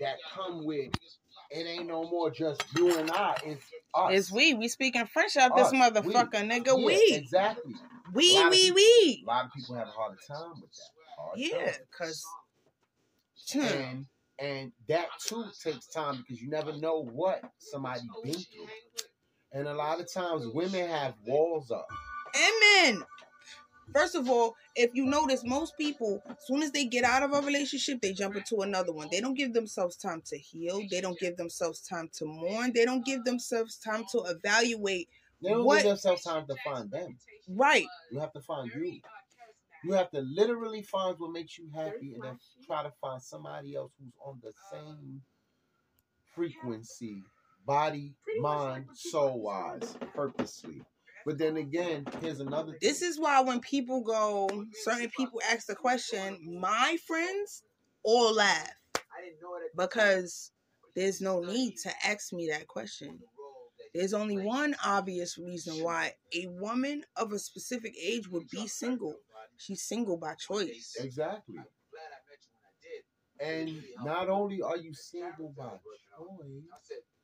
that 0.00 0.16
come 0.34 0.64
with 0.64 0.90
it 1.50 1.66
ain't 1.66 1.86
no 1.86 2.04
more 2.08 2.30
just 2.30 2.62
you 2.76 2.98
and 2.98 3.10
I. 3.10 3.34
It's 3.44 3.64
us. 3.94 4.12
It's 4.12 4.32
we. 4.32 4.54
We 4.54 4.68
speaking 4.68 5.06
French 5.06 5.36
out 5.36 5.56
this 5.56 5.72
motherfucker, 5.72 6.42
we. 6.42 6.48
nigga. 6.48 6.66
Yeah, 6.66 6.84
we. 6.84 7.06
exactly. 7.14 7.74
We, 8.12 8.36
A 8.36 8.40
lot 8.40 8.46
of 8.46 8.50
we, 8.50 8.62
people- 8.62 8.74
we. 8.76 9.22
A 9.24 9.26
lot 9.26 9.44
of 9.46 9.52
people 9.52 9.74
have 9.76 9.88
a 9.88 9.90
hard 9.90 10.18
time 10.26 10.60
with 10.60 10.70
that. 10.70 11.16
Hard 11.18 11.38
Yeah, 11.38 11.72
cause 11.96 12.24
and 13.54 14.06
hmm. 14.40 14.44
and 14.44 14.72
that 14.88 15.06
too 15.24 15.44
takes 15.62 15.86
time 15.86 16.18
because 16.18 16.42
you 16.42 16.50
never 16.50 16.76
know 16.76 17.02
what 17.02 17.42
somebody 17.58 18.00
been 18.22 18.34
through. 18.34 18.66
And 19.52 19.66
a 19.66 19.74
lot 19.74 20.00
of 20.00 20.12
times 20.12 20.46
women 20.48 20.88
have 20.88 21.14
walls 21.26 21.70
up. 21.70 21.88
Amen. 22.36 23.02
First 23.92 24.14
of 24.14 24.28
all, 24.28 24.54
if 24.76 24.94
you 24.94 25.04
notice, 25.06 25.42
most 25.44 25.76
people, 25.76 26.22
as 26.28 26.36
soon 26.46 26.62
as 26.62 26.70
they 26.70 26.84
get 26.84 27.04
out 27.04 27.22
of 27.22 27.32
a 27.32 27.40
relationship, 27.44 28.00
they 28.00 28.12
jump 28.12 28.36
into 28.36 28.58
another 28.60 28.92
one. 28.92 29.08
They 29.10 29.20
don't 29.20 29.34
give 29.34 29.52
themselves 29.52 29.96
time 29.96 30.22
to 30.26 30.38
heal. 30.38 30.82
They 30.90 31.00
don't 31.00 31.18
give 31.18 31.36
themselves 31.36 31.80
time 31.80 32.10
to 32.14 32.26
mourn. 32.26 32.72
They 32.74 32.84
don't 32.84 33.04
give 33.04 33.24
themselves 33.24 33.76
time 33.76 34.04
to 34.12 34.18
evaluate. 34.26 35.08
They 35.42 35.50
don't 35.50 35.64
What- 35.64 35.78
give 35.82 35.86
themselves 35.86 36.22
time 36.22 36.46
to 36.46 36.56
find 36.64 36.90
them. 36.90 37.18
Right. 37.48 37.86
You 38.10 38.20
have 38.20 38.32
to 38.32 38.40
find 38.40 38.70
you. 38.74 39.00
You 39.84 39.92
have 39.92 40.10
to 40.10 40.20
literally 40.20 40.82
find 40.82 41.18
what 41.18 41.30
makes 41.30 41.56
you 41.56 41.68
happy 41.72 42.14
and 42.14 42.22
then 42.22 42.38
try 42.66 42.82
to 42.82 42.90
find 43.00 43.22
somebody 43.22 43.74
else 43.76 43.92
who's 43.98 44.12
on 44.24 44.40
the 44.42 44.52
same 44.72 45.22
frequency, 46.34 47.22
body, 47.64 48.14
mind, 48.40 48.86
soul 48.94 49.40
wise, 49.40 49.96
purposely. 50.14 50.82
But 51.26 51.38
then 51.38 51.56
again, 51.56 52.06
here's 52.20 52.40
another 52.40 52.72
thing. 52.72 52.78
This 52.80 53.02
is 53.02 53.18
why 53.18 53.40
when 53.40 53.60
people 53.60 54.02
go, 54.02 54.48
certain 54.84 55.10
people 55.16 55.40
ask 55.50 55.66
the 55.66 55.74
question, 55.74 56.58
my 56.60 56.96
friends 57.06 57.62
all 58.02 58.34
laugh 58.34 58.70
because 59.76 60.52
there's 60.94 61.20
no 61.20 61.40
need 61.40 61.76
to 61.82 61.92
ask 62.04 62.32
me 62.32 62.48
that 62.50 62.66
question. 62.66 63.18
There's 63.94 64.14
only 64.14 64.38
one 64.38 64.76
obvious 64.84 65.38
reason 65.38 65.82
why 65.82 66.14
a 66.34 66.46
woman 66.48 67.02
of 67.16 67.32
a 67.32 67.38
specific 67.38 67.94
age 68.02 68.28
would 68.28 68.48
be 68.50 68.66
single. 68.66 69.14
She's 69.56 69.82
single 69.82 70.16
by 70.16 70.34
choice. 70.34 70.94
Exactly. 71.00 71.56
And 73.40 73.82
not 74.04 74.28
only 74.28 74.60
are 74.62 74.76
you 74.76 74.92
single 74.94 75.54
by 75.56 75.64
choice, 75.64 75.80
but 76.18 76.48
you're 76.48 76.62
comfortable. 76.70 77.17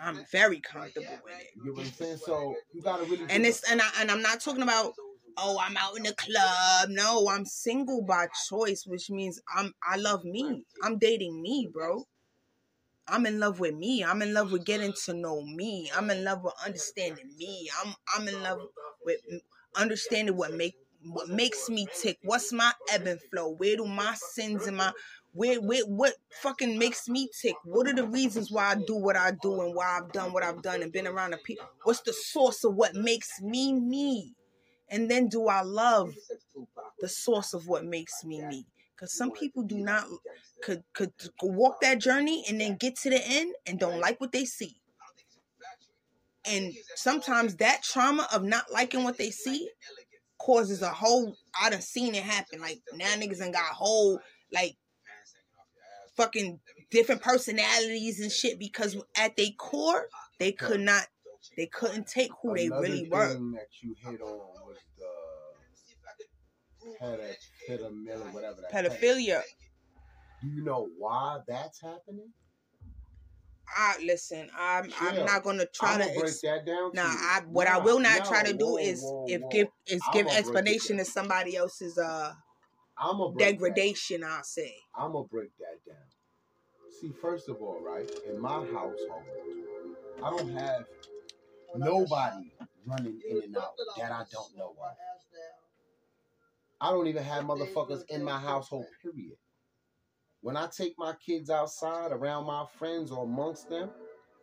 I'm 0.00 0.24
very 0.30 0.60
comfortable 0.60 1.06
with 1.24 1.34
it. 1.40 1.48
You 1.56 1.64
get 1.64 1.74
what 1.74 1.86
I'm 1.86 1.92
saying? 1.92 2.18
So 2.18 2.54
you 2.72 2.82
gotta 2.82 3.04
really 3.04 3.26
And 3.30 3.44
it's 3.44 3.68
and 3.70 3.80
I 3.80 3.88
and 4.00 4.10
I'm 4.10 4.22
not 4.22 4.40
talking 4.40 4.62
about 4.62 4.92
oh 5.36 5.58
I'm 5.60 5.76
out 5.76 5.96
in 5.96 6.04
the 6.04 6.14
club. 6.14 6.88
No, 6.90 7.28
I'm 7.28 7.44
single 7.44 8.02
by 8.02 8.28
choice, 8.48 8.84
which 8.86 9.10
means 9.10 9.40
I'm 9.54 9.74
I 9.86 9.96
love 9.96 10.24
me. 10.24 10.64
I'm 10.82 10.98
dating 10.98 11.42
me, 11.42 11.68
bro. 11.72 12.04
I'm 13.08 13.26
in 13.26 13.40
love 13.40 13.58
with 13.58 13.74
me. 13.74 14.04
I'm 14.04 14.22
in 14.22 14.34
love 14.34 14.52
with 14.52 14.64
getting 14.64 14.92
to 15.06 15.14
know 15.14 15.42
me. 15.42 15.90
I'm 15.96 16.10
in 16.10 16.24
love 16.24 16.42
with 16.44 16.54
understanding 16.64 17.34
me. 17.36 17.68
I'm 17.82 17.94
I'm 18.16 18.28
in 18.28 18.42
love 18.42 18.60
with 19.04 19.20
understanding 19.74 20.36
what 20.36 20.52
make 20.52 20.74
what 21.02 21.28
makes 21.28 21.68
me 21.68 21.86
tick. 22.00 22.18
What's 22.22 22.52
my 22.52 22.72
ebb 22.92 23.06
and 23.06 23.20
flow? 23.32 23.50
Where 23.50 23.76
do 23.76 23.86
my 23.86 24.14
sins 24.14 24.66
and 24.66 24.76
my 24.76 24.92
where, 25.32 25.60
where 25.60 25.84
what 25.86 26.14
fucking 26.42 26.78
makes 26.78 27.08
me 27.08 27.28
tick? 27.40 27.54
What 27.64 27.86
are 27.86 27.94
the 27.94 28.06
reasons 28.06 28.50
why 28.50 28.72
I 28.72 28.74
do 28.74 28.96
what 28.96 29.16
I 29.16 29.32
do 29.42 29.60
and 29.60 29.74
why 29.74 29.98
I've 29.98 30.12
done 30.12 30.32
what 30.32 30.42
I've 30.42 30.62
done 30.62 30.82
and 30.82 30.92
been 30.92 31.06
around 31.06 31.32
the 31.32 31.38
people? 31.38 31.66
What's 31.84 32.00
the 32.00 32.12
source 32.12 32.64
of 32.64 32.74
what 32.74 32.94
makes 32.94 33.40
me 33.40 33.72
me? 33.72 34.34
And 34.90 35.10
then 35.10 35.28
do 35.28 35.48
I 35.48 35.62
love 35.62 36.14
the 37.00 37.08
source 37.08 37.52
of 37.52 37.68
what 37.68 37.84
makes 37.84 38.24
me 38.24 38.42
me? 38.42 38.66
Because 38.94 39.14
some 39.14 39.30
people 39.30 39.62
do 39.62 39.78
not 39.78 40.06
could 40.62 40.82
could 40.92 41.12
walk 41.42 41.80
that 41.82 42.00
journey 42.00 42.44
and 42.48 42.60
then 42.60 42.76
get 42.76 42.96
to 42.96 43.10
the 43.10 43.24
end 43.24 43.54
and 43.66 43.78
don't 43.78 44.00
like 44.00 44.20
what 44.20 44.32
they 44.32 44.44
see. 44.44 44.76
And 46.44 46.72
sometimes 46.96 47.56
that 47.56 47.82
trauma 47.82 48.26
of 48.32 48.42
not 48.42 48.72
liking 48.72 49.04
what 49.04 49.18
they 49.18 49.30
see 49.30 49.68
causes 50.38 50.82
a 50.82 50.88
whole 50.88 51.36
I 51.60 51.70
done 51.70 51.82
seen 51.82 52.14
it 52.14 52.22
happen. 52.22 52.60
Like 52.60 52.80
now 52.94 53.12
niggas 53.14 53.38
done 53.38 53.52
got 53.52 53.74
whole 53.74 54.18
like 54.52 54.76
fucking 56.18 56.58
different 56.90 57.22
personalities 57.22 58.20
and 58.20 58.30
shit 58.30 58.58
because 58.58 58.96
at 59.16 59.36
their 59.36 59.52
core 59.56 60.08
they 60.38 60.52
could 60.52 60.80
not 60.80 61.06
they 61.56 61.66
couldn't 61.66 62.06
take 62.06 62.30
who 62.42 62.54
they 62.54 62.66
Another 62.66 62.82
really 62.82 63.08
were. 63.10 63.28
that 63.28 63.68
you 63.80 63.94
hit 64.04 64.20
on 64.20 64.38
was 64.66 64.76
the 64.98 65.06
pedo, 67.00 67.34
pedomil, 67.68 68.32
whatever 68.32 68.60
that. 68.60 68.72
Pedophilia. 68.72 69.42
Do 70.42 70.48
you 70.48 70.62
know 70.62 70.88
why 70.98 71.38
that's 71.46 71.80
happening? 71.80 72.32
I 73.76 73.96
listen, 74.04 74.50
I'm 74.58 74.90
I'm 75.00 75.24
not 75.24 75.42
gonna 75.42 75.66
try 75.66 75.94
I'm 75.94 76.00
to 76.00 76.06
break 76.06 76.24
ex- 76.24 76.40
that 76.40 76.64
down. 76.66 76.90
Nah. 76.94 77.02
I 77.02 77.42
what 77.46 77.68
I 77.68 77.78
will 77.78 78.00
not 78.00 78.20
nah, 78.20 78.24
try 78.24 78.42
to 78.44 78.52
do 78.54 78.76
is 78.78 79.02
whoa, 79.02 79.26
if 79.28 79.42
whoa. 79.42 79.48
give 79.50 79.68
is 79.86 80.02
give 80.12 80.26
explanation 80.26 80.96
to 80.96 81.04
somebody 81.04 81.56
else's 81.56 81.98
uh 81.98 82.32
I'm 83.00 83.18
that. 83.18 83.38
degradation, 83.38 84.24
I'll 84.24 84.42
say. 84.42 84.74
I'm 84.96 85.12
gonna 85.12 85.28
break 85.28 85.50
that 85.58 85.84
down. 85.86 86.02
See, 87.00 87.12
first 87.20 87.48
of 87.48 87.56
all, 87.60 87.80
right, 87.80 88.10
in 88.28 88.40
my 88.40 88.64
household, 88.66 89.22
I 90.22 90.30
don't 90.30 90.50
have 90.52 90.84
nobody 91.76 92.52
running 92.86 93.20
in 93.30 93.42
and 93.44 93.56
out 93.56 93.74
that 93.96 94.10
I 94.10 94.24
don't 94.32 94.56
know 94.56 94.74
of. 94.80 94.96
I 96.80 96.90
don't 96.90 97.06
even 97.08 97.24
have 97.24 97.44
motherfuckers 97.44 98.02
in 98.08 98.22
my 98.22 98.38
household, 98.38 98.86
period. 99.02 99.36
When 100.40 100.56
I 100.56 100.68
take 100.68 100.94
my 100.96 101.14
kids 101.24 101.50
outside 101.50 102.12
around 102.12 102.46
my 102.46 102.64
friends 102.78 103.10
or 103.10 103.24
amongst 103.24 103.68
them, 103.68 103.90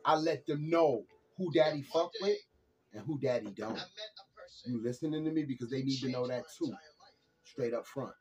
I 0.03 0.16
let 0.16 0.45
them 0.45 0.69
know 0.69 1.03
who 1.37 1.51
daddy 1.53 1.81
fuck 1.81 2.11
with 2.22 2.37
and 2.93 3.03
who 3.05 3.19
daddy 3.19 3.51
don't. 3.55 3.81
You 4.66 4.81
listening 4.83 5.23
to 5.25 5.31
me 5.31 5.43
because 5.43 5.69
they 5.69 5.81
need 5.83 5.99
to 6.01 6.09
know 6.09 6.27
that 6.27 6.43
too, 6.57 6.73
straight 7.45 7.73
up 7.73 7.85
front. 7.87 8.13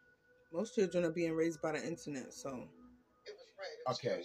Most 0.54 0.76
children 0.76 1.04
are 1.04 1.10
being 1.10 1.32
raised 1.32 1.60
by 1.60 1.72
the 1.72 1.84
internet, 1.84 2.32
so 2.32 2.68
Okay. 3.90 4.22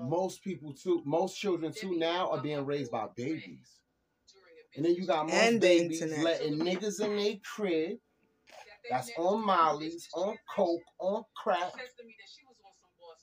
Most 0.00 0.42
people 0.44 0.72
too, 0.72 1.02
most 1.04 1.36
children 1.36 1.72
too 1.72 1.96
now 1.98 2.30
are 2.30 2.40
being 2.40 2.64
raised 2.64 2.92
by 2.92 3.08
babies. 3.16 3.80
And 4.76 4.84
then 4.84 4.94
you 4.94 5.06
got 5.06 5.26
most 5.26 5.34
And 5.34 5.60
babies 5.60 6.02
internet. 6.02 6.24
letting 6.24 6.58
niggas 6.60 7.00
in 7.00 7.16
their 7.16 7.34
crib 7.44 7.98
that's 8.90 9.10
on 9.18 9.44
Molly's, 9.44 10.08
on 10.14 10.36
coke, 10.54 10.82
on 11.00 11.24
crack. 11.36 11.72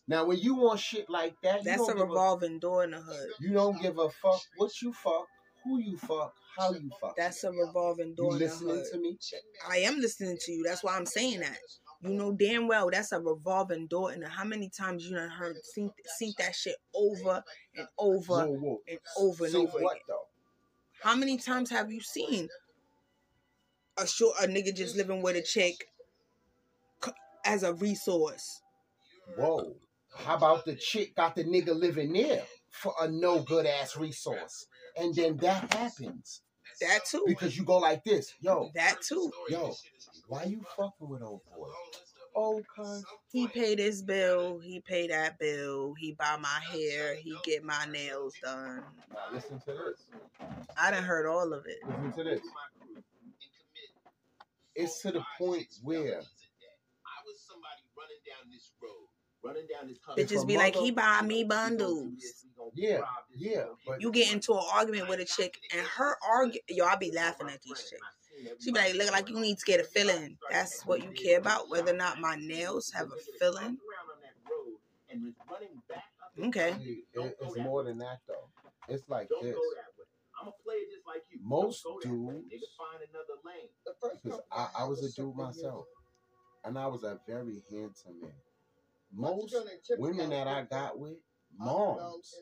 Now 0.08 0.26
when 0.26 0.40
you 0.40 0.56
want 0.56 0.80
shit 0.82 1.10
like 1.10 1.36
that, 1.44 1.64
that's 1.64 1.82
a 1.82 1.86
don't, 1.88 1.98
give 1.98 2.08
revolving 2.10 2.60
door 2.60 2.84
in 2.84 2.92
the 2.92 3.02
hood. 3.02 3.30
you 3.40 3.54
don't 3.54 3.82
give 3.82 3.98
a 3.98 4.10
fuck 4.10 4.42
what 4.58 4.82
you 4.82 4.92
fuck, 4.92 5.28
who 5.64 5.80
you 5.80 5.98
fuck, 5.98 6.34
how 6.58 6.74
you 6.74 6.90
fuck. 7.00 7.16
That's 7.16 7.44
a 7.44 7.52
revolving 7.52 8.14
door 8.16 8.34
the 8.34 8.40
listening 8.46 8.86
to 8.92 8.98
me? 9.00 9.18
I 9.70 9.78
am 9.78 10.00
listening 10.00 10.38
to 10.42 10.52
you. 10.52 10.64
That's 10.64 10.84
why 10.84 10.96
I'm 10.98 11.06
saying 11.06 11.40
that. 11.42 11.58
You 12.04 12.10
know 12.10 12.32
damn 12.32 12.68
well 12.68 12.90
that's 12.92 13.12
a 13.12 13.20
revolving 13.20 13.86
door, 13.86 14.12
and 14.12 14.26
how 14.26 14.44
many 14.44 14.70
times 14.70 15.06
you 15.06 15.16
done 15.16 15.30
heard 15.30 15.56
seen 15.64 15.92
seen 16.18 16.34
that 16.40 16.56
shit 16.56 16.76
over 16.96 17.44
and 17.78 17.88
over 18.00 18.34
Whoa, 18.34 18.48
whoa. 18.54 18.78
and 18.88 19.00
over 19.20 19.44
and 19.44 19.54
See 19.54 19.60
over 19.60 19.80
what 19.80 19.92
again. 19.92 20.02
though? 20.08 20.28
How 21.04 21.16
many 21.16 21.38
times 21.38 21.70
have 21.70 21.92
you 21.92 22.02
seen 22.02 22.50
a 23.98 24.08
short 24.08 24.36
a 24.42 24.48
nigga 24.48 24.76
just 24.76 24.96
living 24.96 25.22
with 25.22 25.36
a 25.36 25.44
chick 25.44 25.86
as 27.46 27.62
a 27.64 27.74
resource? 27.74 28.62
Whoa. 29.38 29.76
How 30.16 30.36
about 30.38 30.66
the 30.66 30.76
chick 30.76 31.16
got 31.16 31.36
the 31.36 31.44
nigga 31.44 31.74
living 31.74 32.14
there 32.14 32.44
for 32.70 32.94
a 33.00 33.08
no 33.08 33.42
good 33.44 33.66
ass 33.66 33.96
resource? 33.96 34.66
And 35.02 35.16
then 35.16 35.36
that 35.38 35.74
happens. 35.74 36.42
That 36.80 37.06
too. 37.06 37.24
Because 37.26 37.58
you 37.58 37.64
go 37.64 37.78
like 37.78 38.04
this, 38.04 38.34
yo, 38.40 38.70
That 38.76 39.02
too. 39.02 39.32
yo, 39.50 39.74
why 40.28 40.44
you 40.44 40.62
fucking 40.78 41.10
with 41.10 41.24
old 41.24 41.42
boy? 41.56 41.68
Oh, 42.36 42.62
cuz. 42.76 43.04
He 43.32 43.48
pay 43.48 43.74
this 43.76 44.04
bill. 44.04 44.60
He 44.60 44.80
pay 44.80 45.08
that 45.08 45.40
bill. 45.40 45.96
He 46.00 46.14
buy 46.14 46.38
my 46.40 46.60
hair. 46.72 47.16
He 47.16 47.36
get 47.44 47.64
my 47.64 47.86
nails 47.92 48.36
done. 48.44 48.84
Now 49.12 49.18
listen 49.34 49.60
to 49.62 49.72
this. 49.72 50.06
I 50.78 50.92
done 50.92 51.04
heard 51.04 51.26
all 51.28 51.52
of 51.52 51.66
it. 51.66 51.80
Listen 51.88 52.12
to 52.14 52.24
this. 52.24 52.42
It's 54.76 55.02
to 55.02 55.12
the 55.12 55.24
point 55.40 55.68
where 55.84 56.22
Bitches 60.18 60.44
a 60.44 60.46
be 60.46 60.58
like, 60.58 60.76
he 60.76 60.92
buy 60.92 61.22
me 61.22 61.44
bundles. 61.44 62.08
Yeah, 62.74 63.02
yeah, 63.36 63.64
but 63.88 64.02
You 64.02 64.12
get 64.12 64.32
into 64.32 64.54
an 64.54 64.64
argument 64.74 65.10
with 65.10 65.20
a 65.20 65.26
chick, 65.26 65.60
and 65.76 65.86
her 65.98 66.16
argue. 66.28 66.62
Yo, 66.70 66.86
I 66.86 66.96
be 66.96 67.12
laughing 67.12 67.50
at 67.50 67.62
these 67.62 67.90
chicks. 67.90 68.56
She 68.60 68.72
be 68.72 68.80
like, 68.80 68.94
look 68.96 69.12
like 69.12 69.30
you 69.30 69.40
need 69.40 69.58
to 69.58 69.66
get 69.66 69.80
a 69.80 69.84
filling. 69.84 70.38
That's 70.50 70.86
what 70.86 71.04
you 71.04 71.12
care 71.12 71.40
about, 71.40 71.70
whether 71.70 71.94
or 71.94 71.98
not 71.98 72.20
my 72.20 72.36
nails 72.36 72.92
have 72.96 73.08
a 73.08 73.18
filling. 73.40 73.78
Okay. 76.42 76.76
see, 76.80 77.04
it- 77.14 77.38
it's 77.42 77.58
more 77.58 77.84
than 77.84 77.98
that 78.00 78.20
though. 78.28 78.50
It's 78.88 79.08
like 79.10 79.30
this. 79.42 79.56
Most 81.44 81.84
dudes, 82.02 82.46
because 84.24 84.40
I, 84.52 84.68
I 84.80 84.84
was 84.86 85.04
a 85.04 85.12
dude 85.12 85.36
myself, 85.36 85.86
and 86.64 86.78
I 86.80 86.88
was 86.88 87.04
a 87.04 87.20
very 87.28 87.62
handsome 87.70 88.20
man. 88.22 88.32
Most 89.14 89.56
women 89.98 90.30
that 90.30 90.48
I 90.48 90.64
got 90.64 90.98
with, 90.98 91.18
moms, 91.58 92.34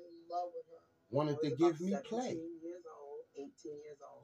wanted 1.10 1.38
to 1.42 1.50
give 1.52 1.80
me 1.82 1.96
play. 2.06 2.38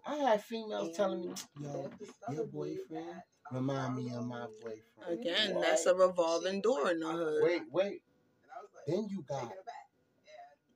I 0.05 0.15
had 0.15 0.43
females 0.43 0.95
telling 0.95 1.21
me, 1.21 1.33
yo, 1.61 1.89
your 2.31 2.45
boyfriend 2.45 3.21
remind 3.51 3.95
me 3.95 4.11
of 4.13 4.25
my 4.25 4.45
boyfriend. 4.61 5.19
Again, 5.19 5.59
that's 5.61 5.85
a 5.85 5.95
revolving 5.95 6.61
door 6.61 6.91
in 6.91 6.99
the 6.99 7.07
hood. 7.07 7.43
Wait, 7.43 7.61
wait. 7.71 8.01
Then 8.87 9.07
you 9.09 9.23
got 9.27 9.51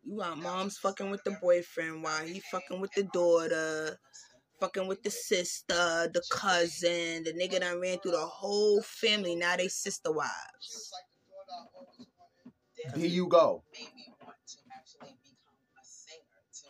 You 0.03 0.17
got 0.17 0.37
moms 0.37 0.77
fucking 0.77 1.11
with 1.11 1.23
the 1.23 1.37
boyfriend 1.41 2.01
while 2.03 2.25
he 2.25 2.39
fucking 2.39 2.79
with 2.79 2.91
the 2.93 3.03
daughter, 3.03 3.99
fucking 4.59 4.87
with 4.87 5.03
the 5.03 5.11
sister, 5.11 6.09
the 6.11 6.23
cousin, 6.31 7.23
the 7.23 7.33
nigga 7.33 7.59
that 7.59 7.79
ran 7.79 7.99
through 7.99 8.11
the 8.11 8.17
whole 8.17 8.81
family. 8.81 9.35
Now 9.35 9.57
they 9.57 9.67
sister 9.67 10.11
wives. 10.11 10.91
Here 12.95 13.07
you 13.07 13.27
go. 13.27 13.63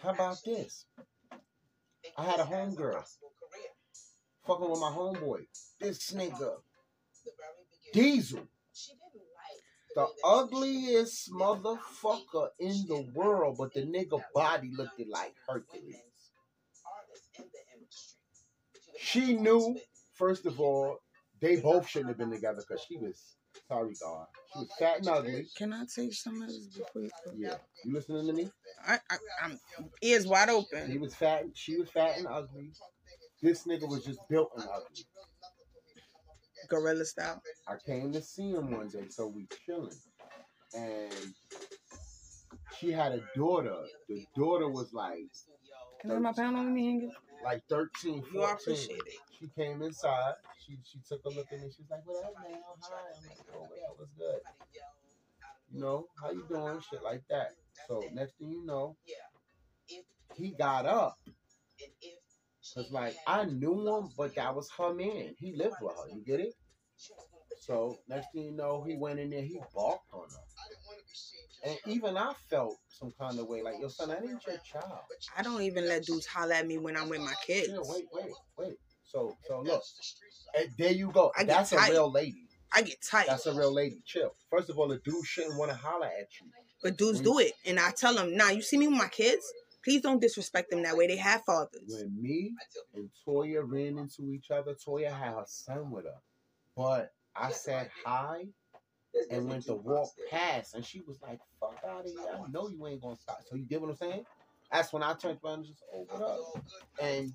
How 0.01 0.09
about 0.11 0.37
this? 0.45 0.85
I 2.17 2.23
had 2.23 2.39
a 2.39 2.43
homegirl 2.43 3.03
fucking 4.49 4.69
with 4.69 4.79
my 4.79 4.89
homeboy. 4.89 5.45
This 5.79 6.11
nigga, 6.11 6.55
Diesel, 7.93 8.47
the 9.95 10.07
ugliest 10.25 11.31
motherfucker 11.31 12.49
in 12.59 12.85
the 12.87 13.07
world, 13.13 13.57
but 13.59 13.73
the 13.73 13.81
nigga 13.81 14.21
body 14.33 14.71
looked 14.75 14.99
like 15.07 15.33
Hercules. 15.47 15.95
She 18.99 19.33
knew, 19.33 19.79
first 20.15 20.45
of 20.45 20.59
all, 20.59 20.97
they 21.39 21.57
both 21.57 21.87
shouldn't 21.87 22.09
have 22.09 22.17
been 22.17 22.31
together 22.31 22.63
because 22.67 22.83
she 22.87 22.97
was, 22.97 23.35
sorry, 23.69 23.93
God, 24.01 24.25
she 24.53 24.59
was 24.59 24.69
fat 24.77 24.97
and 24.99 25.07
ugly. 25.07 25.47
Can 25.55 25.73
I 25.73 25.85
take 25.93 26.13
some 26.13 26.41
of 26.41 26.47
this 26.47 26.67
before 26.67 27.03
you? 27.03 27.09
Yeah, 27.37 27.55
you 27.85 27.93
listening 27.93 28.27
to 28.27 28.33
me? 28.33 28.51
I, 28.85 28.99
I, 29.09 29.17
I'm 29.43 29.59
ears 30.01 30.27
wide 30.27 30.49
open. 30.49 30.91
He 30.91 30.97
was 30.97 31.15
fat. 31.15 31.45
She 31.53 31.77
was 31.77 31.89
fat 31.89 32.17
and 32.17 32.27
ugly. 32.27 32.71
This 33.41 33.65
nigga 33.65 33.87
was 33.87 34.03
just 34.03 34.19
built 34.29 34.51
and 34.55 34.65
ugly. 34.65 35.05
Gorilla 36.67 37.05
style. 37.05 37.41
I 37.67 37.75
came 37.85 38.11
to 38.13 38.21
see 38.21 38.51
him 38.51 38.71
one 38.71 38.89
day, 38.89 39.05
so 39.09 39.27
we 39.27 39.47
chilling, 39.65 39.95
and 40.75 41.33
she 42.77 42.91
had 42.91 43.13
a 43.13 43.21
daughter. 43.35 43.77
The 44.07 44.25
daughter 44.35 44.67
was 44.69 44.91
like, 44.93 45.25
Can 46.01 46.11
I 46.11 46.19
my 46.19 46.33
pound 46.33 46.57
on 46.57 46.73
me, 46.73 47.09
like 47.43 47.63
13, 47.69 48.21
14. 48.21 48.33
You 48.33 48.43
appreciate 48.43 48.97
it. 49.05 49.28
She 49.39 49.47
came 49.47 49.81
inside. 49.81 50.33
She 50.65 50.77
she 50.83 50.99
took 51.07 51.23
a 51.25 51.29
look 51.29 51.47
at 51.51 51.59
me. 51.61 51.69
She's 51.75 51.89
like, 51.89 52.01
"What 52.05 52.25
up, 52.25 52.33
man? 52.43 52.59
Hi." 52.81 52.99
I'm 53.17 53.29
like, 53.29 53.47
"Oh, 53.55 53.61
what 53.61 53.79
up? 53.89 53.95
What's 53.97 54.11
good?" 54.13 54.41
You 55.71 55.79
know, 55.79 56.07
how 56.21 56.31
you 56.31 56.45
doing? 56.49 56.81
Shit 56.89 57.03
like 57.03 57.23
that. 57.29 57.51
So 57.87 58.03
next 58.13 58.37
thing 58.37 58.49
you 58.51 58.65
know, 58.65 58.97
yeah, 59.05 59.97
he 60.35 60.51
got 60.57 60.85
up. 60.85 61.17
Cause 62.73 62.91
like 62.91 63.15
I 63.25 63.45
knew 63.45 63.87
him, 63.87 64.09
but 64.17 64.35
that 64.35 64.53
was 64.55 64.69
her 64.77 64.93
man. 64.93 65.35
He 65.37 65.55
lived 65.55 65.75
with 65.81 65.95
her. 65.95 66.09
You 66.09 66.23
get 66.25 66.39
it? 66.39 66.53
So 67.61 67.99
next 68.07 68.27
thing 68.33 68.43
you 68.43 68.51
know, 68.51 68.83
he 68.83 68.95
went 68.95 69.19
in 69.19 69.29
there. 69.29 69.41
He 69.41 69.59
balked 69.73 70.13
on 70.13 70.27
her. 70.29 71.69
And 71.69 71.77
even 71.87 72.17
I 72.17 72.33
felt 72.49 72.77
some 72.87 73.11
kind 73.19 73.37
of 73.37 73.47
way, 73.47 73.61
like, 73.61 73.75
yo, 73.81 73.89
son, 73.89 74.09
that 74.09 74.23
ain't 74.23 74.45
your 74.47 74.57
child. 74.59 75.01
I 75.37 75.43
don't 75.43 75.61
even 75.61 75.87
let 75.87 76.05
dudes 76.05 76.25
holler 76.25 76.53
at 76.53 76.67
me 76.67 76.77
when 76.77 76.95
I'm 76.95 77.09
with 77.09 77.19
my 77.21 77.33
kids. 77.45 77.69
Yeah, 77.69 77.79
wait, 77.83 78.05
wait, 78.13 78.33
wait. 78.57 78.77
So, 79.11 79.37
so 79.47 79.61
look, 79.61 79.81
and 80.55 80.65
eh, 80.65 80.71
there 80.77 80.91
you 80.91 81.11
go. 81.11 81.31
I 81.37 81.43
That's 81.43 81.71
a 81.71 81.79
real 81.89 82.11
lady. 82.11 82.45
I 82.71 82.83
get 82.83 83.01
tight. 83.01 83.25
That's 83.25 83.47
a 83.47 83.53
real 83.53 83.73
lady. 83.73 84.03
Chill. 84.05 84.33
First 84.51 84.69
of 84.69 84.77
all, 84.77 84.87
the 84.87 84.97
dude 84.97 85.25
shouldn't 85.25 85.57
want 85.57 85.71
to 85.71 85.77
holler 85.77 86.05
at 86.05 86.27
you. 86.39 86.47
But 86.83 86.97
dudes 86.97 87.19
do 87.19 87.39
it. 87.39 87.53
And 87.65 87.79
I 87.79 87.91
tell 87.91 88.13
them, 88.13 88.37
nah, 88.37 88.49
you 88.49 88.61
see 88.61 88.77
me 88.77 88.87
with 88.87 88.97
my 88.97 89.07
kids? 89.07 89.51
Please 89.83 90.01
don't 90.01 90.21
disrespect 90.21 90.69
them 90.69 90.83
that 90.83 90.95
way. 90.95 91.07
They 91.07 91.17
have 91.17 91.43
fathers. 91.43 91.81
When 91.87 92.21
me 92.21 92.53
and 92.93 93.09
Toya 93.25 93.63
ran 93.65 93.97
into 93.97 94.31
each 94.31 94.51
other, 94.51 94.75
Toya 94.75 95.11
had 95.11 95.33
her 95.33 95.45
son 95.47 95.89
with 95.89 96.05
her, 96.05 96.19
but 96.75 97.13
I 97.35 97.51
said 97.51 97.89
hi 98.05 98.45
and 99.31 99.49
went 99.49 99.63
to 99.65 99.73
walk 99.73 100.09
past, 100.29 100.75
and 100.75 100.85
she 100.85 101.01
was 101.01 101.21
like, 101.21 101.39
"Fuck 101.59 101.79
out 101.87 102.05
of 102.05 102.11
here! 102.11 102.19
I 102.33 102.51
know 102.51 102.69
you 102.69 102.85
ain't 102.87 103.01
gonna 103.01 103.15
stop." 103.15 103.41
So 103.49 103.55
you 103.55 103.63
get 103.63 103.81
what 103.81 103.89
I'm 103.89 103.95
saying? 103.95 104.25
That's 104.71 104.93
when 104.93 105.01
I 105.01 105.13
turned 105.15 105.39
around 105.43 105.59
and 105.59 105.65
just 105.65 105.83
opened 105.93 106.23
up, 106.23 106.63
and 107.01 107.33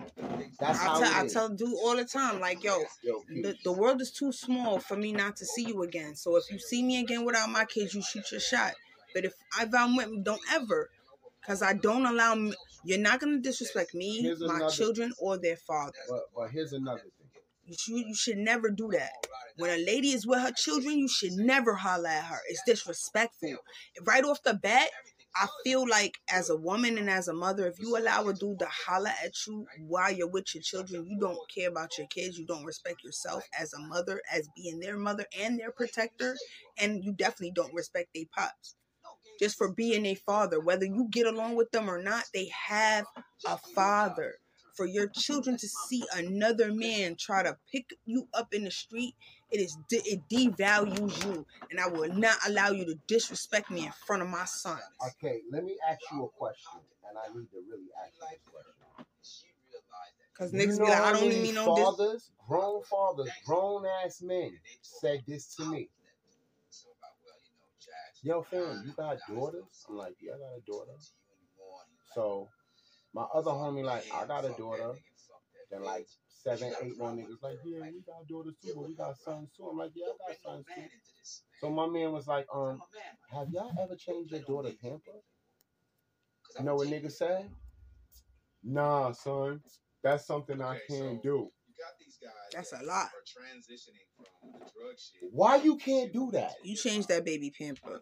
that's 0.61 0.79
I 0.81 0.85
how 0.85 1.01
tell, 1.01 1.25
I 1.25 1.27
tell 1.29 1.49
dude 1.49 1.75
all 1.83 1.97
the 1.97 2.05
time, 2.05 2.39
like, 2.41 2.63
yo, 2.63 2.79
Yo, 3.03 3.23
the, 3.29 3.57
the 3.65 3.73
world 3.73 4.01
is 4.01 4.13
too 4.13 4.31
small 4.33 4.79
for 4.79 4.97
me 4.97 5.11
not 5.13 5.35
to 5.37 5.45
see 5.45 5.65
you 5.67 5.83
again. 5.83 6.15
So 6.15 6.37
if 6.37 6.45
you 6.51 6.61
see 6.61 6.83
me 6.85 7.01
again 7.01 7.25
without 7.25 7.51
my 7.51 7.65
kids, 7.65 7.93
you 7.93 8.03
shoot 8.03 8.31
your 8.31 8.41
shot. 8.41 8.73
But 9.15 9.25
if, 9.25 9.33
if 9.61 9.75
I'm 9.75 9.97
with, 9.97 10.23
don't 10.25 10.41
ever, 10.53 10.91
because 11.41 11.61
I 11.61 11.73
don't 11.73 12.07
allow. 12.07 12.37
Me, 12.37 12.55
you're 12.85 12.99
not 12.99 13.19
gonna 13.19 13.39
disrespect 13.41 13.95
me, 13.95 14.23
Here's 14.23 14.41
my 14.41 14.57
another- 14.57 14.71
children, 14.73 15.13
or 15.19 15.37
their 15.37 15.57
father. 15.57 15.93
but, 16.09 16.21
but 16.37 16.51
here's 16.51 16.73
another 16.73 17.01
thing. 17.01 17.11
You 17.67 17.75
should, 17.79 18.09
you 18.09 18.15
should 18.15 18.39
never 18.39 18.71
do 18.71 18.91
that. 18.93 19.11
When 19.57 19.71
a 19.71 19.83
lady 19.85 20.11
is 20.13 20.27
with 20.27 20.39
her 20.41 20.53
children, 20.53 20.99
you 20.99 21.09
should 21.09 21.33
never 21.33 21.75
holler 21.75 22.09
at 22.11 22.25
her. 22.25 22.39
It's 22.49 22.63
disrespectful. 22.67 23.57
Right 24.05 24.23
off 24.23 24.43
the 24.43 24.53
bat, 24.55 24.89
I 25.37 25.49
feel 25.65 25.89
like 25.89 26.19
as 26.31 26.51
a 26.51 26.57
woman 26.57 26.99
and 26.99 27.11
as 27.11 27.29
a 27.29 27.33
mother, 27.35 27.67
if 27.67 27.81
you 27.81 27.97
allow 27.97 28.29
a 28.29 28.35
dude 28.35 28.61
to 28.61 28.67
holler 28.67 29.13
at 29.25 29.35
you 29.47 29.67
while 29.87 30.13
you're 30.13 30.29
with 30.29 30.55
your 30.55 30.63
children, 30.63 31.07
you 31.07 31.19
don't 31.19 31.39
care 31.53 31.69
about 31.69 31.99
your 31.99 32.07
kids. 32.09 32.39
You 32.39 32.47
don't 32.47 32.65
respect 32.65 33.03
yourself 33.05 33.45
as 33.59 33.73
a 33.73 33.81
mother, 33.81 34.21
as 34.33 34.49
being 34.57 34.81
their 34.81 34.97
mother 34.97 35.27
and 35.39 35.59
their 35.59 35.73
protector, 35.73 36.37
and 36.79 37.05
you 37.05 37.13
definitely 37.13 37.53
don't 37.53 37.75
respect 37.75 38.11
their 38.15 38.25
pops. 38.35 38.77
Just 39.41 39.57
for 39.59 39.73
being 39.73 40.07
a 40.07 40.15
father, 40.15 40.61
whether 40.61 40.85
you 40.87 41.09
get 41.11 41.27
along 41.27 41.57
with 41.57 41.71
them 41.73 41.91
or 41.91 42.03
not, 42.03 42.25
they 42.33 42.51
have 42.69 43.07
a 43.47 43.59
father 43.75 44.37
for 44.77 44.87
your 44.87 45.09
children 45.09 45.57
to 45.57 45.69
see 45.69 46.05
another 46.17 46.73
man 46.73 47.17
try 47.19 47.43
to 47.43 47.57
pick 47.73 47.91
you 48.05 48.29
up 48.35 48.55
in 48.55 48.65
the 48.65 48.71
street, 48.71 49.15
it 49.55 49.61
is 49.61 49.77
de- 49.89 50.03
it 50.05 50.29
devalues 50.29 51.25
you, 51.25 51.47
and 51.71 51.81
I 51.81 51.89
will 51.89 52.13
not 52.13 52.37
allow 52.47 52.71
you 52.71 52.85
to 52.87 52.97
disrespect 53.07 53.71
me 53.71 53.87
in 53.87 53.93
front 53.93 54.23
of 54.23 54.29
my 54.29 54.45
son. 54.45 54.79
Okay, 55.09 55.43
let 55.51 55.65
me 55.65 55.77
ask 55.89 56.01
you 56.13 56.25
a 56.25 56.29
question, 56.29 56.81
and 57.09 57.17
I 57.19 57.29
need 57.35 57.49
to 57.53 57.59
really 57.71 57.89
ask 58.05 58.13
you 58.21 58.29
this 58.31 58.41
question. 58.53 58.75
Cause 60.37 60.53
You 60.53 60.59
niggas 60.59 60.79
be 60.81 60.85
like, 60.85 61.01
I 61.05 61.13
don't 61.13 61.29
mean 61.29 61.55
no 61.55 61.67
dis- 61.67 61.85
fathers, 61.85 62.31
grown 62.49 62.83
fathers, 62.83 63.31
grown 63.47 63.87
ass 64.05 64.21
men 64.21 64.59
said 64.83 65.23
this 65.29 65.55
to 65.57 65.65
me. 65.67 65.89
Yo, 68.25 68.43
fam, 68.43 68.83
you 68.85 68.93
got 68.97 69.19
daughters? 69.29 69.87
I'm 69.89 69.97
like, 69.97 70.17
yeah, 70.21 70.33
I 70.35 70.39
got 70.39 70.57
a 70.57 70.61
daughter. 70.67 70.99
So 72.15 72.49
my 73.15 73.25
other 73.35 73.53
homie, 73.53 73.85
like, 73.85 74.05
I 74.13 74.27
got 74.27 74.45
a 74.45 74.55
daughter. 74.59 74.95
Then 75.71 75.83
like 75.85 76.07
seven, 76.45 76.73
eight 76.83 76.99
more 76.99 77.11
niggas, 77.11 77.43
like, 77.43 77.59
yeah, 77.65 77.81
we 77.81 78.03
got 78.07 78.27
daughters 78.29 78.55
too, 78.63 78.73
but 78.77 78.89
we 78.89 78.95
got 78.95 79.17
sons 79.19 79.49
too. 79.57 79.65
I'm 79.65 79.79
like, 79.79 79.93
yeah, 79.95 80.07
I 80.07 80.33
got 80.33 80.41
sons 80.43 80.67
too. 80.75 80.83
So 81.61 81.71
my 81.71 81.87
man 81.87 82.13
was 82.13 82.27
like, 82.27 82.47
um, 82.55 82.81
have 83.33 83.49
y'all 83.51 83.73
ever 83.81 83.97
changed 83.97 84.33
your 84.33 84.41
daughter 84.43 84.71
pamper? 84.83 85.19
You 86.59 86.65
know 86.65 86.77
what 86.77 86.89
niggas 86.89 87.13
say? 87.13 87.47
Nah, 88.63 89.13
son, 89.13 89.61
that's 90.03 90.27
something 90.27 90.61
I 90.61 90.79
can't 90.89 91.23
do. 91.23 91.51
That's 92.53 92.73
a 92.73 92.85
lot. 92.85 93.09
Why 95.33 95.57
you 95.57 95.77
can't 95.77 96.13
do 96.13 96.31
that? 96.33 96.55
You 96.63 96.77
change 96.77 97.07
that 97.09 97.25
baby 97.25 97.53
pamper. 97.59 98.01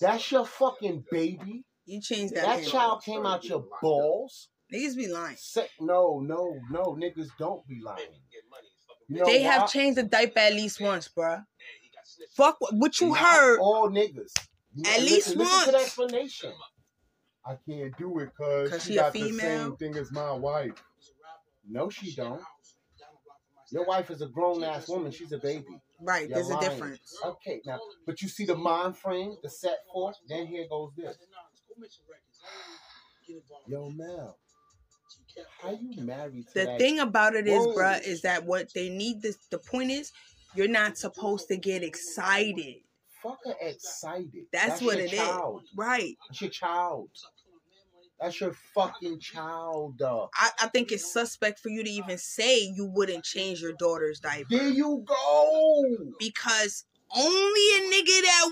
That's 0.00 0.30
your 0.30 0.46
fucking 0.46 1.04
baby. 1.10 1.64
You 1.84 2.00
change 2.00 2.30
that. 2.32 2.44
That 2.46 2.66
child 2.66 3.02
came 3.02 3.26
out 3.26 3.44
your 3.44 3.64
balls. 3.82 4.48
Niggas 4.72 4.96
be 4.96 5.08
lying. 5.08 5.36
Say, 5.38 5.66
no, 5.80 6.20
no, 6.20 6.56
no, 6.70 6.96
niggas 7.00 7.28
don't 7.38 7.66
be 7.66 7.80
lying. 7.82 8.06
You 9.08 9.16
know 9.18 9.24
they 9.26 9.44
why? 9.44 9.52
have 9.52 9.70
changed 9.70 9.98
the 9.98 10.04
diaper 10.04 10.38
at 10.38 10.52
least 10.54 10.80
once, 10.80 11.08
bruh. 11.08 11.44
Fuck 12.36 12.56
what, 12.60 12.74
what 12.74 13.00
you 13.00 13.08
Not 13.08 13.18
heard. 13.18 13.58
All 13.60 13.90
niggas. 13.90 14.32
At 14.86 15.00
Listen- 15.00 15.04
least 15.04 15.36
listen 15.36 15.64
to 15.66 15.72
the 15.72 15.78
explanation. 15.78 16.52
I 17.44 17.56
can't 17.68 17.96
do 17.98 18.18
it 18.20 18.30
because 18.36 18.82
she, 18.84 18.92
she 18.92 18.98
a 18.98 19.02
got 19.02 19.12
the 19.12 19.32
same 19.32 19.76
thing 19.76 19.96
as 19.96 20.12
my 20.12 20.30
wife. 20.32 20.72
No, 21.68 21.88
she 21.88 22.14
don't. 22.14 22.42
Your 23.72 23.84
wife 23.86 24.10
is 24.10 24.20
a 24.20 24.26
grown 24.26 24.62
ass 24.64 24.88
woman. 24.88 25.10
She's 25.12 25.32
a 25.32 25.38
baby. 25.38 25.64
Right, 26.00 26.28
You're 26.28 26.36
there's 26.42 26.50
a 26.50 26.60
difference. 26.60 27.00
Okay, 27.24 27.60
now, 27.64 27.78
but 28.06 28.20
you 28.22 28.28
see 28.28 28.44
the 28.44 28.54
mind 28.56 28.96
frame, 28.96 29.36
the 29.42 29.50
set 29.50 29.78
forth. 29.92 30.16
Then 30.28 30.46
here 30.46 30.66
goes 30.68 30.90
this. 30.96 31.16
Yo, 33.66 33.90
Mel, 33.90 34.36
how 35.62 35.70
you 35.80 36.02
married 36.02 36.46
The 36.54 36.64
that? 36.64 36.78
thing 36.78 37.00
about 37.00 37.34
it 37.34 37.46
is, 37.46 37.64
Whoa. 37.66 37.74
bruh, 37.74 38.02
is 38.06 38.22
that 38.22 38.44
what 38.44 38.72
they 38.74 38.88
need. 38.88 39.22
This 39.22 39.36
the 39.50 39.58
point 39.58 39.90
is, 39.90 40.12
you're 40.54 40.68
not 40.68 40.98
supposed 40.98 41.48
to 41.48 41.56
get 41.56 41.82
excited. 41.82 42.76
Fucker 43.24 43.54
excited. 43.60 44.46
That's, 44.52 44.80
what 44.80 44.96
your 44.96 45.06
it 45.06 45.12
is. 45.12 45.18
child. 45.18 45.62
Right. 45.76 46.16
That's 46.28 46.40
your 46.40 46.50
child. 46.50 47.10
That's 48.20 48.38
your 48.40 48.54
fucking 48.74 49.20
child. 49.20 50.00
uh. 50.02 50.26
I, 50.34 50.50
I 50.62 50.66
think 50.68 50.92
it's 50.92 51.10
suspect 51.10 51.58
for 51.58 51.70
you 51.70 51.82
to 51.82 51.90
even 51.90 52.18
say 52.18 52.60
you 52.60 52.84
wouldn't 52.86 53.24
change 53.24 53.62
your 53.62 53.72
daughter's 53.72 54.20
diaper 54.20 54.46
There 54.50 54.68
you 54.68 55.04
go. 55.06 55.84
because 56.18 56.84
only 57.16 57.60
a 57.76 57.80
nigga 57.90 58.22
that 58.22 58.50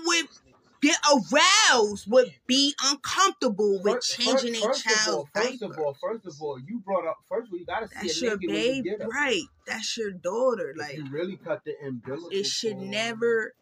aroused 0.87 2.09
would 2.09 2.33
be 2.47 2.73
uncomfortable 2.83 3.81
with 3.83 3.95
First- 3.95 4.19
changing 4.19 4.55
a 4.55 4.59
child's 4.73 5.29
First 5.33 5.61
of 5.61 5.77
all, 5.77 5.93
first 6.01 6.25
of 6.25 6.41
all, 6.41 6.59
you 6.59 6.79
brought 6.79 7.05
up 7.05 7.17
first 7.27 7.47
of 7.47 7.53
all, 7.53 7.59
you 7.59 7.65
gotta 7.65 7.87
see 7.87 7.95
That's 8.01 8.21
your 8.21 8.37
when 8.37 8.49
you 8.75 8.83
get 8.83 9.07
right? 9.07 9.41
That's 9.67 9.97
your 9.97 10.11
daughter. 10.11 10.73
Like 10.77 10.95
you 10.97 11.07
really 11.09 11.37
cut 11.37 11.63
the 11.65 11.75
umbilical. 11.85 12.29
it 12.31 12.45
should 12.45 12.77
cord- 12.77 12.87
never. 12.87 13.53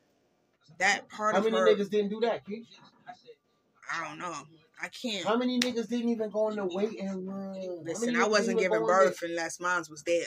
That 0.80 1.10
part 1.10 1.34
How 1.34 1.40
of 1.40 1.46
many 1.46 1.58
her, 1.58 1.68
niggas 1.68 1.90
didn't 1.90 2.10
do 2.10 2.20
that, 2.22 2.46
Keith? 2.46 2.68
I 3.92 4.08
don't 4.08 4.20
know. 4.20 4.34
I 4.82 4.90
can't. 4.90 5.26
How 5.26 5.36
many 5.38 5.60
niggas 5.60 5.90
didn't 5.90 6.10
even 6.10 6.30
go 6.30 6.50
in 6.50 6.58
the 6.58 6.66
waiting 6.66 7.26
room? 7.26 7.84
Listen, 7.84 8.16
I 8.16 8.28
wasn't 8.28 8.60
giving 8.60 8.80
in 8.82 8.86
there? 8.86 9.06
birth 9.06 9.20
unless 9.24 9.60
mine 9.60 9.84
was 9.90 10.04
there. 10.04 10.26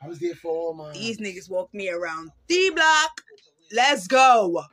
I 0.00 0.06
was 0.08 0.20
there 0.20 0.34
for 0.36 0.52
all 0.52 0.74
mine. 0.74 0.92
These 0.94 1.18
niggas 1.18 1.50
walked 1.50 1.74
me 1.74 1.88
around 1.90 2.30
D 2.46 2.70
block. 2.70 3.22
Let's 3.72 4.06
go. 4.06 4.64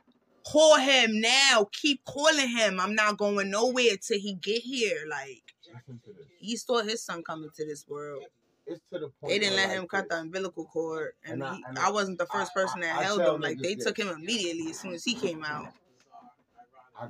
Call 0.46 0.76
him 0.78 1.20
now. 1.20 1.68
Keep 1.72 2.04
calling 2.04 2.48
him. 2.48 2.80
I'm 2.80 2.94
not 2.94 3.18
going 3.18 3.50
nowhere 3.50 3.96
till 4.00 4.18
he 4.18 4.34
get 4.34 4.62
here. 4.62 5.04
Like 5.08 5.42
Listen 5.72 6.00
to 6.04 6.12
this. 6.12 6.26
he 6.38 6.56
saw 6.56 6.82
his 6.82 7.02
son 7.04 7.22
coming 7.22 7.50
to 7.56 7.66
this 7.66 7.86
world. 7.88 8.24
It's 8.66 8.80
to 8.92 8.98
the 9.00 9.08
point. 9.08 9.30
They 9.32 9.38
didn't 9.38 9.56
let 9.56 9.68
like, 9.68 9.78
him 9.78 9.86
cut 9.88 10.08
the 10.08 10.18
umbilical 10.20 10.64
cord, 10.66 11.12
and, 11.24 11.34
And 11.34 11.44
I- 11.44 11.54
he, 11.56 11.64
and 11.68 11.78
I, 11.78 11.90
wasn't 11.90 12.18
the 12.18 12.26
first 12.26 12.52
I- 12.56 12.60
person 12.60 12.80
that 12.80 12.98
I- 12.98 13.02
held 13.02 13.20
him. 13.20 13.40
Like 13.40 13.58
they 13.58 13.74
this. 13.74 13.84
took 13.84 13.98
him 13.98 14.08
immediately 14.08 14.70
as 14.70 14.78
soon 14.78 14.92
as 14.94 15.04
he 15.04 15.14
came 15.14 15.44
out. 15.44 15.72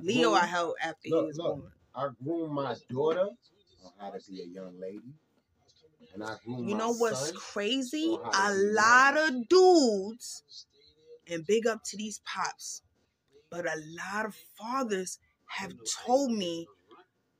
Leo, 0.01 0.31
I 0.33 0.45
held 0.45 0.75
after 0.81 0.99
he 1.03 1.11
Look, 1.11 1.27
was 1.27 1.37
look. 1.37 1.55
born. 1.59 1.71
I 1.93 2.07
groomed 2.23 2.53
my 2.53 2.75
daughter 2.89 3.27
on 3.85 3.91
how 3.99 4.09
to 4.11 4.19
be 4.31 4.41
a 4.41 4.45
young 4.45 4.79
lady, 4.79 5.13
and 6.13 6.23
I 6.23 6.37
groomed 6.45 6.69
You 6.69 6.75
know 6.75 6.93
what's 6.93 7.27
son. 7.27 7.35
crazy? 7.35 8.17
A 8.33 8.53
lot 8.53 9.17
of 9.17 9.47
dudes, 9.49 10.65
and 11.27 11.45
big 11.45 11.67
up 11.67 11.83
to 11.85 11.97
these 11.97 12.21
pops, 12.25 12.81
but 13.51 13.65
a 13.65 13.79
lot 13.97 14.25
of 14.25 14.35
fathers 14.57 15.19
have 15.47 15.73
told 16.05 16.31
me, 16.31 16.67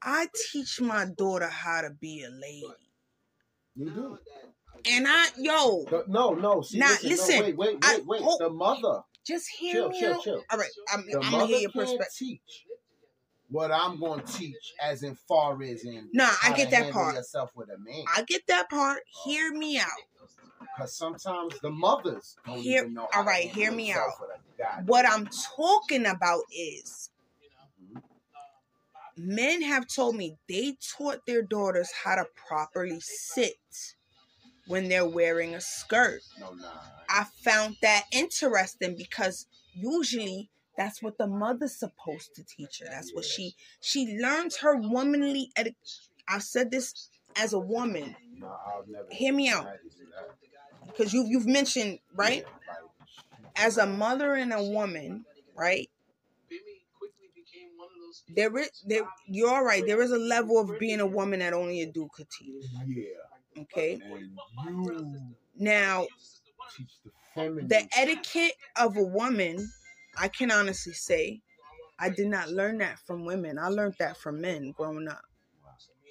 I 0.04 0.28
teach 0.52 0.82
my 0.82 1.06
daughter 1.06 1.48
how 1.48 1.82
to 1.82 1.90
be 1.90 2.24
a 2.24 2.30
lady. 2.30 2.68
You 3.76 3.90
do. 3.90 4.18
And 4.86 5.06
I, 5.08 5.28
yo, 5.38 5.86
no, 6.08 6.34
no. 6.34 6.62
See, 6.62 6.80
Nah, 6.80 6.88
listen, 7.04 7.10
listen, 7.10 7.36
No, 7.36 7.42
wait, 7.44 7.58
wait, 7.58 7.78
I- 7.82 8.02
wait, 8.06 8.22
wait. 8.24 8.40
the 8.40 8.50
mother. 8.50 9.02
just 9.26 9.48
hear 9.50 9.74
Chill, 9.74 9.90
me 9.90 10.00
chill, 10.00 10.14
out. 10.14 10.24
chill. 10.24 10.44
All 10.52 10.58
right, 10.58 10.70
I'm, 10.92 11.06
The 11.06 11.18
I'm 11.18 11.22
gonna 11.22 11.32
mother 11.38 11.48
hear 11.48 11.60
your 11.62 11.72
perspective. 11.72 12.14
teach 12.18 12.66
what 13.50 13.72
I'm 13.72 14.00
going 14.00 14.22
to 14.22 14.34
teach, 14.34 14.74
as 14.82 15.04
in 15.04 15.16
far 15.28 15.62
as 15.62 15.84
in. 15.84 16.10
Nah, 16.14 16.30
I 16.44 16.54
get 16.54 16.72
that 16.72 16.92
part. 16.92 17.16
Yourself 17.16 17.52
with 17.56 17.70
a 17.70 17.78
man, 17.78 18.06
I 18.16 18.24
get 18.24 18.48
that 18.48 18.70
part. 18.70 19.02
Hear 19.26 19.52
me 19.54 19.78
out. 19.78 19.88
Because 20.76 20.96
sometimes 20.96 21.60
the 21.62 21.70
mothers 21.70 22.36
don't 22.46 22.60
Hear- 22.60 22.82
even 22.84 22.94
know. 22.96 23.08
all 23.14 23.24
to 23.26 23.32
hear 23.34 23.72
me 23.72 23.92
out. 23.92 24.10
with 24.20 24.30
a 24.32 24.62
guy. 24.62 24.82
What 24.86 25.06
I'm 25.06 25.28
talking 25.28 26.06
about 26.06 26.44
is 26.52 27.10
Mhm. 27.84 28.04
men 29.18 29.62
have 29.64 29.88
told 29.88 30.16
me 30.16 30.38
they 30.48 30.78
taught 30.98 31.26
their 31.26 31.42
daughters 31.42 31.92
how 32.04 32.16
to 32.16 32.26
properly 32.36 33.00
sit 33.02 33.58
when 34.68 34.88
they're 34.90 35.06
wearing 35.08 35.54
a 35.54 35.62
skirt. 35.62 36.22
No, 36.40 36.52
nah. 36.54 36.70
I 37.10 37.26
found 37.44 37.78
that 37.82 38.06
interesting 38.12 38.96
because 38.96 39.48
usually 39.74 40.50
that's 40.78 41.02
what 41.02 41.18
the 41.18 41.28
mother's 41.28 41.78
supposed 41.78 42.34
to 42.36 42.44
teach 42.44 42.80
her. 42.80 42.86
That's 42.86 43.14
what 43.14 43.26
she 43.26 43.56
she 43.82 44.18
learns 44.18 44.58
her 44.58 44.76
womanly 44.78 45.52
etiquette. 45.56 45.78
I 46.28 46.40
said 46.40 46.72
this 46.72 47.10
as 47.36 47.52
a 47.54 47.60
woman 47.60 48.16
No, 48.38 48.48
I'll 48.48 48.86
never. 48.88 49.08
Hear 49.12 49.34
me 49.34 49.50
out. 49.50 49.68
Try 50.82 50.94
to 50.94 50.98
do 50.98 51.04
that. 51.04 51.08
because 51.08 51.14
you 51.14 51.26
you've 51.28 51.48
mentioned 51.48 52.00
right 52.16 52.46
as 53.56 53.78
a 53.78 53.86
mother 53.86 54.34
and 54.34 54.54
a 54.54 54.64
woman, 54.64 55.26
right? 55.58 55.90
There 58.30 58.58
is 58.58 58.70
there 58.86 59.04
you're 59.28 59.50
all 59.50 59.64
right. 59.64 59.86
There 59.86 60.02
is 60.02 60.12
a 60.12 60.18
level 60.18 60.60
of 60.60 60.80
being 60.80 61.00
a 61.00 61.08
woman 61.08 61.40
that 61.40 61.54
only 61.54 61.82
a 61.82 61.86
dude 61.86 62.12
could 62.12 62.28
teach. 62.30 62.66
Yeah. 62.88 63.62
Okay. 63.64 64.00
Now 65.58 66.08
the 67.36 67.64
the 67.68 67.88
etiquette 67.98 68.56
of 68.78 68.98
a 68.98 69.04
woman, 69.04 69.72
I 70.18 70.28
can 70.28 70.52
honestly 70.52 70.94
say, 70.94 71.42
I 72.00 72.10
did 72.10 72.28
not 72.28 72.50
learn 72.50 72.80
that 72.80 73.00
from 73.00 73.26
women. 73.26 73.60
I 73.60 73.68
learned 73.68 73.96
that 74.00 74.18
from 74.18 74.42
men 74.42 74.72
growing 74.72 75.08
up. 75.08 75.24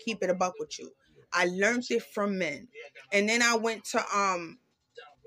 Keep 0.04 0.22
it 0.22 0.30
a 0.30 0.34
buck 0.34 0.54
with 0.58 0.78
you. 0.78 0.92
I 1.32 1.46
learned 1.46 1.84
it 1.90 2.02
from 2.02 2.38
men. 2.38 2.68
And 3.12 3.28
then 3.28 3.42
I 3.42 3.56
went 3.56 3.84
to 3.86 4.02
um 4.14 4.58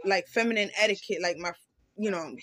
like 0.06 0.28
feminine 0.28 0.72
etiquette, 0.78 1.22
like 1.22 1.38
my 1.38 1.54
you 1.98 2.12
know, 2.12 2.36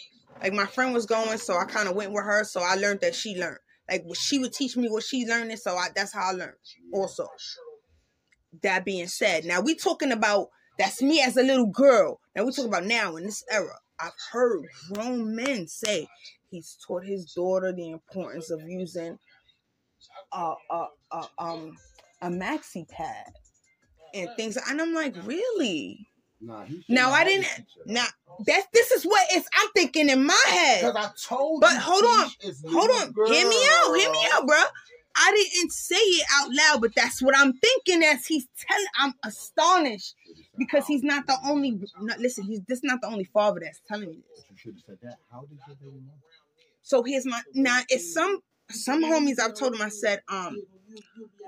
like 0.42 0.52
my 0.52 0.66
friend 0.66 0.94
was 0.94 1.06
going, 1.06 1.38
so 1.38 1.56
I 1.56 1.64
kind 1.64 1.88
of 1.88 1.96
went 1.96 2.12
with 2.12 2.24
her, 2.24 2.44
so 2.44 2.60
I 2.62 2.76
learned 2.76 3.00
that 3.00 3.14
she 3.14 3.36
learned. 3.36 3.58
Like 3.90 4.04
she 4.14 4.38
would 4.38 4.52
teach 4.52 4.76
me 4.76 4.88
what 4.88 5.02
she 5.02 5.26
learned, 5.26 5.58
so 5.58 5.76
I 5.76 5.88
that's 5.94 6.12
how 6.12 6.30
I 6.30 6.32
learned. 6.32 6.56
Also, 6.92 7.26
that 8.62 8.84
being 8.84 9.08
said, 9.08 9.44
now 9.44 9.60
we 9.60 9.74
talking 9.74 10.12
about 10.12 10.48
that's 10.78 11.02
me 11.02 11.20
as 11.20 11.36
a 11.36 11.42
little 11.42 11.66
girl. 11.66 12.20
Now 12.34 12.44
we 12.44 12.52
talking 12.52 12.70
about 12.70 12.86
now 12.86 13.16
in 13.16 13.24
this 13.24 13.44
era. 13.50 13.78
I've 13.98 14.12
heard 14.32 14.64
grown 14.92 15.34
men 15.34 15.66
say 15.68 16.08
he's 16.50 16.78
taught 16.86 17.04
his 17.04 17.32
daughter 17.34 17.72
the 17.72 17.90
importance 17.90 18.50
of 18.50 18.62
using 18.66 19.18
a 20.32 20.54
a, 20.70 20.86
a 21.12 21.24
um 21.38 21.76
a 22.22 22.28
maxi 22.28 22.88
pad 22.88 23.32
and 24.14 24.28
things. 24.36 24.56
And 24.56 24.80
I'm 24.80 24.94
like, 24.94 25.14
really? 25.24 26.06
Nah, 26.40 26.64
Now, 26.88 27.10
I 27.12 27.24
didn't- 27.24 27.44
teach 27.44 27.66
her 27.76 27.82
that. 27.86 27.92
Now 27.92 28.06
that 28.46 28.66
this 28.72 28.90
is 28.92 29.04
what 29.04 29.26
it's 29.32 29.46
I'm 29.54 29.68
thinking 29.74 30.08
in 30.08 30.24
my 30.24 30.42
head. 30.46 30.80
Because 30.80 30.96
I 30.96 31.10
told 31.28 31.60
But 31.60 31.74
you. 31.74 31.78
hold 31.80 32.04
on, 32.04 32.30
Hold 32.72 32.90
little 32.90 33.22
on, 33.24 33.32
hear 33.32 33.48
me 33.48 33.56
out, 33.72 33.94
hear 33.94 34.10
me 34.10 34.26
out, 34.32 34.46
bro. 34.46 34.56
I 35.16 35.32
didn't 35.52 35.72
say 35.72 35.96
it 35.96 36.26
out 36.32 36.48
loud, 36.50 36.80
but 36.80 36.92
that's 36.94 37.20
what 37.20 37.36
I'm 37.36 37.52
thinking 37.52 38.02
as 38.04 38.24
he's 38.26 38.46
telling. 38.58 38.86
I'm 38.98 39.12
astonished 39.24 40.14
because 40.56 40.86
he's 40.86 41.02
not 41.02 41.26
the 41.26 41.36
only. 41.44 41.72
No, 42.00 42.14
listen, 42.18 42.44
he's 42.44 42.60
this 42.66 42.82
not 42.82 43.00
the 43.02 43.08
only 43.08 43.24
father 43.24 43.60
that's 43.62 43.80
telling 43.86 44.08
me 44.08 44.22
this. 44.34 44.44
You 44.50 44.56
should 44.56 44.74
have 44.74 44.82
said 44.86 44.98
that. 45.02 45.18
How 45.30 45.40
did 45.42 45.58
your 45.66 45.76
baby 45.76 46.00
know? 46.06 46.14
So 46.82 47.02
here's 47.02 47.26
my 47.26 47.42
now. 47.54 47.80
It's 47.88 48.14
some 48.14 48.38
some 48.70 49.02
homies 49.02 49.40
I've 49.40 49.54
told 49.54 49.74
him. 49.74 49.82
I 49.82 49.88
said, 49.88 50.22
um, 50.28 50.56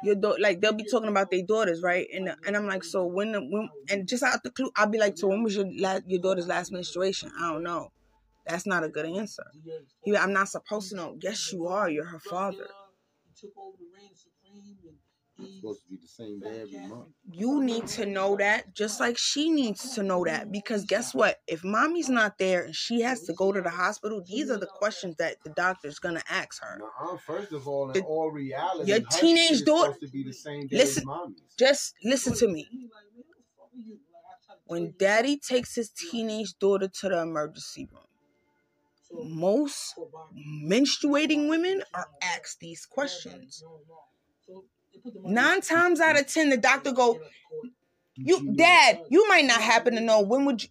your 0.05 0.17
daughter, 0.17 0.41
like 0.41 0.61
they'll 0.61 0.73
be 0.73 0.85
talking 0.91 1.09
about 1.09 1.31
their 1.31 1.43
daughters, 1.47 1.83
right? 1.83 2.07
And 2.15 2.35
and 2.47 2.57
I'm 2.57 2.67
like, 2.67 2.85
so 2.85 3.05
when 3.07 3.33
when 3.51 3.69
and 3.91 4.09
just 4.09 4.23
out 4.23 4.43
the 4.43 4.51
clue, 4.51 4.71
I'll 4.77 4.89
be 4.89 4.99
like, 4.99 5.17
so 5.19 5.29
when 5.29 5.43
was 5.43 5.57
your 5.57 5.67
last 5.79 6.05
your 6.07 6.21
daughter's 6.21 6.49
last 6.49 6.73
menstruation? 6.73 7.31
I 7.39 7.53
don't 7.53 7.63
know. 7.63 7.93
That's 8.47 8.67
not 8.67 8.85
a 8.85 8.89
good 8.89 9.07
answer. 9.07 9.45
He, 10.05 10.17
I'm 10.17 10.33
not 10.33 10.49
supposed 10.49 10.91
to 10.91 10.97
know. 10.97 11.17
Yes, 11.21 11.53
you 11.53 11.67
are. 11.69 11.91
You're 11.91 12.07
her 12.07 12.21
father. 12.21 12.69
It's 15.43 15.57
supposed 15.57 15.83
to 15.85 15.89
be 15.91 15.97
the 15.97 16.09
same 16.09 16.41
day 16.41 16.61
every 16.63 16.87
month. 16.89 17.09
You 17.31 17.63
need 17.63 17.87
to 17.89 18.07
know 18.07 18.37
that, 18.37 18.75
just 18.75 19.01
like 19.01 19.19
she 19.19 19.51
needs 19.51 19.95
to 19.95 20.03
know 20.03 20.25
that. 20.25 20.51
Because 20.53 20.85
guess 20.85 21.15
what? 21.15 21.41
If 21.47 21.65
mommy's 21.65 22.09
not 22.09 22.39
there 22.39 22.63
and 22.65 22.75
she 22.75 23.01
has 23.03 23.23
to 23.25 23.33
go 23.33 23.53
to 23.53 23.61
the 23.61 23.71
hospital, 23.71 24.23
these 24.27 24.51
are 24.51 24.59
the 24.59 24.67
questions 24.67 25.17
that 25.19 25.37
the 25.45 25.51
doctor's 25.51 25.99
gonna 25.99 26.23
ask 26.29 26.63
her. 26.63 26.79
Nuh-uh, 26.79 27.17
first 27.19 27.53
of 27.53 27.67
all, 27.69 27.89
in 27.89 27.95
The- 27.95 28.03
all 28.05 28.31
reality, 28.31 28.91
your 28.91 29.01
teenage 29.01 29.65
daughter- 29.65 29.93
supposed 29.95 30.01
to 30.01 30.09
be 30.13 30.25
the 30.25 30.33
same 30.33 30.67
day 30.67 30.77
Listen- 30.79 31.03
as 31.03 31.07
mommy's. 31.07 31.55
Just 31.59 31.95
listen 32.05 32.35
to 32.35 32.49
me. 32.49 32.69
When 34.67 34.95
daddy 34.99 35.37
takes 35.37 35.75
his 35.75 35.91
teenage 35.91 36.59
daughter 36.59 36.89
to 36.89 37.09
the 37.09 37.21
emergency 37.21 37.89
room, 37.93 38.07
most 39.37 39.95
menstruating 40.65 41.49
women 41.49 41.83
are 41.93 42.09
asked 42.23 42.61
these 42.61 42.87
questions. 42.87 43.63
Nine 45.25 45.61
times 45.61 46.01
out 46.01 46.19
of 46.19 46.27
ten, 46.27 46.51
the 46.51 46.57
doctor 46.57 46.93
go, 46.93 47.21
"You, 48.17 48.55
dad, 48.55 49.01
you 49.11 49.29
might 49.29 49.45
not 49.45 49.61
happen 49.61 49.95
to 49.95 50.01
know 50.01 50.21
when 50.23 50.45
would 50.47 50.63
you." 50.63 50.69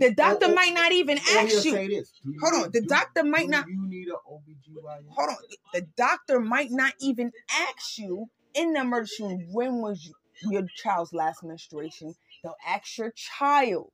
The 0.00 0.12
doctor 0.14 0.46
Oh, 0.46 0.50
oh, 0.50 0.54
might 0.54 0.72
not 0.74 0.92
even 0.92 1.18
oh, 1.18 1.22
oh, 1.26 1.34
oh, 1.34 1.44
ask 1.44 1.64
you. 1.64 1.72
say 1.72 1.88
this. 1.88 2.12
Do 2.22 2.30
you 2.32 2.38
Hold 2.42 2.64
on, 2.64 2.70
the 2.72 2.80
do- 2.80 2.86
doctor 2.86 3.24
might 3.24 3.48
not. 3.48 3.66
You 3.68 3.86
need 3.88 4.08
an 4.08 4.14
OBGYN. 4.30 5.08
Hold 5.10 5.30
on, 5.30 5.36
the 5.72 5.86
doctor 5.96 6.40
might 6.40 6.70
not 6.70 6.94
even 7.00 7.32
ask 7.50 7.98
you 7.98 8.26
in 8.54 8.72
the 8.72 8.80
emergency 8.80 9.22
room 9.24 9.48
when 9.52 9.80
was 9.82 10.04
you, 10.04 10.14
your 10.50 10.66
child's 10.76 11.12
last 11.12 11.42
menstruation. 11.44 12.14
They'll 12.42 12.56
ask 12.66 12.98
your 12.98 13.12
child, 13.12 13.90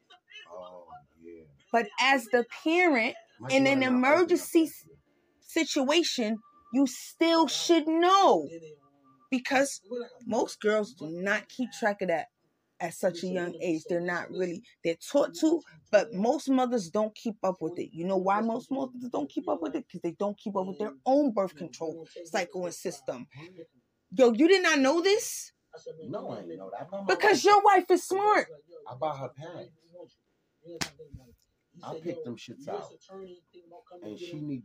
Oh, 0.53 0.85
yeah. 1.25 1.43
but 1.73 1.87
as 2.01 2.27
the 2.27 2.45
parent 2.65 3.17
In 3.51 3.67
an 3.67 3.81
not 3.81 3.87
old 3.93 3.95
enough 3.95 3.95
emergency 3.95 4.71
situation, 5.41 6.39
you 6.73 6.87
still 6.87 7.47
should 7.49 7.87
know 7.89 8.49
because 9.31 9.81
most 10.27 10.61
girls 10.61 10.95
do 10.95 11.09
not 11.09 11.49
keep 11.49 11.71
track 11.73 12.03
of 12.03 12.09
that 12.09 12.27
at 12.81 12.95
such 12.95 13.23
a 13.23 13.27
young 13.27 13.55
age. 13.63 13.83
They're 13.89 14.01
not 14.01 14.31
really 14.31 14.63
they're 14.85 14.97
taught 14.97 15.35
to, 15.41 15.61
but 15.91 16.15
most 16.15 16.49
mothers 16.49 16.89
don't 16.91 17.15
keep 17.15 17.37
up 17.43 17.57
with 17.61 17.79
it. 17.79 17.91
You 17.93 18.07
know 18.07 18.17
why 18.17 18.41
most 18.41 18.71
mothers 18.71 19.09
don't 19.13 19.31
keep 19.31 19.49
up 19.49 19.61
with 19.63 19.77
it? 19.77 19.85
Because 19.87 20.01
they 20.03 20.13
don't 20.13 20.39
keep 20.39 20.57
up 20.57 20.67
with 20.67 20.79
their 20.79 20.95
own 21.07 21.33
birth 21.33 21.55
control 21.57 22.07
cycle 22.25 22.65
and 22.65 22.75
system. 22.75 23.27
Yo, 24.13 24.33
you 24.33 24.49
did 24.49 24.63
not 24.63 24.79
know 24.79 25.01
this? 25.01 25.53
No, 26.09 26.31
I 26.31 26.41
ain't 26.41 26.49
know 26.49 26.71
that. 26.71 26.89
I 26.93 26.97
know 26.97 27.05
my 27.05 27.15
Because 27.15 27.45
your 27.45 27.63
wife 27.63 27.91
is 27.91 28.03
smart. 28.03 28.49
I 28.91 28.95
buy 28.97 29.17
her 29.17 29.29
pads. 29.29 29.71
I 31.83 31.95
pick 32.03 32.25
them 32.25 32.37
shits 32.37 32.69
out. 32.69 32.91
And 34.03 34.19
she 34.19 34.35
need 34.35 34.63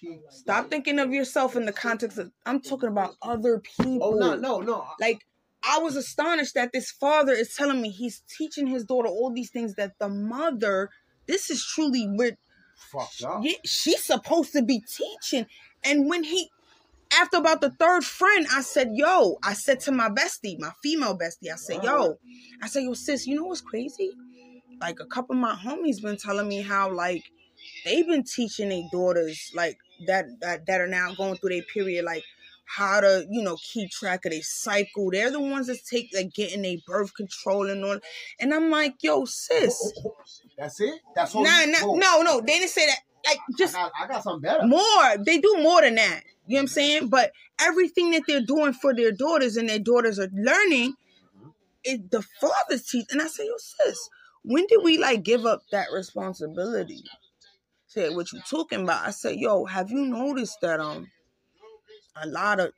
keep. 0.00 0.20
Stop 0.30 0.70
thinking 0.70 0.98
of 0.98 1.12
yourself 1.12 1.56
in 1.56 1.66
the 1.66 1.72
context 1.72 2.18
of. 2.18 2.30
I'm 2.46 2.60
talking 2.60 2.88
about 2.88 3.14
other 3.22 3.60
people. 3.60 3.98
Oh 4.02 4.12
no, 4.12 4.34
no, 4.34 4.60
no. 4.60 4.86
Like 5.00 5.26
I 5.64 5.78
was 5.78 5.96
astonished 5.96 6.54
that 6.54 6.72
this 6.72 6.90
father 6.90 7.32
is 7.32 7.54
telling 7.54 7.80
me 7.80 7.90
he's 7.90 8.22
teaching 8.28 8.66
his 8.66 8.84
daughter 8.84 9.08
all 9.08 9.32
these 9.32 9.50
things 9.50 9.74
that 9.74 9.98
the 9.98 10.08
mother. 10.08 10.90
This 11.26 11.50
is 11.50 11.64
truly 11.64 12.04
where 12.06 12.36
Fucked 12.90 13.22
up. 13.22 13.44
she's 13.64 14.02
supposed 14.04 14.52
to 14.52 14.62
be 14.62 14.80
teaching. 14.80 15.46
And 15.84 16.08
when 16.08 16.24
he, 16.24 16.50
after 17.12 17.36
about 17.36 17.60
the 17.60 17.70
third 17.70 18.04
friend, 18.04 18.46
I 18.52 18.62
said, 18.62 18.90
"Yo," 18.94 19.38
I 19.42 19.52
said 19.52 19.80
to 19.80 19.92
my 19.92 20.08
bestie, 20.08 20.58
my 20.58 20.72
female 20.82 21.16
bestie, 21.16 21.52
I 21.52 21.56
said, 21.56 21.84
"Yo," 21.84 22.18
I 22.60 22.66
said, 22.66 22.82
"Yo, 22.82 22.94
sis, 22.94 23.26
you 23.26 23.36
know 23.36 23.44
what's 23.44 23.60
crazy? 23.60 24.10
Like 24.80 25.00
a 25.00 25.06
couple 25.06 25.34
of 25.34 25.40
my 25.40 25.54
homies 25.54 26.02
been 26.02 26.16
telling 26.16 26.48
me 26.48 26.62
how 26.62 26.92
like 26.92 27.24
they've 27.84 28.06
been 28.06 28.24
teaching 28.24 28.70
their 28.70 28.82
daughters 28.90 29.52
like 29.54 29.78
that 30.06 30.26
that 30.40 30.66
that 30.66 30.80
are 30.80 30.88
now 30.88 31.14
going 31.14 31.36
through 31.36 31.50
their 31.50 31.62
period 31.62 32.04
like." 32.04 32.24
How 32.64 33.02
to 33.02 33.26
you 33.28 33.42
know 33.42 33.56
keep 33.56 33.90
track 33.90 34.24
of 34.24 34.32
their 34.32 34.40
cycle? 34.40 35.10
They're 35.10 35.30
the 35.30 35.40
ones 35.40 35.66
that 35.66 35.84
take 35.84 36.08
like 36.14 36.32
getting 36.32 36.62
their 36.62 36.78
birth 36.86 37.14
control 37.14 37.68
and 37.68 37.84
all. 37.84 37.98
And 38.40 38.54
I'm 38.54 38.70
like, 38.70 38.94
yo, 39.02 39.26
sis, 39.26 39.92
That's 40.56 40.80
it. 40.80 40.94
That's 41.14 41.34
all. 41.34 41.44
nah, 41.44 41.66
nah, 41.66 41.80
no, 41.94 42.22
no, 42.22 42.40
they 42.40 42.60
didn't 42.60 42.70
say 42.70 42.86
that. 42.86 43.00
Like 43.26 43.38
just 43.58 43.76
I 43.76 43.82
got, 43.82 43.92
I 44.00 44.06
got 44.06 44.22
something 44.22 44.40
better. 44.40 44.66
more. 44.66 45.16
They 45.24 45.38
do 45.38 45.58
more 45.60 45.82
than 45.82 45.96
that. 45.96 46.22
You 46.46 46.54
know 46.54 46.56
what 46.56 46.60
I'm 46.60 46.66
mm-hmm. 46.66 46.72
saying? 46.72 47.08
But 47.08 47.32
everything 47.60 48.10
that 48.12 48.22
they're 48.26 48.40
doing 48.40 48.72
for 48.72 48.94
their 48.94 49.12
daughters 49.12 49.56
and 49.56 49.68
their 49.68 49.78
daughters 49.78 50.18
are 50.18 50.28
learning, 50.32 50.94
mm-hmm. 51.38 51.48
it 51.84 52.10
the 52.10 52.22
fathers 52.40 52.86
teach. 52.88 53.06
And 53.10 53.22
I 53.22 53.26
say, 53.26 53.46
yo, 53.46 53.54
sis, 53.58 54.08
when 54.44 54.66
did 54.66 54.80
we 54.82 54.98
like 54.98 55.22
give 55.22 55.46
up 55.46 55.62
that 55.70 55.88
responsibility? 55.92 57.04
Say 57.86 58.08
what 58.10 58.32
you 58.32 58.40
talking 58.48 58.82
about? 58.82 59.06
I 59.06 59.10
said, 59.10 59.36
yo, 59.36 59.64
have 59.64 59.90
you 59.90 60.06
noticed 60.06 60.58
that 60.62 60.80
um 60.80 61.08
a 62.20 62.26
lot 62.26 62.60
of 62.60 62.72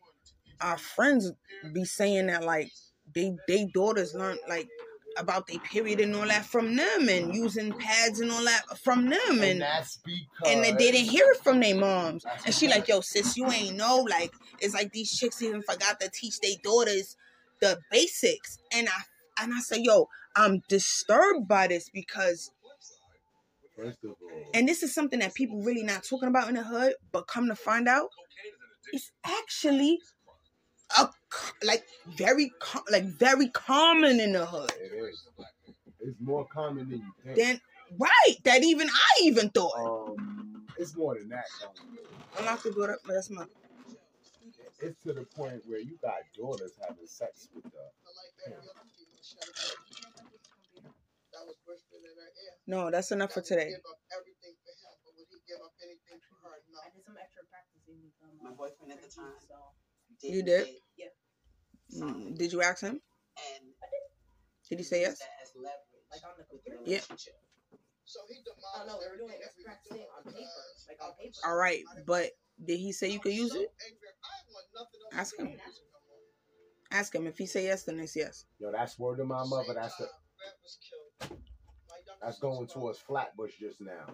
our 0.61 0.79
friends 0.79 1.33
be 1.73 1.85
saying 1.85 2.27
that 2.27 2.45
like 2.45 2.71
they 3.15 3.37
they 3.49 3.67
daughters 3.67 4.15
learn 4.15 4.39
like 4.49 4.69
about 5.17 5.47
their 5.47 5.59
period 5.61 6.01
and 6.01 6.15
all 6.15 6.27
that 6.27 6.45
from 6.45 6.75
them 6.75 7.09
and 7.09 7.35
using 7.35 7.73
pads 7.73 8.21
and 8.21 8.31
all 8.31 8.45
that 8.45 8.63
from 8.79 9.09
them 9.09 9.21
and 9.31 9.43
and 9.43 9.61
that's 9.63 9.99
because 9.99 10.21
and 10.47 10.65
they 10.65 10.73
didn't 10.73 11.09
hear 11.09 11.27
it 11.31 11.43
from 11.43 11.61
their 11.61 11.77
moms. 11.77 12.25
And 12.45 12.55
she 12.55 12.69
like, 12.69 12.89
yo, 12.89 13.01
sis, 13.01 13.37
you 13.37 13.51
ain't 13.51 13.77
know. 13.77 14.05
Like, 14.09 14.33
it's 14.61 14.75
like 14.75 14.93
these 14.93 15.17
chicks 15.17 15.41
even 15.43 15.63
forgot 15.63 16.01
to 16.01 16.11
teach 16.11 16.41
their 16.41 16.57
daughters 16.63 17.17
the 17.61 17.79
basics. 17.91 18.59
And 18.73 18.89
I 18.89 19.03
and 19.41 19.53
I 19.55 19.61
said, 19.61 19.81
yo, 19.83 20.09
I'm 20.37 20.63
disturbed 20.69 21.49
by 21.49 21.67
this 21.69 21.89
because 21.89 22.51
First 23.77 24.05
of 24.05 24.11
all, 24.11 24.51
and 24.55 24.69
this 24.69 24.83
is 24.85 24.95
something 24.95 25.19
that 25.19 25.35
people 25.35 25.61
really 25.63 25.83
not 25.83 26.05
talking 26.05 26.29
about 26.29 26.49
in 26.49 26.55
the 26.55 26.63
hood, 26.63 26.95
but 27.11 27.27
come 27.27 27.49
to 27.49 27.57
find 27.57 27.89
out, 27.89 28.09
it's 28.93 29.11
actually 29.25 29.99
a 30.97 31.09
like 31.65 31.85
very 32.17 32.53
like 32.91 33.05
very 33.05 33.49
common 33.49 34.21
in 34.21 34.33
the 34.33 34.47
hood. 34.47 34.73
it 34.79 34.93
is. 34.95 35.29
It's 36.01 36.21
more 36.21 36.47
common 36.47 36.89
than 36.91 36.99
you 36.99 37.13
think. 37.25 37.37
Then 37.37 37.61
right, 37.99 38.37
that 38.45 38.63
even 38.63 38.89
I 38.89 39.23
even 39.23 39.51
thought. 39.51 39.73
um, 39.77 40.67
it's 40.79 40.97
more 40.97 41.17
than 41.19 41.31
that. 41.31 41.47
I'm 42.39 42.45
not 42.45 42.63
gonna 42.63 42.75
do 42.75 42.83
it. 42.85 42.99
That's 43.09 43.31
my 43.31 43.45
It's 44.81 45.03
to 45.03 45.13
the 45.13 45.25
point 45.37 45.63
where 45.67 45.81
you 45.81 45.99
got 46.03 46.15
daughters 46.37 46.73
having 46.87 47.07
sex 47.07 47.49
with 47.55 47.65
the. 47.65 47.71
No. 52.67 52.91
That's 52.91 53.11
enough 53.13 53.33
for 53.33 53.41
today. 53.43 53.73
My 58.43 58.51
boyfriend 58.51 58.93
at 58.93 59.03
the 59.03 59.09
time. 59.09 59.33
You 60.23 60.43
did? 60.43 60.69
Yeah. 60.99 61.07
Mm, 62.01 62.37
Did 62.37 62.53
you 62.53 62.63
ask 62.63 62.83
him? 62.83 63.01
And 63.55 63.65
Did 64.69 64.79
he 64.79 64.85
say 64.85 65.01
yes? 65.03 65.19
that 65.19 65.29
as 65.43 65.53
leverage. 65.57 65.79
Like 66.11 66.23
on 66.25 66.35
the 66.39 66.45
computer. 66.45 66.81
Yeah. 66.85 67.01
Oh 68.77 68.85
no, 68.87 68.99
we 68.99 69.09
were 69.11 69.17
doing 69.17 69.41
it 69.41 69.65
practicing 69.65 70.05
on 70.17 70.25
paper, 70.33 70.65
like 70.89 70.99
on 71.03 71.13
paper. 71.21 71.37
All 71.47 71.57
right, 71.57 71.83
but 72.07 72.31
did 72.65 72.79
he 72.79 72.93
say 72.93 73.11
you 73.11 73.21
could 73.21 73.33
use 73.33 73.55
it? 73.55 73.69
Ask 75.13 75.37
him. 75.39 75.57
Ask 76.95 77.13
him. 77.13 77.27
If 77.27 77.37
he 77.37 77.47
say 77.47 77.65
yes, 77.65 77.83
then 77.83 77.99
it's 77.99 78.15
yes. 78.15 78.45
Yo, 78.61 78.71
that's 78.71 78.97
word 79.01 79.19
of 79.19 79.27
my 79.27 79.45
mother. 79.45 79.75
That's 79.75 79.97
the. 79.97 80.07
That's 82.23 82.39
going 82.39 82.69
towards 82.69 83.01
Flatbush 83.01 83.55
just 83.59 83.81
now. 83.81 84.07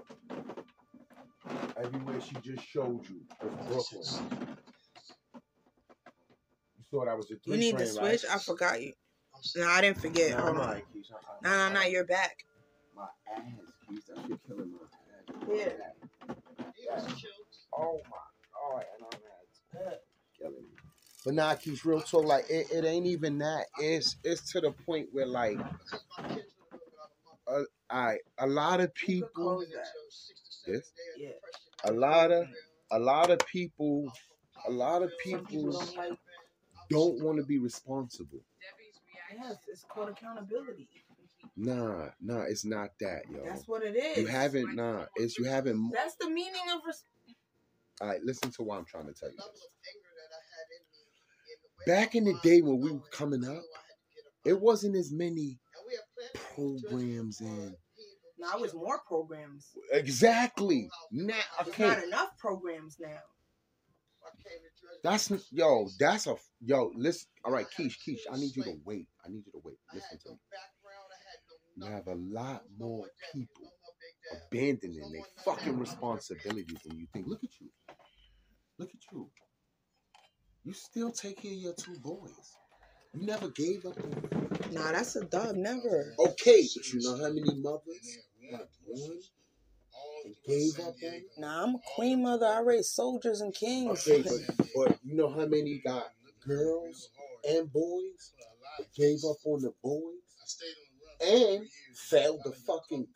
Everywhere 1.77 2.21
she 2.23 2.35
just 2.43 2.67
showed 2.67 3.07
you 3.09 3.21
was 3.43 3.53
Brooklyn. 3.69 4.41
You 6.79 6.85
saw 6.91 7.05
that 7.05 7.17
was 7.19 7.31
a 7.31 7.37
three 7.37 7.53
You 7.55 7.59
need 7.59 7.79
to 7.79 7.93
train, 7.93 8.19
switch. 8.19 8.25
I 8.31 8.39
forgot 8.39 8.81
you. 8.81 8.95
No, 9.57 9.69
I 9.69 9.83
didn't 9.83 9.99
forget. 9.99 10.31
Nah, 10.31 10.37
Hold 10.39 10.49
I'm 10.57 10.61
on. 10.61 10.69
alright, 10.69 10.85
Keisha. 10.95 11.13
I- 11.13 11.49
No, 11.49 11.69
no, 11.69 11.75
no. 11.81 11.87
You're 11.87 12.05
back. 12.07 12.45
My 12.97 13.03
ass, 13.37 13.43
Keisha. 13.91 14.15
That 14.17 14.27
shit 14.27 14.41
killing 14.49 14.73
my 14.73 15.53
ass. 15.53 15.69
Yeah. 16.89 17.01
Oh 17.77 18.01
my 18.11 18.17
god, 18.73 18.85
and 18.97 19.05
I'm 19.05 19.83
ass. 19.87 19.99
Killing 20.39 20.55
me. 20.55 20.80
But 21.25 21.35
nah, 21.35 21.55
Keisha, 21.55 21.85
real 21.85 22.01
talk, 22.01 22.25
like 22.25 22.47
it, 22.51 22.69
it 22.73 22.85
ain't 22.85 23.07
even 23.07 23.39
that. 23.39 23.67
It's 23.79 24.17
it's 24.25 24.53
to 24.53 24.61
the 24.61 24.73
point 24.73 25.09
where 25.13 25.27
like 25.27 25.59
uh, 27.49 27.63
I 27.91 28.19
a 28.39 28.47
lot 28.47 28.81
of 28.81 28.95
people 28.95 29.65
this 30.67 30.93
Yeah. 31.19 31.31
a 31.85 31.93
lot 31.93 32.31
of 32.33 32.47
a 32.91 32.99
lot 32.99 33.31
of 33.31 33.39
people 33.47 34.13
a 34.67 34.71
lot 34.71 35.03
of 35.03 35.13
people 35.23 35.83
don't 36.91 37.23
want 37.23 37.39
to 37.39 37.45
be 37.45 37.59
responsible. 37.59 38.41
Yes, 39.33 39.57
it's 39.69 39.85
called 39.85 40.11
accountability. 40.11 40.89
Nah, 41.57 42.09
nah, 42.21 42.43
it's 42.43 42.65
not 42.65 42.91
that, 43.01 43.23
yo. 43.31 43.45
That's 43.45 43.69
what 43.69 43.83
it 43.83 43.97
is. 43.97 44.19
You 44.19 44.27
haven't, 44.27 44.75
nah, 44.75 45.07
it's 45.17 45.39
you 45.39 45.45
haven't. 45.45 45.91
That's 45.93 46.17
the 46.17 46.29
meaning 46.31 46.61
of. 46.73 46.81
Res- 46.87 47.05
All 48.01 48.09
right, 48.09 48.23
listen 48.25 48.51
to 48.53 48.63
what 48.63 48.79
I'm 48.79 48.85
trying 48.85 49.07
to 49.07 49.13
tell 49.13 49.31
you. 49.31 49.37
This. 49.37 49.47
Back 51.87 52.15
in 52.15 52.25
the 52.25 52.35
day 52.43 52.61
when 52.61 52.81
we 52.81 52.93
were 52.93 53.01
coming 53.11 53.45
up, 53.45 53.63
it 54.45 54.61
wasn't 54.61 54.97
as 54.97 55.13
many 55.13 55.59
programs 56.55 57.41
and 57.41 57.75
now 58.39 58.63
it's 58.63 58.75
more 58.75 59.01
programs. 59.07 59.67
exactly 59.93 60.89
now. 61.13 61.35
There's 61.65 61.69
Okay, 61.69 61.89
not 61.89 62.05
enough 62.05 62.31
programs 62.39 62.97
now. 63.01 63.19
that's 65.03 65.31
yo, 65.51 65.89
that's 65.99 66.27
a 66.27 66.37
yo. 66.65 66.91
Listen, 66.95 67.29
all 67.45 67.53
right, 67.53 67.67
Keish, 67.77 67.97
Keish, 68.07 68.21
I 68.31 68.37
need 68.37 68.55
you 68.57 68.63
to 68.65 68.75
wait. 68.85 69.09
I 69.25 69.29
need 69.29 69.45
you 69.47 69.53
to 69.53 69.61
wait. 69.65 69.77
Listen 69.93 70.19
to 70.25 70.31
me. 70.31 70.37
You 71.77 71.87
have 71.87 72.07
a 72.07 72.15
lot 72.15 72.63
more 72.79 73.07
people 73.33 73.73
abandoning 74.47 75.11
their 75.13 75.23
fucking 75.45 75.79
responsibilities 75.79 76.79
than 76.87 76.99
you 76.99 77.07
think. 77.13 77.27
Look 77.27 77.45
at 77.45 77.51
you. 77.61 77.69
Look 78.79 78.91
at 78.91 79.13
you. 79.13 79.31
You 80.65 80.73
still 80.75 81.11
take 81.11 81.43
care 81.43 81.53
of 81.53 81.57
your 81.59 81.73
two 81.75 81.97
boys. 82.01 82.57
You 83.15 83.27
never 83.27 83.49
gave 83.49 83.87
up 83.87 83.97
on 84.03 84.11
them. 84.11 84.49
Nah, 84.73 84.93
that's 84.93 85.17
a 85.17 85.25
dub. 85.25 85.57
Never. 85.57 86.15
Okay, 86.19 86.65
but 86.77 86.93
you 86.93 87.01
know 87.03 87.17
how 87.17 87.33
many 87.33 87.61
mothers 87.61 88.19
got 88.51 88.69
born 88.87 89.19
and 90.25 90.35
gave 90.47 90.79
up 90.81 90.95
on? 91.03 91.23
Nah, 91.39 91.63
I'm 91.65 91.75
a 91.77 91.81
queen 91.97 92.23
mother. 92.23 92.47
I 92.47 92.61
raised 92.61 92.91
soldiers 92.91 93.41
and 93.41 93.55
kings. 93.55 94.07
Okay, 94.07 94.23
but, 94.23 94.67
but 94.77 94.99
you 95.03 95.17
know 95.17 95.29
how 95.31 95.47
many 95.47 95.81
got 95.85 96.09
girls 96.47 97.09
and 97.49 97.73
boys 97.73 98.33
that 98.79 98.87
gave 98.95 99.19
up 99.29 99.37
on 99.45 99.63
the 99.63 99.73
boys 99.83 100.59
and 101.27 101.67
failed 102.11 102.41
the 102.45 102.53
fucking. 102.53 103.07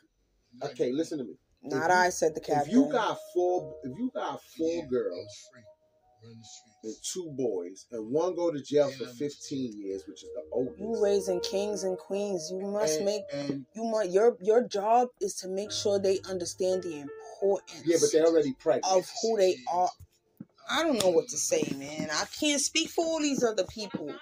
Okay, 0.62 0.92
listen 0.92 1.18
to 1.18 1.24
me. 1.24 1.34
Not 1.62 1.90
I 1.90 2.10
said 2.10 2.34
the 2.34 2.40
If 2.40 2.46
captain. 2.46 2.72
you 2.72 2.88
got 2.90 3.18
four, 3.32 3.74
if 3.84 3.98
you 3.98 4.10
got 4.14 4.40
four 4.58 4.86
girls 4.86 5.48
and 6.84 6.94
two 7.02 7.30
boys, 7.36 7.86
and 7.92 8.10
one 8.10 8.34
go 8.34 8.50
to 8.50 8.60
jail 8.60 8.90
for 8.90 9.06
fifteen 9.06 9.72
years, 9.80 10.04
which 10.06 10.22
is 10.22 10.30
the 10.34 10.42
oldest. 10.52 10.78
you 10.78 11.02
raising 11.02 11.40
kings 11.40 11.82
and 11.84 11.96
queens. 11.98 12.50
You 12.52 12.66
must 12.66 12.96
and, 12.96 13.06
make 13.06 13.22
and 13.32 13.66
you 13.74 13.82
want 13.82 14.10
your 14.10 14.36
your 14.40 14.66
job 14.66 15.08
is 15.20 15.34
to 15.36 15.48
make 15.48 15.72
sure 15.72 15.98
they 15.98 16.20
understand 16.28 16.82
the 16.82 17.00
importance 17.00 17.82
yeah, 17.84 17.96
but 18.00 18.10
they're 18.12 18.26
already 18.26 18.54
pregnant. 18.58 18.84
of 18.92 19.08
who 19.22 19.36
they 19.38 19.56
are. 19.72 19.88
I 20.70 20.82
don't 20.82 21.02
know 21.02 21.10
what 21.10 21.28
to 21.28 21.36
say, 21.36 21.62
man. 21.76 22.08
I 22.10 22.24
can't 22.40 22.60
speak 22.60 22.88
for 22.90 23.04
all 23.04 23.20
these 23.20 23.42
other 23.42 23.64
people 23.64 24.14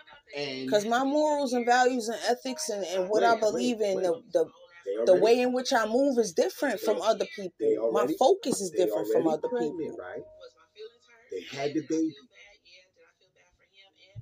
because 0.65 0.85
my 0.87 1.05
morals 1.05 1.53
and 1.53 1.65
values 1.65 2.09
and 2.09 2.19
ethics 2.29 2.69
and, 2.69 2.85
and 2.85 3.09
what 3.09 3.23
I 3.23 3.39
believe 3.39 3.79
wait, 3.79 3.91
in, 3.91 3.97
wait. 3.99 4.05
the, 4.05 4.23
the 4.33 4.45
they 4.85 5.05
the 5.05 5.15
way 5.15 5.41
in 5.41 5.53
which 5.53 5.73
I 5.73 5.87
move 5.87 6.19
is 6.19 6.33
different 6.33 6.81
from 6.81 7.01
other 7.01 7.27
they 7.39 7.49
people. 7.61 7.93
My 7.93 8.07
focus 8.19 8.61
is 8.61 8.73
they 8.73 8.85
different 8.85 9.09
from 9.13 9.29
other 9.29 9.49
people. 9.49 9.97
right? 9.99 10.23
They 11.33 11.41
had 11.57 11.73
the 11.73 11.81
baby. 11.89 12.13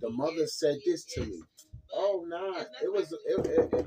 The 0.00 0.10
mother 0.10 0.46
said 0.46 0.78
this 0.86 1.04
to 1.14 1.26
me. 1.26 1.42
Oh 1.92 2.24
nah, 2.26 2.62
it 2.82 2.92
was 2.92 3.12
it, 3.12 3.46
it, 3.46 3.72
it, 3.72 3.86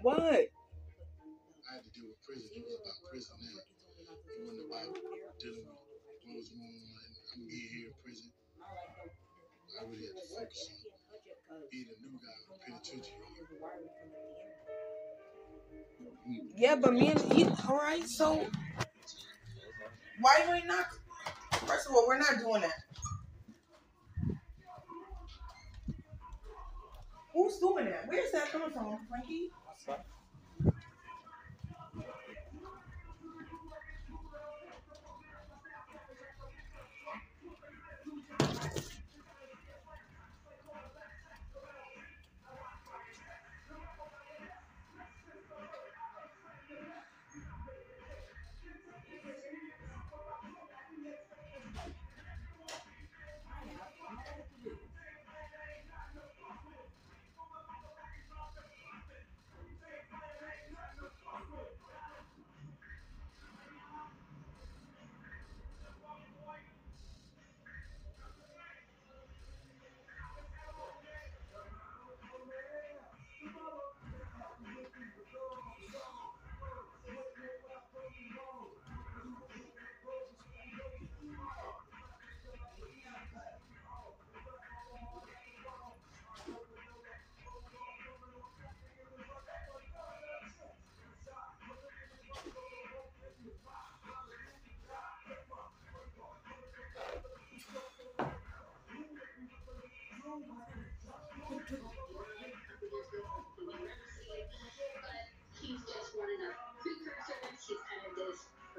What? 0.00 0.48
deal 1.98 2.06
with 2.08 2.22
prison. 2.24 2.48
It 2.54 2.64
was 2.64 2.78
about 2.80 2.98
prison 3.10 3.36
now. 3.42 3.58
It 3.58 3.66
wasn't 4.38 4.70
about 4.70 4.86
dealing 5.42 5.66
with 5.66 5.76
what 5.76 6.36
was 6.36 6.48
going 6.48 6.62
on. 6.62 7.10
I'm 7.34 7.48
here, 7.50 7.68
here 7.68 7.88
in 7.90 7.94
prison. 8.00 8.30
I 8.58 8.62
really 9.84 10.06
had 10.06 10.16
to 10.16 10.26
focus 10.30 10.70
on 11.50 11.60
being 11.70 11.90
a 11.90 11.96
new 12.00 12.16
guy 12.16 12.34
in 12.38 12.46
the 12.48 12.56
penitentiary. 12.62 13.18
Yeah, 16.56 16.76
but 16.76 16.92
me 16.92 17.08
and 17.08 17.38
you, 17.38 17.50
all 17.68 17.76
right. 17.76 18.06
So 18.06 18.46
why 20.20 20.42
are 20.44 20.52
we 20.52 20.62
not? 20.66 20.86
First 21.66 21.88
of 21.88 21.94
all, 21.94 22.04
we're 22.06 22.18
not 22.18 22.38
doing 22.38 22.62
that. 22.62 22.72
Who's 27.32 27.58
doing 27.58 27.84
that? 27.86 28.08
Where's 28.08 28.32
that 28.32 28.50
coming 28.50 28.70
from, 28.70 28.98
Frankie? 29.08 29.50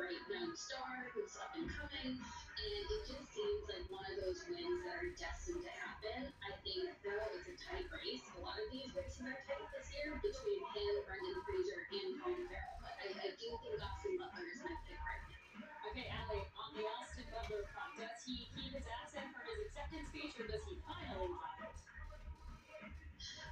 Bright 0.10 0.42
young 0.42 0.58
star 0.58 1.06
who's 1.14 1.38
up 1.38 1.54
and 1.54 1.70
coming, 1.70 2.18
and 2.18 2.70
it 2.74 2.86
just 3.06 3.30
seems 3.30 3.62
like 3.70 3.86
one 3.94 4.02
of 4.10 4.18
those 4.26 4.42
wins 4.50 4.82
that 4.82 5.06
are 5.06 5.14
destined 5.14 5.62
to 5.62 5.70
happen. 5.70 6.34
I 6.42 6.58
think 6.66 6.90
though 7.06 7.30
it's 7.38 7.46
a 7.46 7.54
tight 7.62 7.86
race. 7.94 8.26
A 8.34 8.42
lot 8.42 8.58
of 8.58 8.74
these 8.74 8.90
races 8.98 9.22
are 9.22 9.38
tight 9.46 9.62
this 9.70 9.86
year 9.94 10.18
between 10.18 10.66
him, 10.74 10.94
Brendan 11.06 11.38
Fraser, 11.46 11.86
and 11.94 12.18
Colin 12.26 12.42
Farrell. 12.50 12.82
But 12.82 12.98
I, 13.06 13.08
I 13.22 13.30
do 13.38 13.48
think 13.62 13.78
Austin 13.78 14.18
Butler 14.18 14.50
is 14.50 14.62
my 14.66 14.74
pick 14.90 14.98
right 14.98 15.26
now. 15.30 15.70
Okay, 15.94 16.10
Allie, 16.10 16.42
on 16.58 16.70
the 16.74 16.90
Austin 16.90 17.30
Butler 17.30 17.70
front, 17.70 17.94
does 18.02 18.18
he 18.26 18.50
keep 18.58 18.74
his 18.74 18.90
accent 18.90 19.30
for 19.30 19.46
his 19.46 19.70
acceptance 19.70 20.10
speech 20.10 20.34
or 20.42 20.50
does 20.50 20.66
he 20.66 20.74
finally 20.90 21.30
drop 21.38 21.70
it? 21.70 21.78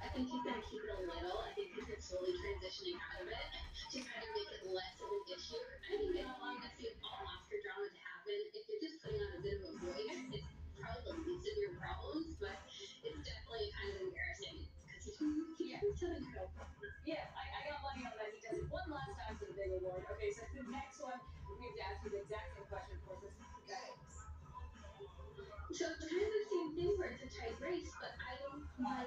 I 0.02 0.10
think 0.10 0.26
he's 0.26 0.42
gonna 0.42 0.66
keep 0.66 0.82
it 0.82 0.90
a 0.90 1.06
little. 1.06 1.37
Slowly 2.08 2.32
transitioning 2.40 2.96
out 2.96 3.20
of 3.20 3.28
it 3.28 3.48
to 3.92 3.96
kind 4.00 4.24
of 4.24 4.30
make 4.32 4.48
it 4.48 4.64
less 4.72 4.96
of 4.96 5.12
an 5.12 5.22
issue. 5.28 5.60
I 5.60 5.92
think 5.92 6.16
I 6.16 6.24
don't 6.24 6.40
want 6.40 6.64
to 6.64 6.70
see 6.80 6.88
all 7.04 7.20
Oscar 7.20 7.60
drama 7.60 7.84
to 7.84 8.00
happen. 8.00 8.40
If 8.48 8.64
you're 8.64 8.80
just 8.80 8.96
putting 9.04 9.20
on 9.20 9.36
a 9.36 9.40
bit 9.44 9.60
of 9.60 9.68
a 9.68 9.72
voice, 9.76 10.16
it's 10.32 10.48
probably 10.80 11.04
the 11.04 11.12
least 11.28 11.44
of 11.52 11.56
your 11.60 11.76
problems, 11.76 12.32
but 12.40 12.56
it's 13.04 13.20
definitely 13.20 13.68
kind 13.76 13.92
of 13.92 14.08
embarrassing 14.08 14.56
because 14.88 15.04
keeps 15.60 16.00
telling 16.00 16.24
you. 16.24 16.48
Yeah, 17.04 17.28
I, 17.36 17.44
I 17.44 17.60
got 17.68 17.84
money 17.84 18.08
on 18.08 18.16
that. 18.16 18.32
He 18.32 18.40
does 18.40 18.56
it 18.56 18.68
one 18.72 18.88
last 18.88 19.12
time 19.12 19.36
for 19.36 19.44
the 19.44 19.56
big 19.56 19.76
award. 19.76 20.08
Okay, 20.16 20.32
so 20.32 20.48
the 20.56 20.64
next 20.72 21.04
one, 21.04 21.20
we 21.20 21.60
have 21.60 21.76
to 21.76 21.82
ask 21.92 21.98
you 22.08 22.10
the 22.16 22.20
exact 22.24 22.56
same 22.56 22.68
question 22.72 22.96
for 23.04 23.20
this. 23.20 23.36
Guys. 23.68 24.00
So 25.76 25.92
it's 25.92 26.08
kind 26.08 26.24
of 26.24 26.32
the 26.32 26.44
same 26.48 26.70
thing 26.72 26.92
where 26.96 27.12
it's 27.12 27.20
a 27.20 27.28
tight 27.28 27.56
race, 27.60 27.92
but 28.00 28.16
I 28.16 28.32
don't 28.40 28.64
my 28.80 29.04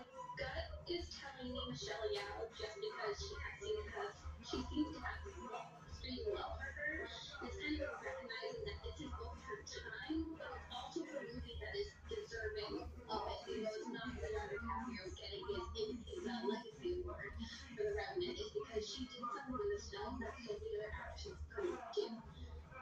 is 0.92 1.08
telling 1.16 1.52
me 1.56 1.62
Michelle 1.72 2.08
Yeoh 2.12 2.52
just 2.52 2.76
because 2.76 3.16
she 3.20 3.36
seen 3.60 3.78
because 3.88 4.14
she 4.44 4.58
seems 4.68 4.90
to 4.92 5.00
have 5.00 5.20
pretty 5.24 6.24
well 6.28 6.52
for 6.60 6.68
her. 6.68 7.08
It's 7.08 7.56
kind 7.58 7.80
of 7.80 7.92
recognizing 8.04 8.64
that 8.68 8.78
this 8.84 8.98
is 9.00 9.12
both 9.16 9.40
her 9.40 9.60
time, 9.64 10.20
but 10.36 10.52
it's 10.52 10.72
also 10.76 11.00
a 11.08 11.22
movie 11.24 11.58
that 11.64 11.74
is 11.80 11.90
deserving 12.12 12.74
of 13.08 13.22
it. 13.32 13.40
You 13.48 13.64
know, 13.64 13.72
it's 13.72 13.90
not 13.94 14.10
that 14.12 14.20
Leonardo 14.20 14.58
DiCaprio 14.60 15.06
getting 15.16 15.44
his 15.48 15.64
his 16.12 16.24
uh, 16.28 16.42
legacy 16.50 16.90
award 17.00 17.32
for 17.40 17.84
The 17.88 17.94
Revenant. 17.96 18.36
It's 18.36 18.52
because 18.52 18.84
she 18.84 19.02
did 19.08 19.24
something 19.24 19.56
in 19.56 19.68
this 19.72 19.86
film 19.94 20.20
that 20.20 20.34
so 20.44 20.52
many 20.60 20.76
other 20.76 20.92
actors 20.92 21.40
couldn't 21.56 21.80
do. 21.96 22.06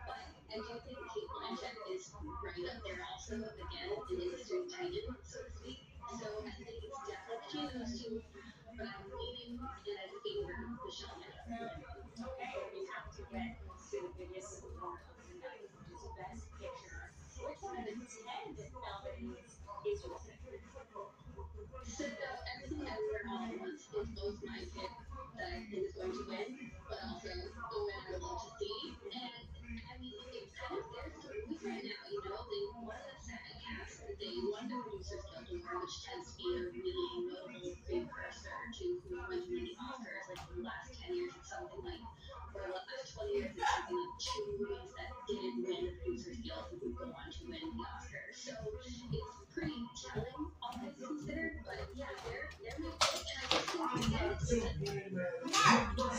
But 0.10 0.26
I 0.50 0.58
do 0.58 0.74
think 0.82 1.00
Cate 1.14 1.30
Blanchett 1.30 1.78
is 1.94 2.10
right 2.18 2.66
up 2.74 2.80
there 2.82 3.02
also, 3.06 3.36
again, 3.38 3.90
an 3.94 4.18
industry 4.18 4.66
titan, 4.66 5.08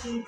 The 0.02 0.24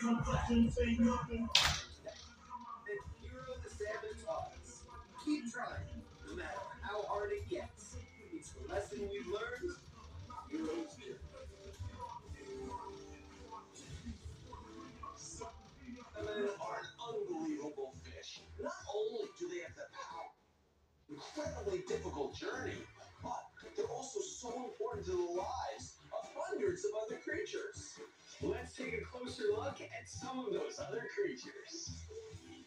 closer 29.33 29.53
look 29.57 29.81
at 29.81 30.09
some 30.09 30.39
of 30.39 30.53
those 30.53 30.79
other 30.79 31.05
creatures. 31.15 32.05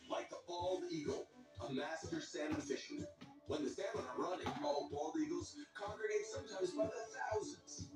Like 0.10 0.30
the 0.30 0.38
bald 0.48 0.84
eagle, 0.92 1.28
a 1.68 1.74
master 1.74 2.22
salmon 2.22 2.62
fisherman. 2.62 3.08
When 3.48 3.64
the 3.64 3.70
salmon 3.70 4.04
are 4.10 4.22
running, 4.22 4.48
all 4.64 4.90
bald 4.92 5.16
eagles 5.24 5.56
congregate 5.76 6.26
sometimes 6.34 6.72
by 6.72 6.86
the 6.86 6.92
thousands. 7.32 7.88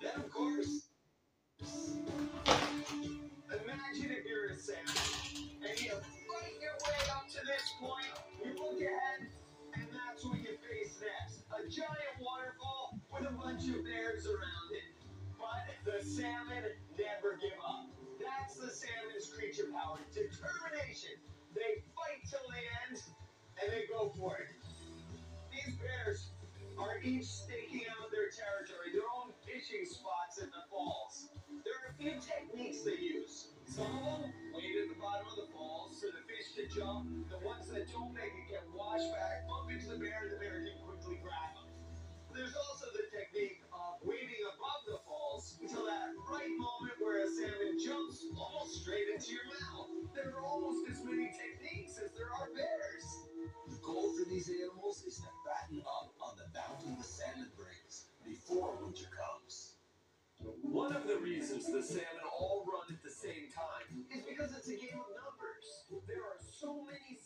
Then, 0.00 0.14
of 0.16 0.30
course, 0.30 0.86
imagine 3.50 4.10
if 4.10 4.24
you're 4.26 4.46
a 4.50 4.56
salmon 4.56 5.58
and 5.68 5.80
you 5.80 5.90
fight 5.90 6.54
your 6.60 6.76
way 6.86 6.99
make 38.14 38.34
it 38.34 38.46
get 38.50 38.64
washed 38.74 39.10
back, 39.14 39.46
bump 39.46 39.70
into 39.70 39.94
the 39.94 39.98
bear, 39.98 40.26
the 40.26 40.38
can 40.38 40.78
quickly 40.82 41.18
grab 41.22 41.54
them. 41.54 41.70
There's 42.34 42.54
also 42.54 42.86
the 42.94 43.06
technique 43.10 43.62
of 43.74 44.02
waiting 44.06 44.42
above 44.54 44.82
the 44.86 44.98
falls 45.02 45.58
until 45.58 45.86
that 45.86 46.14
right 46.30 46.54
moment 46.54 46.96
where 47.02 47.22
a 47.22 47.28
salmon 47.30 47.78
jumps 47.78 48.22
almost 48.34 48.82
straight 48.82 49.10
into 49.10 49.34
your 49.34 49.46
mouth. 49.50 49.90
There 50.14 50.30
are 50.34 50.46
almost 50.46 50.86
as 50.90 51.02
many 51.02 51.30
techniques 51.34 51.98
as 51.98 52.14
there 52.14 52.30
are 52.30 52.50
bears. 52.54 53.06
The 53.70 53.78
goal 53.82 54.14
for 54.14 54.26
these 54.30 54.50
animals 54.50 55.02
is 55.06 55.18
to 55.22 55.30
fatten 55.42 55.82
up 55.82 56.14
on 56.22 56.38
the 56.38 56.46
bounty 56.54 56.94
the 56.94 57.06
salmon 57.06 57.50
brings 57.58 58.10
before 58.22 58.78
winter 58.78 59.10
comes. 59.10 59.80
One 60.62 60.94
of 60.94 61.06
the 61.06 61.18
reasons 61.18 61.66
the 61.66 61.82
salmon 61.82 62.26
all 62.30 62.64
run 62.64 62.88
at 62.94 63.02
the 63.02 63.12
same 63.12 63.52
time 63.52 64.06
is 64.08 64.22
because 64.24 64.54
it's 64.56 64.70
a 64.70 64.78
game 64.78 64.96
of 64.96 65.10
numbers. 65.12 65.66
There 66.08 66.24
are 66.24 66.40
so 66.40 66.80
many 66.86 67.18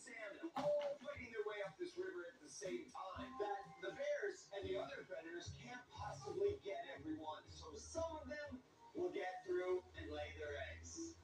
same 2.55 2.87
time 2.87 3.27
that 3.43 3.61
the 3.83 3.91
bears 3.99 4.47
and 4.55 4.63
the 4.63 4.79
other 4.79 5.03
predators 5.03 5.51
can't 5.59 5.83
possibly 5.91 6.55
get 6.63 6.79
everyone. 6.95 7.43
So 7.51 7.67
some 7.75 8.07
of 8.15 8.31
them 8.31 8.63
will 8.95 9.11
get 9.11 9.43
through 9.43 9.83
and 9.99 10.07
lay 10.07 10.31
their 10.39 10.55
eggs. 10.71 11.19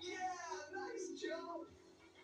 Yeah, 0.00 0.32
nice 0.72 1.20
job. 1.20 1.68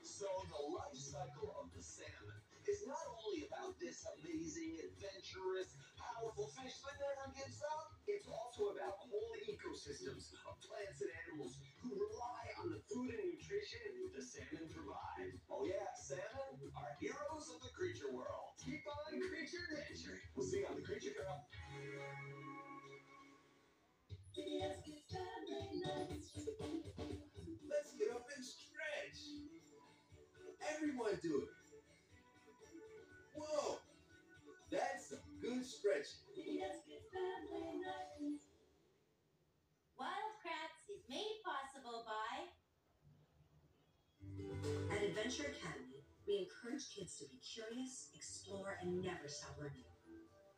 So 0.00 0.24
the 0.48 0.62
life 0.72 0.96
cycle 0.96 1.52
of 1.60 1.68
the 1.76 1.84
salmon 1.84 2.40
is 2.64 2.80
not 2.88 3.04
only 3.20 3.44
about 3.44 3.76
this 3.76 4.08
amazing, 4.16 4.80
adventurous, 4.80 5.76
powerful 6.00 6.48
fish 6.56 6.80
that 6.80 6.96
never 6.96 7.28
gives 7.36 7.60
up. 7.60 7.92
It's 8.08 8.24
also 8.24 8.45
about 8.64 8.96
whole 9.04 9.36
ecosystems 9.44 10.32
of 10.48 10.56
plants 10.64 11.04
and 11.04 11.12
animals 11.28 11.60
who 11.84 11.92
rely 11.92 12.44
on 12.64 12.72
the 12.72 12.80
food 12.88 13.12
and 13.12 13.28
nutrition 13.36 13.84
the 14.16 14.22
salmon 14.24 14.64
provide. 14.72 15.36
Oh 15.52 15.68
yeah, 15.68 15.92
salmon 15.92 16.56
are 16.72 16.96
heroes 16.96 17.52
of 17.52 17.60
the 17.60 17.68
creature 17.76 18.08
world. 18.08 18.56
Keep 18.64 18.80
on 18.88 19.20
creature 19.20 19.60
nature. 19.76 20.16
We'll 20.32 20.48
see 20.48 20.64
you 20.64 20.72
on 20.72 20.80
the 20.80 20.86
Creature 20.88 21.20
Girl. 21.20 21.36
Let's 27.68 27.92
get 28.00 28.08
up 28.16 28.24
and 28.24 28.44
stretch. 28.44 29.20
Everyone 30.64 31.20
do 31.22 31.44
it. 31.44 31.52
Whoa, 33.36 33.78
that's 34.72 35.10
some 35.10 35.20
good 35.40 35.64
stretching. 35.64 36.24
Made 41.16 41.40
possible 41.48 42.04
by 42.04 42.44
At 44.92 45.00
Adventure 45.00 45.48
Academy, 45.48 46.04
we 46.28 46.44
encourage 46.44 46.92
kids 46.92 47.16
to 47.16 47.24
be 47.32 47.40
curious, 47.40 48.12
explore, 48.12 48.76
and 48.84 49.00
never 49.00 49.24
stop 49.24 49.56
learning. 49.56 49.88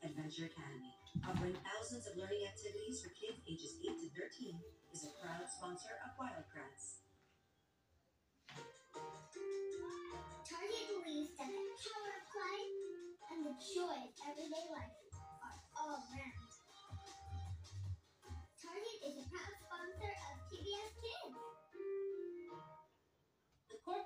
Adventure 0.03 0.51
Academy, 0.51 0.91
offering 1.23 1.55
thousands 1.63 2.11
of 2.11 2.19
learning 2.19 2.43
activities 2.43 2.99
for 2.99 3.15
kids 3.15 3.39
ages 3.47 3.79
8 3.87 4.03
to 4.03 4.11
13, 4.19 4.59
is 4.91 5.07
a 5.07 5.15
proud 5.23 5.47
sponsor 5.47 5.95
of 6.03 6.19
Wild 6.19 6.43
Kratts. 6.51 7.07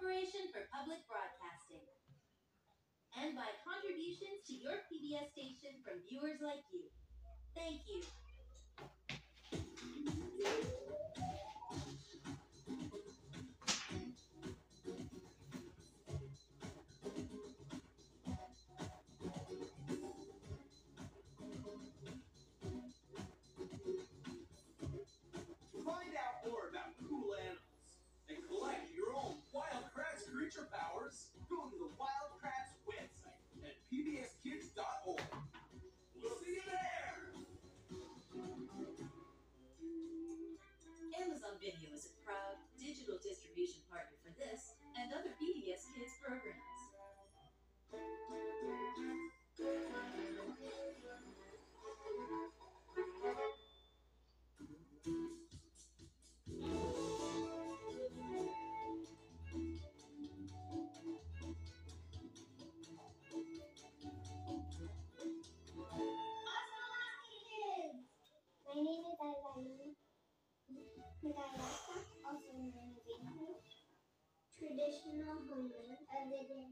Corporation 0.03 0.51
for 0.51 0.67
Public 0.75 0.99
Broadcasting. 1.07 1.87
And 3.23 3.38
by 3.38 3.47
contributions 3.62 4.43
to 4.51 4.55
your 4.59 4.83
PBS 4.91 5.31
station 5.31 5.79
from 5.87 6.03
viewers 6.11 6.43
like 6.43 6.67
you. 6.75 6.91
Thank 7.55 7.87
you. 7.87 8.03
kardeşinin 74.83 75.27
olduğunu 75.27 75.73
özledim. 76.25 76.72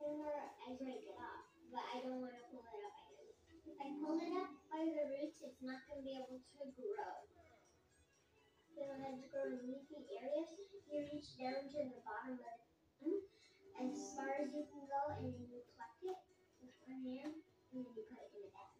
I 0.00 0.72
break 0.80 1.04
it 1.04 1.20
off, 1.20 1.44
but 1.68 1.84
I 1.92 2.00
don't 2.00 2.24
want 2.24 2.32
to 2.32 2.40
pull 2.48 2.64
it 2.64 2.88
up 2.88 2.96
the. 3.12 3.20
If 3.68 3.76
I 3.76 3.92
pull 4.00 4.16
it 4.16 4.32
up 4.32 4.48
by 4.72 4.88
the 4.88 5.04
roots, 5.12 5.44
it's 5.44 5.60
not 5.60 5.84
going 5.84 6.00
to 6.00 6.04
be 6.08 6.16
able 6.16 6.40
to 6.40 6.64
grow. 6.72 7.20
So 8.72 8.80
it 8.80 8.96
has 8.96 9.20
to 9.20 9.28
grow 9.28 9.44
in 9.52 9.60
leafy 9.60 10.08
areas. 10.16 10.56
You 10.88 11.04
reach 11.04 11.36
down 11.36 11.68
to 11.68 11.78
the 11.84 12.00
bottom 12.00 12.40
of 12.40 12.56
stem 12.96 13.12
as 13.76 13.92
far 14.16 14.40
as 14.40 14.48
you 14.56 14.64
can 14.72 14.88
go, 14.88 15.20
and 15.20 15.36
then 15.36 15.44
you 15.52 15.60
pluck 15.76 15.92
it 16.00 16.16
with 16.64 16.72
one 16.88 17.04
hand, 17.04 17.36
and 17.36 17.84
then 17.84 17.92
you 17.92 18.04
put 18.08 18.24
it 18.24 18.32
in 18.32 18.40
the 18.40 18.52
bag. 18.56 18.72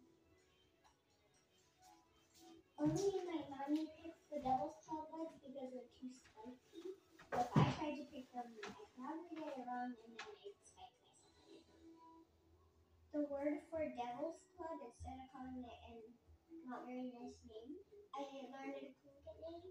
Only 2.81 3.29
my 3.29 3.45
mommy 3.45 3.93
picks 4.01 4.25
the 4.33 4.41
devil's 4.41 4.73
club 4.89 5.05
buds 5.13 5.37
because 5.37 5.69
they're 5.69 5.93
too 6.01 6.09
spicy. 6.09 6.97
But 7.29 7.45
if 7.45 7.61
I 7.61 7.69
tried 7.77 8.01
to 8.01 8.05
pick 8.09 8.25
them, 8.33 8.49
I 8.57 8.73
probably 8.97 9.37
get 9.37 9.53
it 9.53 9.69
wrong, 9.69 9.93
and 9.93 10.17
then 10.17 10.33
I. 10.40 10.40
The 13.11 13.27
word 13.27 13.59
for 13.67 13.83
devil's 13.99 14.39
club, 14.55 14.79
instead 14.87 15.19
of 15.19 15.27
calling 15.35 15.67
it 15.67 15.79
a 15.83 15.95
not 16.63 16.87
very 16.87 17.11
nice 17.11 17.43
name, 17.43 17.75
I 18.15 18.23
learned 18.47 18.79
a 18.79 18.87
cricket 19.03 19.35
name. 19.43 19.67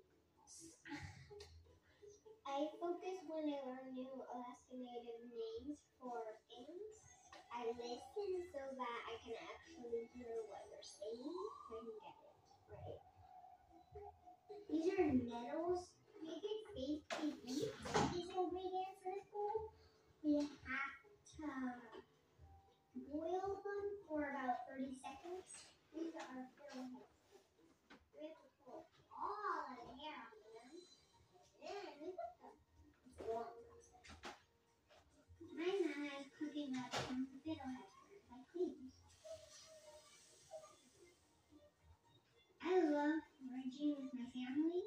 I 2.45 2.69
focus 2.77 3.25
when 3.33 3.49
I 3.49 3.65
learn 3.65 3.97
new 3.97 4.13
Alaska 4.13 4.77
Native 4.77 5.25
names 5.33 5.81
for 5.97 6.21
things. 6.53 7.17
I 7.49 7.73
listen 7.81 8.45
so 8.53 8.61
that 8.77 8.99
I 9.09 9.17
can 9.25 9.41
actually 9.41 10.13
hear 10.13 10.45
what 10.53 10.69
you're 10.69 10.85
saying 10.85 11.33
and 11.33 11.89
get 11.97 12.13
it 12.21 12.37
right. 12.69 13.01
These 14.69 14.93
are 15.01 15.09
nettles. 15.17 15.89
We 16.21 16.37
can 16.45 16.59
safely 16.77 17.33
eat 17.57 17.73
these 18.13 18.29
ingredients 18.37 19.01
in 19.09 19.17
school. 19.25 19.73
We 20.21 20.45
have 20.45 20.93
to 21.09 21.11
boil 22.97 23.63
them 23.63 23.85
for 24.09 24.27
about 24.27 24.67
30 24.67 24.91
seconds. 24.99 25.47
These 25.95 26.15
are 26.19 26.51
fill 26.59 26.91
We 26.91 28.27
have 28.27 28.41
to 28.43 28.51
pull 28.67 28.91
all 29.15 29.71
of 29.71 29.79
the 29.79 29.95
hair 29.95 30.19
off 30.19 30.35
of 30.35 30.43
them. 30.51 30.75
Then 31.63 31.87
we 32.03 32.11
put 32.19 32.35
them. 32.41 32.57
My 35.55 35.71
nana 35.77 36.11
is 36.19 36.31
cooking 36.35 36.73
up 36.79 36.91
some 37.07 37.29
fiddlehead 37.45 37.91
like 38.33 38.47
queens. 38.51 38.97
I 42.65 42.75
love 42.87 43.21
foraging 43.39 43.95
with 43.99 44.15
my 44.15 44.27
family. 44.33 44.83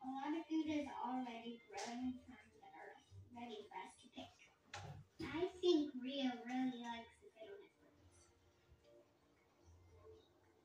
A 0.00 0.06
lot 0.06 0.32
of 0.32 0.46
food 0.46 0.70
is 0.70 0.86
already 1.02 1.60
growing 1.66 2.14
from 2.24 2.40
the 2.56 2.62
earth, 2.78 3.02
ready 3.34 3.66
for 3.68 3.76
us 3.84 3.92
to 4.00 4.06
pick. 4.16 4.34
I 5.20 5.50
think 5.60 5.92
Ria 6.00 6.30
really 6.46 6.78
likes 6.78 7.17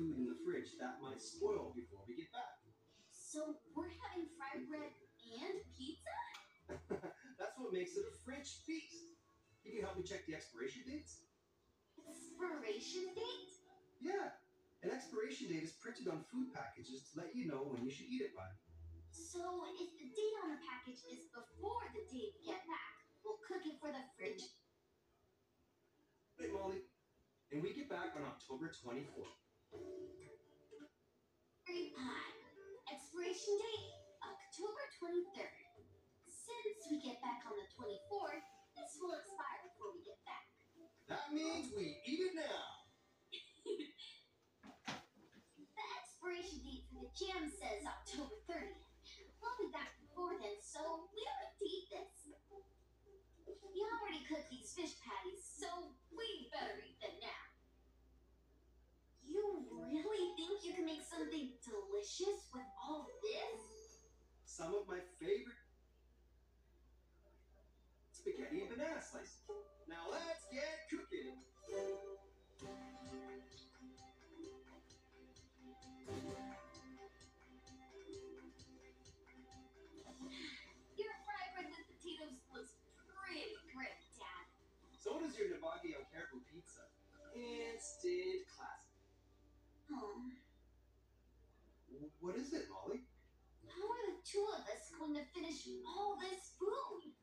food 0.00 0.16
in 0.16 0.24
the 0.24 0.40
fridge 0.40 0.80
that 0.80 0.96
might 1.04 1.20
spoil 1.20 1.76
before 1.76 2.00
we 2.08 2.16
get 2.16 2.32
back. 2.32 2.56
So 3.12 3.60
we're 3.76 3.92
having 4.00 4.32
fried 4.40 4.64
bread 4.64 4.96
and 5.44 5.60
pizza? 5.76 6.16
That's 7.36 7.56
what 7.60 7.76
makes 7.76 8.00
it 8.00 8.08
a 8.08 8.14
French 8.24 8.64
feast. 8.64 9.12
Can 9.60 9.76
you 9.76 9.84
help 9.84 10.00
me 10.00 10.02
check 10.08 10.24
the 10.24 10.32
expiration 10.32 10.88
dates? 10.88 11.28
Expiration 12.00 13.12
date? 13.12 13.52
Yeah. 14.00 14.32
An 14.80 14.88
expiration 14.88 15.52
date 15.52 15.68
is 15.68 15.76
printed 15.76 16.08
on 16.08 16.24
food 16.32 16.48
packages 16.56 17.12
to 17.12 17.20
let 17.20 17.36
you 17.36 17.44
know 17.44 17.68
when 17.68 17.84
you 17.84 17.92
should 17.92 18.08
eat 18.08 18.24
it 18.24 18.32
by. 18.32 18.48
So 19.12 19.68
if 19.76 19.92
the 20.00 20.08
date 20.16 20.36
on 20.40 20.56
the 20.56 20.60
package 20.64 21.04
is 21.12 21.28
before 21.28 21.84
the 21.92 22.08
date 22.08 22.40
we 22.40 22.48
get 22.48 22.64
back, 22.64 23.04
we'll 23.20 23.36
cook 23.44 23.68
it 23.68 23.76
for 23.76 23.92
the 23.92 24.00
fridge. 24.16 24.48
Hey, 26.40 26.48
Molly. 26.56 26.88
And 27.52 27.60
we 27.60 27.76
get 27.76 27.92
back 27.92 28.16
on 28.16 28.24
October 28.24 28.72
24th. 28.72 29.49
Expiration 32.90 33.54
date 33.62 33.94
October 34.26 34.82
23rd. 34.98 35.62
Since 36.26 36.90
we 36.90 36.98
get 36.98 37.22
back 37.22 37.46
on 37.46 37.54
the 37.54 37.68
24th, 37.78 38.42
this 38.74 38.98
will 38.98 39.14
expire 39.14 39.62
before 39.70 39.94
we 39.94 40.02
get 40.02 40.18
back. 40.26 40.50
That 41.06 41.30
means 41.30 41.70
we 41.70 42.02
eat 42.02 42.20
it 42.26 42.34
now. 42.34 42.90
The 45.70 45.86
expiration 46.02 46.58
date 46.66 46.90
for 46.90 47.06
the 47.06 47.10
jam 47.14 47.46
says 47.46 47.86
October 47.86 48.34
30th. 48.50 48.90
We'll 49.38 49.54
be 49.62 49.70
back 49.70 49.94
before 50.02 50.34
then, 50.42 50.58
so 50.58 51.06
we 51.14 51.22
don't 51.22 51.40
have 51.46 51.54
to 51.54 51.66
eat 51.70 51.86
this. 51.94 52.26
You 53.46 53.86
already 53.86 54.26
cooked 54.26 54.50
these 54.50 54.74
fish 54.74 54.98
patties, 54.98 55.46
so 55.46 55.94
we 56.10 56.50
better 56.50 56.82
eat 56.82 56.98
them 56.98 57.14
now. 57.22 57.39
You 59.40 60.04
really 60.04 60.36
think 60.36 60.60
you 60.64 60.74
can 60.74 60.84
make 60.84 61.00
something 61.00 61.48
delicious 61.64 62.44
with 62.52 62.68
all 62.76 63.08
this? 63.24 64.04
Some 64.44 64.74
of 64.74 64.86
my 64.86 65.00
favorite 65.16 65.56
spaghetti 68.12 68.60
and 68.60 68.68
banana 68.68 69.00
slices. 69.00 69.40
Now 69.88 70.12
let's 70.12 70.44
get 70.52 70.84
cooking. 70.92 71.40
Your 81.00 81.14
fried 81.24 81.50
bread 81.56 81.72
with 81.72 81.88
potatoes 81.96 82.36
looks 82.52 82.76
pretty 83.16 83.56
great, 83.72 84.04
Dad. 84.20 84.44
So 85.00 85.16
does 85.16 85.32
your 85.40 85.48
Navajo 85.56 86.04
caribou 86.12 86.44
pizza. 86.52 86.84
Instant 87.32 88.49
What 92.20 92.36
is 92.36 92.52
it, 92.52 92.68
Molly? 92.68 93.00
how 93.64 93.88
are 93.88 94.04
the 94.12 94.20
two 94.28 94.44
of 94.52 94.60
us 94.68 94.92
going 94.92 95.16
to 95.16 95.24
finish 95.32 95.64
all 95.88 96.20
this 96.20 96.52
food? 96.60 97.16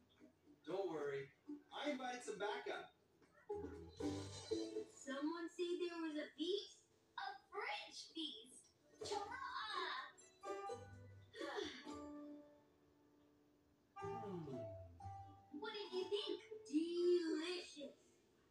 Don't 0.66 0.90
worry. 0.90 1.30
I 1.70 1.94
invited 1.94 2.26
some 2.26 2.42
backup. 2.42 2.90
Someone 4.98 5.54
say 5.54 5.78
there 5.78 6.02
was 6.02 6.18
a 6.18 6.26
feast? 6.34 6.82
A 7.14 7.30
French 7.54 8.10
feast! 8.18 8.74
What 15.62 15.74
did 15.78 15.90
you 15.94 16.06
think? 16.10 16.42
Delicious! 16.74 17.98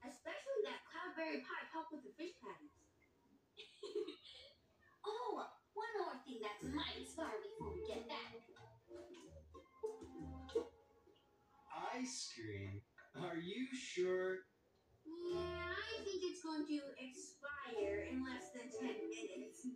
Especially 0.07 0.61
that 0.63 0.87
cloudberry 0.87 1.43
pie 1.43 1.67
topped 1.75 1.91
with 1.91 2.07
the 2.07 2.15
fish 2.15 2.39
patties. 2.39 2.75
oh, 5.07 5.47
one 6.27 6.41
more 6.41 6.43
thing 6.43 6.43
that's 6.43 6.75
might 6.75 7.03
expire 7.03 7.39
before 7.43 7.73
we 7.75 7.87
get 7.87 8.09
back. 8.09 8.35
Ice 11.95 12.33
cream? 12.35 12.83
Are 13.23 13.37
you 13.37 13.67
sure? 13.75 14.39
Yeah, 15.07 15.39
I 15.39 16.05
think 16.05 16.23
it's 16.25 16.43
going 16.43 16.67
to 16.67 16.81
expire 16.99 18.07
in 18.11 18.25
less 18.25 18.51
than 18.55 18.69
10 18.71 18.97
minutes. 19.09 19.67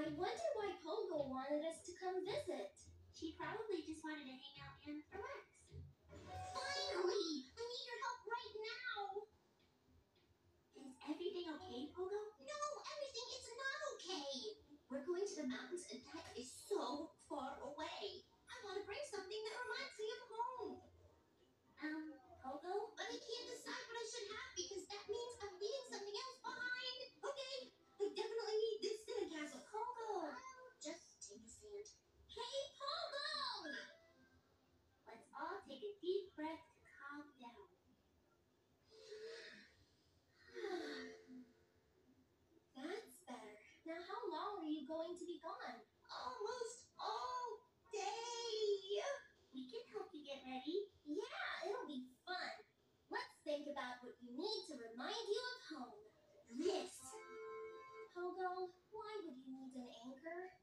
I 0.08 0.16
wonder 0.16 0.48
why 0.56 0.72
Pogo 0.88 1.28
wanted 1.28 1.68
us 1.68 1.84
to 1.84 1.92
come 2.00 2.24
visit. 2.24 2.72
She 3.12 3.36
probably 3.36 3.84
just 3.84 4.00
wanted 4.08 4.24
to 4.24 4.40
hang 4.40 4.56
out 4.64 4.80
and 4.88 5.04
relax. 5.12 5.44
Finally! 6.08 7.52
I 7.52 7.60
need 7.68 7.84
your 7.92 8.00
help 8.08 8.24
right 8.24 8.56
now! 8.56 9.28
Is 10.80 10.96
everything 11.12 11.52
okay, 11.60 11.92
Pogo? 11.92 12.20
No, 12.40 12.62
everything 12.88 13.28
is 13.36 13.52
not 13.52 13.80
okay! 14.00 14.32
We're 14.88 15.04
going 15.04 15.28
to 15.28 15.36
the 15.44 15.52
mountains 15.52 15.84
and 15.92 16.00
that 16.16 16.32
is 16.40 16.56
so 16.56 17.12
far 17.28 17.60
away. 17.68 18.24
I 18.48 18.56
want 18.64 18.80
to 18.80 18.88
bring 18.88 19.04
something 19.12 19.42
that 19.44 19.56
reminds 19.60 19.96
me 20.00 20.08
of 20.08 20.22
home. 20.32 20.74
Um, 21.84 22.04
Pogo? 22.48 22.96
But 22.96 23.12
I 23.12 23.18
can't 23.20 23.48
decide 23.52 23.87
breath 36.38 36.70
to 36.70 36.78
calm 36.86 37.26
down. 37.42 37.66
That's 42.78 43.18
better. 43.26 43.58
Now 43.90 43.98
how 44.06 44.22
long 44.30 44.62
are 44.62 44.70
you 44.70 44.86
going 44.86 45.18
to 45.18 45.26
be 45.26 45.42
gone? 45.42 45.82
Almost 46.14 46.94
all 47.02 47.66
day. 47.90 49.02
We 49.50 49.66
can 49.66 49.82
help 49.90 50.14
you 50.14 50.30
get 50.30 50.46
ready. 50.46 50.94
Yeah, 51.10 51.66
it'll 51.66 51.90
be 51.90 52.06
fun. 52.22 52.54
Let's 53.10 53.34
think 53.42 53.66
about 53.74 54.06
what 54.06 54.14
you 54.22 54.38
need 54.38 54.62
to 54.70 54.78
remind 54.78 55.18
you 55.18 55.42
of 55.42 55.60
home. 55.74 56.06
This. 56.54 57.02
Pogo, 58.14 58.78
why 58.94 59.12
would 59.26 59.42
you 59.42 59.58
need 59.58 59.74
an 59.74 59.90
anchor? 60.06 60.54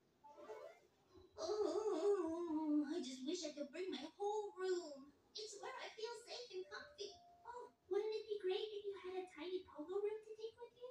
Oh, 1.34 2.86
I 2.94 3.02
just 3.02 3.26
wish 3.26 3.42
I 3.42 3.50
could 3.58 3.74
bring 3.74 3.90
my 3.90 4.06
whole 4.14 4.54
room. 4.54 5.13
It's 5.34 5.58
where 5.58 5.74
I 5.82 5.90
feel 5.98 6.14
safe 6.30 6.46
and 6.54 6.62
comfy. 6.70 7.10
Oh, 7.42 7.74
wouldn't 7.90 8.18
it 8.22 8.30
be 8.30 8.38
great 8.38 8.70
if 8.70 8.86
you 8.86 8.94
had 9.02 9.18
a 9.18 9.26
tiny 9.34 9.66
pogo 9.66 9.98
room 9.98 10.18
to 10.22 10.30
take 10.38 10.54
with 10.54 10.74
you? 10.78 10.90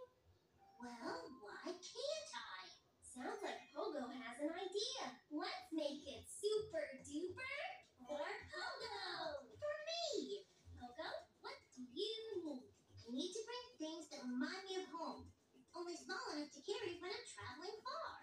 Well, 0.83 1.31
why 1.39 1.71
can't 1.71 2.31
I? 2.35 2.67
Sounds 3.07 3.39
like 3.39 3.71
Pogo 3.71 4.03
has 4.11 4.35
an 4.43 4.51
idea. 4.51 5.03
Let's 5.31 5.71
make 5.71 6.03
it 6.03 6.27
super 6.27 6.83
duper 7.07 7.55
for 8.03 8.19
Pogo! 8.19 9.47
For 9.47 9.75
me! 9.87 10.43
Pogo, 10.75 11.07
what 11.39 11.55
do 11.71 11.87
you 11.87 12.11
need? 12.43 12.67
I 13.07 13.15
need 13.15 13.31
to 13.31 13.47
bring 13.47 13.65
things 13.79 14.11
that 14.11 14.27
remind 14.27 14.59
me 14.67 14.75
of 14.83 14.91
home, 14.91 15.31
only 15.71 15.95
small 15.95 16.19
enough 16.35 16.51
to 16.51 16.67
carry 16.67 16.99
when 16.99 17.15
I'm 17.15 17.27
traveling 17.31 17.79
far. 17.79 18.22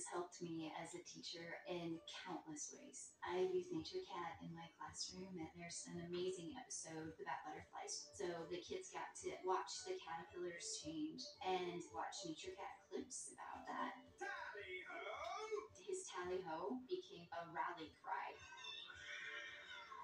has 0.00 0.16
helped 0.16 0.40
me 0.40 0.72
as 0.80 0.96
a 0.96 1.04
teacher 1.04 1.60
in 1.68 2.00
countless 2.24 2.72
ways. 2.72 3.12
I 3.20 3.44
use 3.52 3.68
Nature 3.68 4.00
Cat 4.08 4.40
in 4.40 4.48
my 4.56 4.64
classroom, 4.80 5.28
and 5.36 5.52
there's 5.52 5.84
an 5.92 6.08
amazing 6.08 6.56
episode 6.56 7.12
about 7.20 7.44
butterflies. 7.44 8.08
So 8.16 8.48
the 8.48 8.64
kids 8.64 8.88
got 8.96 9.12
to 9.28 9.36
watch 9.44 9.68
the 9.84 10.00
caterpillars 10.00 10.80
change 10.80 11.20
and 11.44 11.84
watch 11.92 12.16
Nature 12.24 12.56
Cat 12.56 12.80
clips 12.88 13.36
about 13.36 13.68
that. 13.68 13.92
Tally 14.16 14.80
ho! 14.88 15.68
His 15.84 16.08
tally 16.08 16.40
ho 16.48 16.80
became 16.88 17.28
a 17.36 17.52
rally 17.52 17.92
cry. 18.00 18.32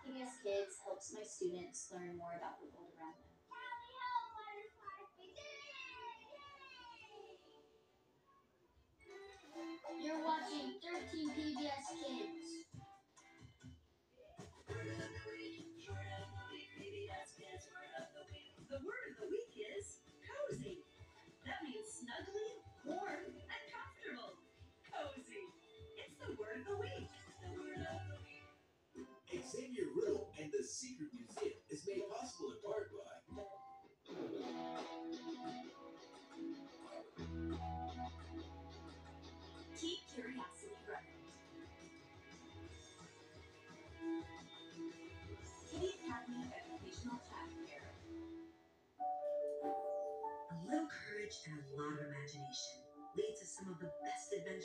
PBS 0.04 0.44
Kids 0.44 0.76
helps 0.84 1.16
my 1.16 1.24
students 1.24 1.88
learn 1.88 2.20
more 2.20 2.36
about 2.36 2.60
the 2.60 2.68
world 2.76 2.95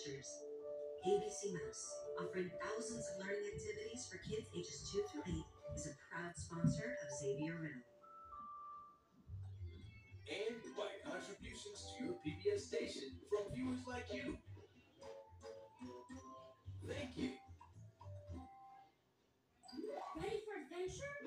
adventures. 0.01 0.43
ABC 1.05 1.53
Mouse, 1.53 1.85
offering 2.19 2.49
thousands 2.61 3.05
of 3.09 3.25
learning 3.25 3.45
activities 3.53 4.07
for 4.09 4.17
kids 4.17 4.47
ages 4.55 4.89
2 4.93 5.01
through 5.11 5.25
8, 5.27 5.33
is 5.75 5.87
a 5.87 5.93
proud 6.09 6.33
sponsor 6.35 6.97
of 7.01 7.07
Xavier 7.19 7.57
Riddle. 7.57 7.85
And 10.29 10.61
by 10.77 10.93
contributions 11.05 11.85
to 11.97 12.05
your 12.05 12.15
PBS 12.21 12.61
station 12.61 13.09
from 13.29 13.53
viewers 13.53 13.81
like 13.87 14.05
you. 14.13 14.37
Thank 16.87 17.17
you. 17.17 17.31
Ready 20.17 20.39
for 20.45 20.53
adventure? 20.61 21.20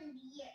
one 0.00 0.18
year. 0.18 0.53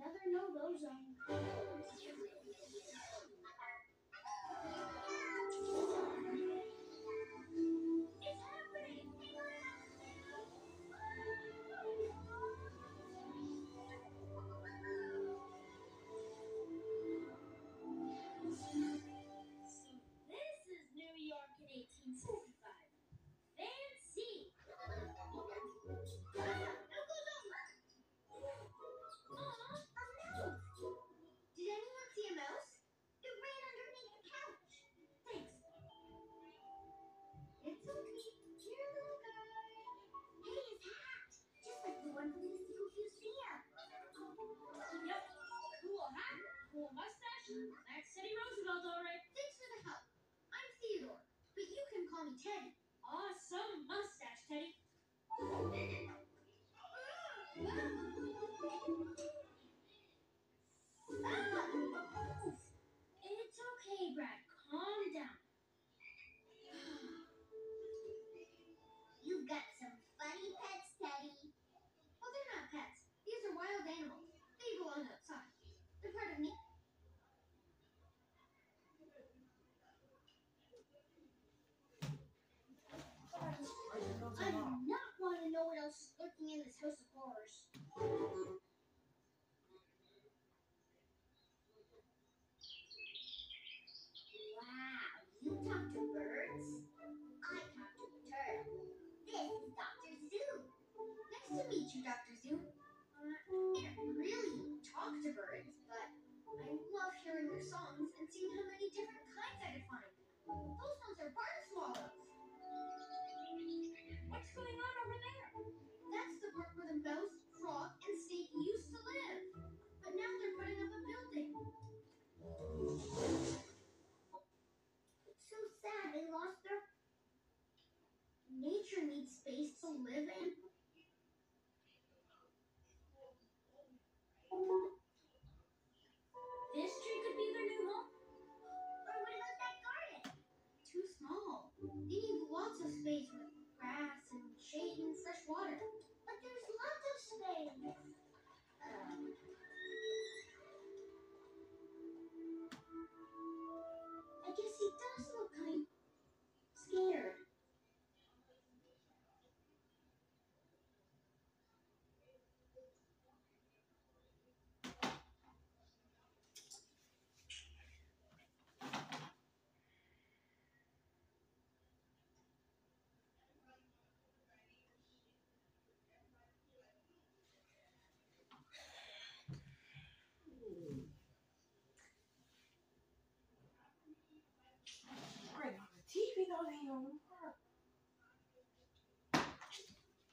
Another 0.00 0.24
no-go 0.32 0.72
zone. 0.80 2.09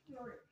You're 0.07 0.46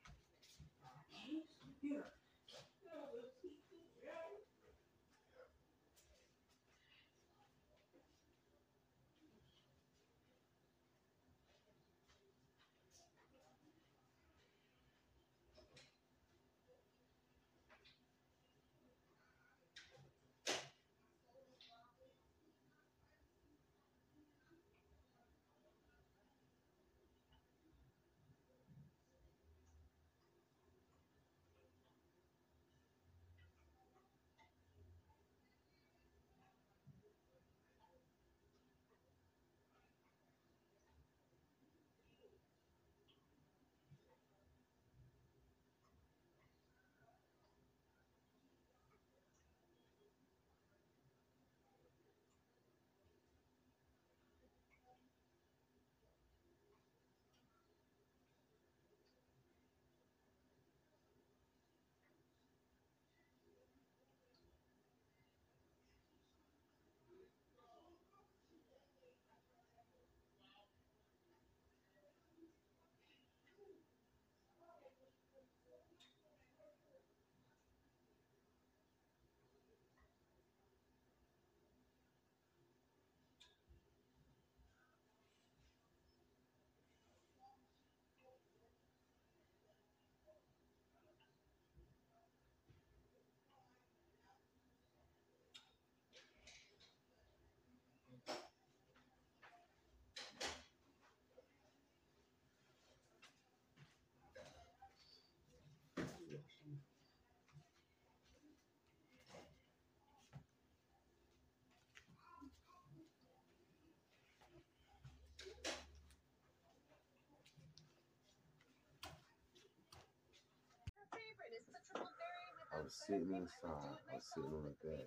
I 122.72 122.82
was 122.82 122.92
sitting 123.06 123.32
inside. 123.32 123.96
I 124.10 124.14
was 124.16 124.26
sitting 124.34 124.52
on 124.52 124.64
the 124.64 124.76
bed. 124.86 125.06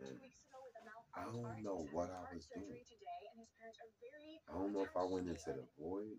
And 0.00 0.18
I 1.14 1.24
don't 1.24 1.62
know 1.62 1.86
what 1.92 2.10
I 2.10 2.34
was 2.34 2.46
doing. 2.54 2.84
I 4.48 4.52
don't 4.54 4.72
know 4.72 4.82
if 4.82 4.96
I 4.96 5.04
went 5.04 5.28
into 5.28 5.52
the 5.52 5.66
void. 5.78 6.16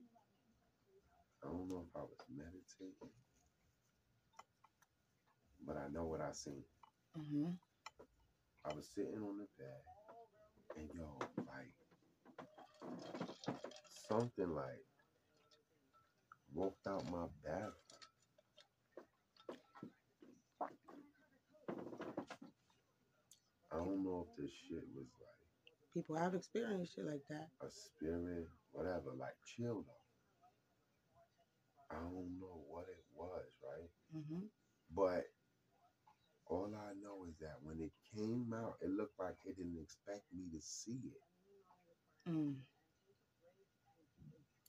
I 1.44 1.48
don't 1.48 1.70
know 1.70 1.86
if 1.88 1.96
I 1.96 2.02
was 2.02 2.20
meditating. 2.30 3.16
But 5.66 5.78
I 5.78 5.88
know 5.92 6.06
what 6.06 6.22
I 6.22 6.32
seen. 6.34 6.64
Mm-hmm. 7.18 7.52
I 8.66 8.74
was 8.76 8.88
sitting 8.94 9.24
on 9.24 9.38
the 9.38 9.48
bed. 9.58 9.82
And 10.78 10.90
yo, 10.94 11.18
like 11.38 11.74
something 14.08 14.54
like 14.54 14.86
walked 16.54 16.88
out 16.88 17.10
my 17.12 17.26
bathroom. 17.44 17.89
I 23.72 23.78
don't 23.78 24.04
know 24.04 24.28
if 24.30 24.36
this 24.42 24.52
shit 24.68 24.84
was 24.96 25.06
like 25.22 25.94
People 25.94 26.18
have 26.18 26.36
experienced 26.36 26.96
shit 26.96 27.06
like 27.06 27.24
that. 27.30 27.50
a 27.62 27.70
spirit, 27.70 28.48
whatever, 28.72 29.12
like 29.18 29.36
chill 29.46 29.84
though. 29.86 29.94
I 31.92 31.96
don't 32.00 32.40
know 32.40 32.62
what 32.68 32.86
it 32.90 33.04
was, 33.16 33.46
right? 33.64 33.90
Mm-hmm. 34.16 34.46
But 34.96 35.26
all 36.46 36.72
I 36.76 36.94
know 37.02 37.26
is 37.28 37.36
that 37.42 37.56
when 37.64 37.80
it 37.82 37.92
came 38.16 38.54
out, 38.54 38.76
it 38.82 38.92
looked 38.92 39.20
like 39.20 39.36
it 39.46 39.58
didn't 39.58 39.80
expect 39.82 40.24
me 40.36 40.46
to 40.54 40.62
see 40.62 41.00
it. 41.06 42.30
Mm. 42.30 42.56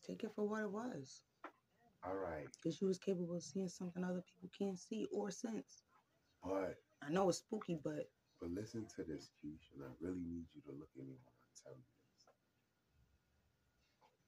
Take 0.06 0.24
it 0.24 0.32
for 0.34 0.48
what 0.48 0.62
it 0.62 0.70
was. 0.70 1.22
All 2.02 2.16
right, 2.16 2.46
Because 2.56 2.80
you 2.80 2.86
was 2.88 2.98
capable 2.98 3.36
of 3.36 3.42
seeing 3.42 3.68
something 3.68 4.02
other 4.02 4.22
people 4.22 4.48
can't 4.58 4.78
see 4.78 5.06
or 5.12 5.30
sense. 5.30 5.82
but 6.42 6.76
I 7.02 7.10
know 7.10 7.28
it's 7.28 7.38
spooky, 7.38 7.78
but 7.84 8.08
but 8.40 8.50
listen 8.50 8.86
to 8.96 9.04
this, 9.04 9.30
Keish, 9.40 9.70
and 9.74 9.84
I 9.84 9.92
really 10.00 10.20
need 10.24 10.46
you 10.54 10.62
to 10.62 10.72
look 10.78 10.90
at 10.96 11.04
me 11.04 11.14
when 11.14 11.36
I 11.36 11.48
tell 11.62 11.74
you 11.76 11.84
this. 11.84 12.24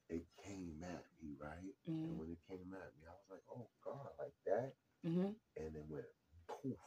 It 0.08 0.26
came 0.44 0.84
at 0.84 1.04
me, 1.22 1.36
right? 1.40 1.74
Mhm. 1.88 2.04
And 2.04 2.18
when 2.18 2.30
it 2.30 2.40
came 2.48 2.74
at 2.74 2.92
me, 3.00 3.06
I 3.08 3.14
was 3.16 3.28
like, 3.30 3.44
oh 3.50 3.68
God, 3.84 4.10
like 4.18 4.34
that. 4.46 4.74
mm-hmm. 5.06 5.32
And 5.56 5.76
it 5.76 5.84
went 5.88 6.06
poof. 6.48 6.78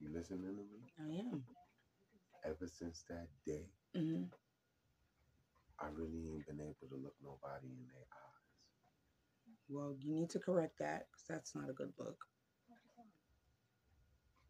You 0.00 0.08
listening 0.12 0.42
to 0.42 0.52
me? 0.52 0.92
I 1.00 1.10
am. 1.20 1.44
Ever 2.44 2.66
since 2.68 3.04
that 3.08 3.28
day, 3.46 3.66
Mm-hmm. 3.96 4.24
I 5.80 5.88
really 5.88 6.30
ain't 6.30 6.46
been 6.46 6.60
able 6.60 6.88
to 6.88 6.96
look 6.96 7.14
nobody 7.22 7.68
in 7.68 7.86
their 7.88 8.06
eyes. 8.12 8.44
Well, 9.68 9.94
you 9.98 10.14
need 10.14 10.30
to 10.30 10.38
correct 10.40 10.78
that 10.80 11.06
because 11.10 11.24
that's 11.28 11.54
not 11.54 11.70
a 11.70 11.72
good 11.74 11.92
look. 11.98 12.24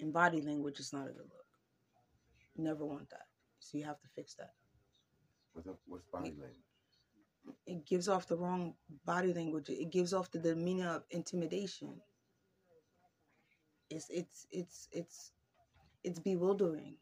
And 0.02 0.12
body 0.12 0.40
language 0.42 0.80
is 0.80 0.92
not 0.92 1.06
a 1.06 1.12
good 1.12 1.30
look. 1.30 1.46
You 2.56 2.64
never 2.64 2.84
want 2.84 3.08
that. 3.10 3.26
So 3.60 3.78
you 3.78 3.84
have 3.84 4.00
to 4.00 4.08
fix 4.16 4.34
that. 4.34 4.50
What's 5.52 5.68
up? 5.68 5.78
What's 5.86 6.04
body 6.12 6.30
language? 6.30 6.56
It 7.66 7.86
gives 7.86 8.08
off 8.08 8.26
the 8.26 8.36
wrong 8.36 8.74
body 9.06 9.32
language. 9.32 9.68
It 9.68 9.92
gives 9.92 10.12
off 10.12 10.32
the 10.32 10.40
demeanor 10.40 10.88
of 10.88 11.04
intimidation. 11.10 12.00
It's 13.90 14.06
it's 14.10 14.46
it's 14.50 14.88
it's 14.90 15.30
it's 16.02 16.18
bewildering. 16.18 16.96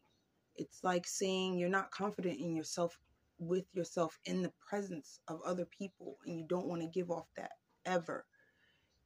It's 0.55 0.83
like 0.83 1.07
saying 1.07 1.57
you're 1.57 1.69
not 1.69 1.89
confident 1.89 2.39
in 2.39 2.55
yourself 2.55 2.99
with 3.39 3.65
yourself 3.73 4.19
in 4.25 4.43
the 4.43 4.53
presence 4.69 5.19
of 5.27 5.41
other 5.43 5.65
people 5.65 6.17
and 6.27 6.37
you 6.37 6.45
don't 6.47 6.67
want 6.67 6.81
to 6.81 6.87
give 6.87 7.09
off 7.09 7.25
that 7.35 7.53
ever. 7.83 8.25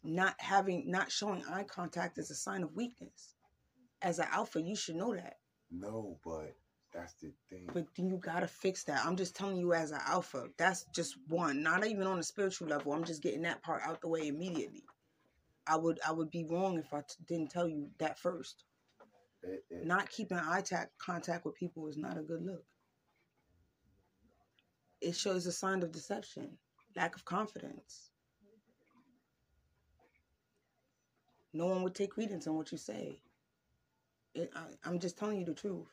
Not 0.03 0.35
having 0.39 0.91
not 0.91 1.13
showing 1.13 1.45
eye 1.49 1.63
contact 1.63 2.17
is 2.17 2.29
a 2.29 2.35
sign 2.35 2.61
of 2.61 2.75
weakness. 2.75 3.34
As 4.05 4.19
an 4.19 4.27
alpha, 4.31 4.61
you 4.61 4.75
should 4.75 4.97
know 4.97 5.15
that. 5.15 5.37
No, 5.71 6.19
but 6.23 6.55
that's 6.93 7.15
the 7.15 7.33
thing. 7.49 7.67
But 7.73 7.87
then 7.97 8.07
you 8.07 8.17
gotta 8.17 8.47
fix 8.47 8.83
that. 8.83 9.03
I'm 9.03 9.15
just 9.15 9.35
telling 9.35 9.57
you 9.57 9.73
as 9.73 9.89
an 9.89 9.99
alpha. 10.05 10.47
That's 10.59 10.85
just 10.93 11.15
one. 11.27 11.63
Not 11.63 11.87
even 11.87 12.05
on 12.05 12.19
a 12.19 12.23
spiritual 12.23 12.67
level. 12.67 12.93
I'm 12.93 13.03
just 13.03 13.23
getting 13.23 13.41
that 13.41 13.63
part 13.63 13.81
out 13.83 14.01
the 14.01 14.07
way 14.07 14.27
immediately. 14.27 14.83
I 15.65 15.77
would 15.77 15.99
I 16.07 16.11
would 16.11 16.29
be 16.29 16.45
wrong 16.45 16.77
if 16.77 16.93
I 16.93 16.99
t- 16.99 17.15
didn't 17.27 17.49
tell 17.49 17.67
you 17.67 17.89
that 17.97 18.19
first. 18.19 18.63
It- 19.41 19.65
it- 19.71 19.85
Not 19.87 20.11
keeping 20.11 20.37
eye 20.37 20.61
ta- 20.61 20.85
contact 20.99 21.43
with 21.43 21.55
people 21.55 21.87
is 21.87 21.97
not 21.97 22.15
a 22.15 22.21
good 22.21 22.43
look. 22.43 22.63
It 25.01 25.15
shows 25.15 25.47
a 25.47 25.51
sign 25.51 25.81
of 25.81 25.91
deception, 25.91 26.59
lack 26.95 27.15
of 27.15 27.25
confidence. 27.25 28.11
No 31.53 31.65
one 31.65 31.81
would 31.81 31.95
take 31.95 32.11
credence 32.11 32.45
on 32.45 32.55
what 32.55 32.71
you 32.71 32.77
say. 32.77 33.23
It, 34.35 34.51
I, 34.55 34.65
I'm 34.85 34.99
just 34.99 35.17
telling 35.17 35.39
you 35.39 35.45
the 35.45 35.55
truth. 35.55 35.87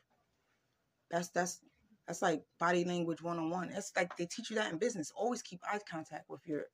That's 1.10 1.28
that's 1.30 1.60
that's 2.06 2.22
like 2.22 2.44
body 2.58 2.84
language 2.84 3.22
one 3.22 3.38
on 3.38 3.50
one. 3.50 3.70
That's 3.70 3.92
like 3.96 4.16
they 4.16 4.26
teach 4.26 4.50
you 4.50 4.56
that 4.56 4.72
in 4.72 4.78
business. 4.78 5.12
Always 5.16 5.42
keep 5.42 5.60
eye 5.66 5.80
contact 5.90 6.30
with 6.30 6.46
your 6.46 6.64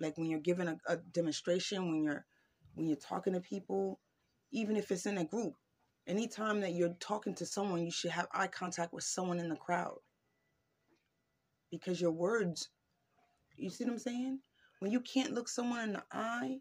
like 0.00 0.18
when 0.18 0.30
you're 0.30 0.40
giving 0.40 0.68
a, 0.68 0.78
a 0.88 0.96
demonstration, 0.98 1.88
when 1.90 2.02
you're 2.02 2.26
when 2.74 2.86
you're 2.86 2.96
talking 2.96 3.32
to 3.34 3.40
people, 3.40 4.00
even 4.52 4.76
if 4.76 4.90
it's 4.90 5.06
in 5.06 5.18
a 5.18 5.24
group. 5.24 5.54
Anytime 6.06 6.60
that 6.60 6.72
you're 6.72 6.96
talking 7.00 7.34
to 7.36 7.46
someone, 7.46 7.84
you 7.84 7.90
should 7.90 8.10
have 8.12 8.28
eye 8.32 8.46
contact 8.46 8.92
with 8.94 9.04
someone 9.04 9.38
in 9.38 9.48
the 9.50 9.56
crowd. 9.56 9.98
Because 11.70 12.00
your 12.00 12.12
words, 12.12 12.70
you 13.56 13.70
see 13.70 13.84
what 13.84 13.94
I'm 13.94 13.98
saying? 13.98 14.40
When 14.80 14.90
you 14.90 15.00
can't 15.00 15.34
look 15.34 15.48
someone 15.48 15.80
in 15.80 15.92
the 15.94 16.04
eye, 16.12 16.60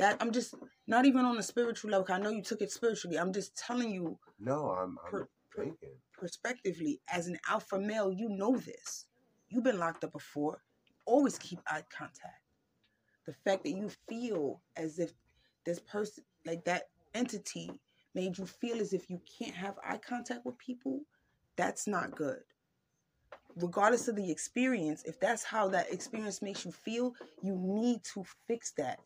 that 0.00 0.18
I'm 0.20 0.32
just 0.32 0.54
not 0.88 1.06
even 1.06 1.24
on 1.26 1.38
a 1.38 1.44
spiritual 1.44 1.92
level. 1.92 2.06
I 2.10 2.18
know 2.18 2.30
you 2.30 2.42
took 2.42 2.62
it 2.62 2.72
spiritually. 2.72 3.18
I'm 3.18 3.32
just 3.32 3.56
telling 3.56 3.92
you 3.92 4.18
no, 4.40 4.70
I'm, 4.70 4.98
I'm 5.06 5.12
Per- 5.12 5.28
thinking. 5.56 5.96
perspectively, 6.18 7.00
as 7.12 7.28
an 7.28 7.38
alpha 7.48 7.78
male, 7.78 8.12
you 8.12 8.30
know 8.30 8.56
this. 8.56 9.06
You've 9.50 9.64
been 9.64 9.78
locked 9.78 10.04
up 10.04 10.12
before. 10.12 10.62
Always 11.06 11.38
keep 11.38 11.60
eye 11.68 11.84
contact. 11.96 12.42
The 13.26 13.34
fact 13.44 13.64
that 13.64 13.72
you 13.72 13.90
feel 14.08 14.62
as 14.76 14.98
if 14.98 15.12
this 15.66 15.80
person, 15.80 16.24
like 16.46 16.64
that 16.66 16.84
entity, 17.14 17.70
made 18.14 18.38
you 18.38 18.46
feel 18.46 18.80
as 18.80 18.94
if 18.94 19.10
you 19.10 19.20
can't 19.38 19.54
have 19.54 19.76
eye 19.86 19.98
contact 19.98 20.46
with 20.46 20.58
people, 20.58 21.02
that's 21.56 21.88
not 21.88 22.16
good. 22.16 22.40
Regardless 23.56 24.08
of 24.08 24.16
the 24.16 24.30
experience, 24.30 25.04
if 25.06 25.20
that's 25.20 25.44
how 25.44 25.68
that 25.68 25.92
experience 25.92 26.42
makes 26.42 26.64
you 26.64 26.72
feel, 26.72 27.14
you 27.42 27.56
need 27.60 28.02
to 28.14 28.24
fix 28.48 28.72
that. 28.78 29.00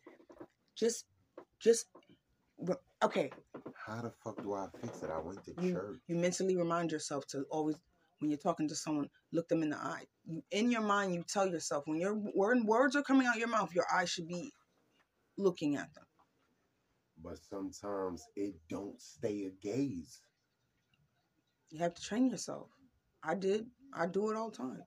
Just, 0.75 1.05
just, 1.59 1.85
okay, 3.03 3.31
How 3.85 4.01
the 4.01 4.11
fuck 4.23 4.41
do 4.41 4.53
I 4.53 4.67
fix 4.81 5.03
it? 5.03 5.09
I 5.09 5.19
went 5.19 5.43
to 5.45 5.53
you, 5.61 5.73
church. 5.73 5.99
you 6.07 6.15
mentally 6.15 6.55
remind 6.57 6.91
yourself 6.91 7.25
to 7.27 7.43
always 7.49 7.75
when 8.19 8.29
you're 8.31 8.37
talking 8.39 8.67
to 8.69 8.75
someone 8.75 9.09
look 9.33 9.47
them 9.49 9.61
in 9.61 9.69
the 9.69 9.77
eye 9.77 10.03
you 10.25 10.41
in 10.51 10.71
your 10.71 10.81
mind 10.81 11.13
you 11.13 11.23
tell 11.27 11.45
yourself 11.45 11.83
when 11.85 11.99
your 11.99 12.13
word, 12.33 12.63
words 12.63 12.95
are 12.95 13.03
coming 13.03 13.27
out 13.27 13.37
your 13.37 13.49
mouth 13.49 13.73
your 13.75 13.85
eyes 13.93 14.09
should 14.09 14.27
be 14.27 14.51
looking 15.37 15.75
at 15.75 15.93
them 15.93 16.05
But 17.21 17.37
sometimes 17.49 18.23
it 18.37 18.55
don't 18.69 18.99
stay 19.01 19.45
a 19.45 19.51
gaze. 19.61 20.21
you 21.71 21.79
have 21.79 21.93
to 21.93 22.01
train 22.01 22.29
yourself 22.29 22.69
i 23.23 23.35
did 23.35 23.65
i 23.93 24.07
do 24.07 24.29
it 24.31 24.37
all 24.37 24.49
the 24.49 24.57
time 24.57 24.81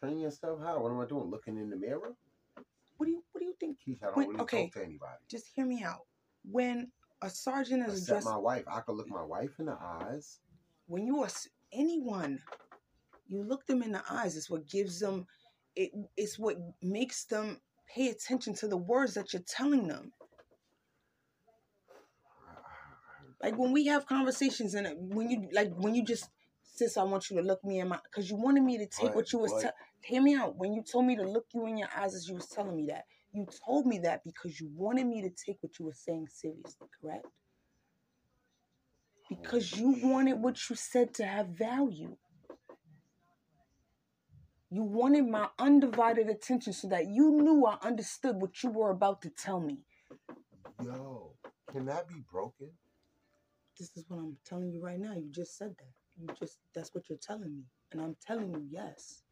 Train 0.00 0.18
yourself 0.20 0.60
how? 0.60 0.80
What 0.82 0.92
am 0.92 1.00
I 1.00 1.06
doing? 1.06 1.30
Looking 1.30 1.56
in 1.56 1.70
the 1.70 1.76
mirror? 1.76 2.14
what 2.96 3.06
do 3.06 3.12
you 3.12 3.22
what 3.36 3.40
do 3.40 3.44
you 3.46 3.54
think 3.60 3.78
Keisha, 3.86 4.02
I 4.02 4.06
don't 4.06 4.16
When- 4.16 4.28
really 4.28 4.40
okay. 4.40 4.62
talk 4.64 4.72
to 4.74 4.82
anybody. 4.84 5.18
just 5.28 5.46
hear 5.54 5.66
me 5.66 5.82
out 5.82 6.06
when 6.50 6.90
a 7.20 7.28
sergeant 7.28 7.86
is 7.86 7.92
Except 8.00 8.08
addressing 8.08 8.30
my 8.32 8.38
wife. 8.38 8.64
I 8.66 8.80
could 8.80 8.96
look 8.96 9.08
my 9.08 9.22
wife 9.24 9.58
in 9.58 9.66
the 9.66 9.76
eyes. 9.80 10.40
when 10.86 11.06
you 11.06 11.20
are 11.22 11.28
anyone 11.72 12.40
you 13.26 13.42
look 13.42 13.66
them 13.66 13.82
in 13.82 13.92
the 13.92 14.02
eyes 14.08 14.36
it's 14.36 14.48
what 14.48 14.66
gives 14.68 15.00
them 15.00 15.26
it 15.74 15.90
it's 16.16 16.38
what 16.38 16.56
makes 16.80 17.24
them 17.24 17.60
pay 17.92 18.08
attention 18.08 18.54
to 18.54 18.68
the 18.68 18.76
words 18.76 19.14
that 19.14 19.32
you're 19.32 19.42
telling 19.42 19.88
them 19.88 20.12
like 23.42 23.56
when 23.58 23.72
we 23.72 23.86
have 23.86 24.06
conversations 24.06 24.74
and 24.74 24.86
uh, 24.86 24.90
when 24.96 25.28
you 25.30 25.48
like 25.52 25.72
when 25.76 25.94
you 25.94 26.04
just 26.04 26.28
sis 26.62 26.96
i 26.96 27.02
want 27.02 27.28
you 27.30 27.36
to 27.36 27.42
look 27.42 27.62
me 27.64 27.80
in 27.80 27.88
my 27.88 27.98
because 28.04 28.30
you 28.30 28.36
wanted 28.36 28.62
me 28.62 28.78
to 28.78 28.86
take 28.86 29.08
But- 29.08 29.16
what 29.16 29.32
you 29.32 29.38
was 29.40 29.52
but- 29.52 29.62
te- 29.62 30.08
hear 30.08 30.22
me 30.22 30.34
out 30.36 30.56
when 30.56 30.72
you 30.72 30.82
told 30.82 31.06
me 31.06 31.16
to 31.16 31.22
look 31.28 31.46
you 31.52 31.66
in 31.66 31.76
your 31.78 31.88
eyes 31.96 32.14
as 32.14 32.28
you 32.28 32.34
was 32.36 32.46
telling 32.46 32.76
me 32.76 32.86
that 32.86 33.04
you 33.36 33.46
told 33.66 33.86
me 33.86 34.00
that 34.00 34.22
because 34.24 34.60
you 34.60 34.70
wanted 34.74 35.06
me 35.06 35.22
to 35.22 35.30
take 35.30 35.58
what 35.62 35.78
you 35.78 35.86
were 35.86 35.94
saying 35.94 36.28
seriously 36.32 36.88
correct 37.02 37.26
because 39.30 39.76
you 39.76 39.96
wanted 40.02 40.34
what 40.34 40.58
you 40.70 40.76
said 40.76 41.14
to 41.14 41.26
have 41.26 41.48
value 41.48 42.16
you 44.70 44.82
wanted 44.82 45.28
my 45.28 45.48
undivided 45.58 46.28
attention 46.30 46.72
so 46.72 46.88
that 46.88 47.06
you 47.08 47.30
knew 47.32 47.66
i 47.66 47.78
understood 47.82 48.36
what 48.36 48.62
you 48.62 48.70
were 48.70 48.90
about 48.90 49.22
to 49.22 49.30
tell 49.30 49.60
me 49.60 49.78
Yo, 50.84 51.32
can 51.72 51.86
that 51.86 52.08
be 52.08 52.22
broken? 52.30 52.70
this 53.78 53.90
is 53.96 54.04
what 54.08 54.18
I'm 54.18 54.36
telling 54.46 54.72
you 54.72 54.82
right 54.82 54.98
now. 55.00 55.14
You 55.14 55.30
just 55.30 55.58
said 55.58 55.74
that. 55.78 55.92
You 56.20 56.28
just 56.38 56.58
that's 56.74 56.94
what 56.94 57.08
you're 57.10 57.18
telling 57.20 57.56
me. 57.56 57.64
And 57.92 58.00
I'm 58.00 58.16
telling 58.26 58.50
you 58.50 58.66
yes. 58.70 59.22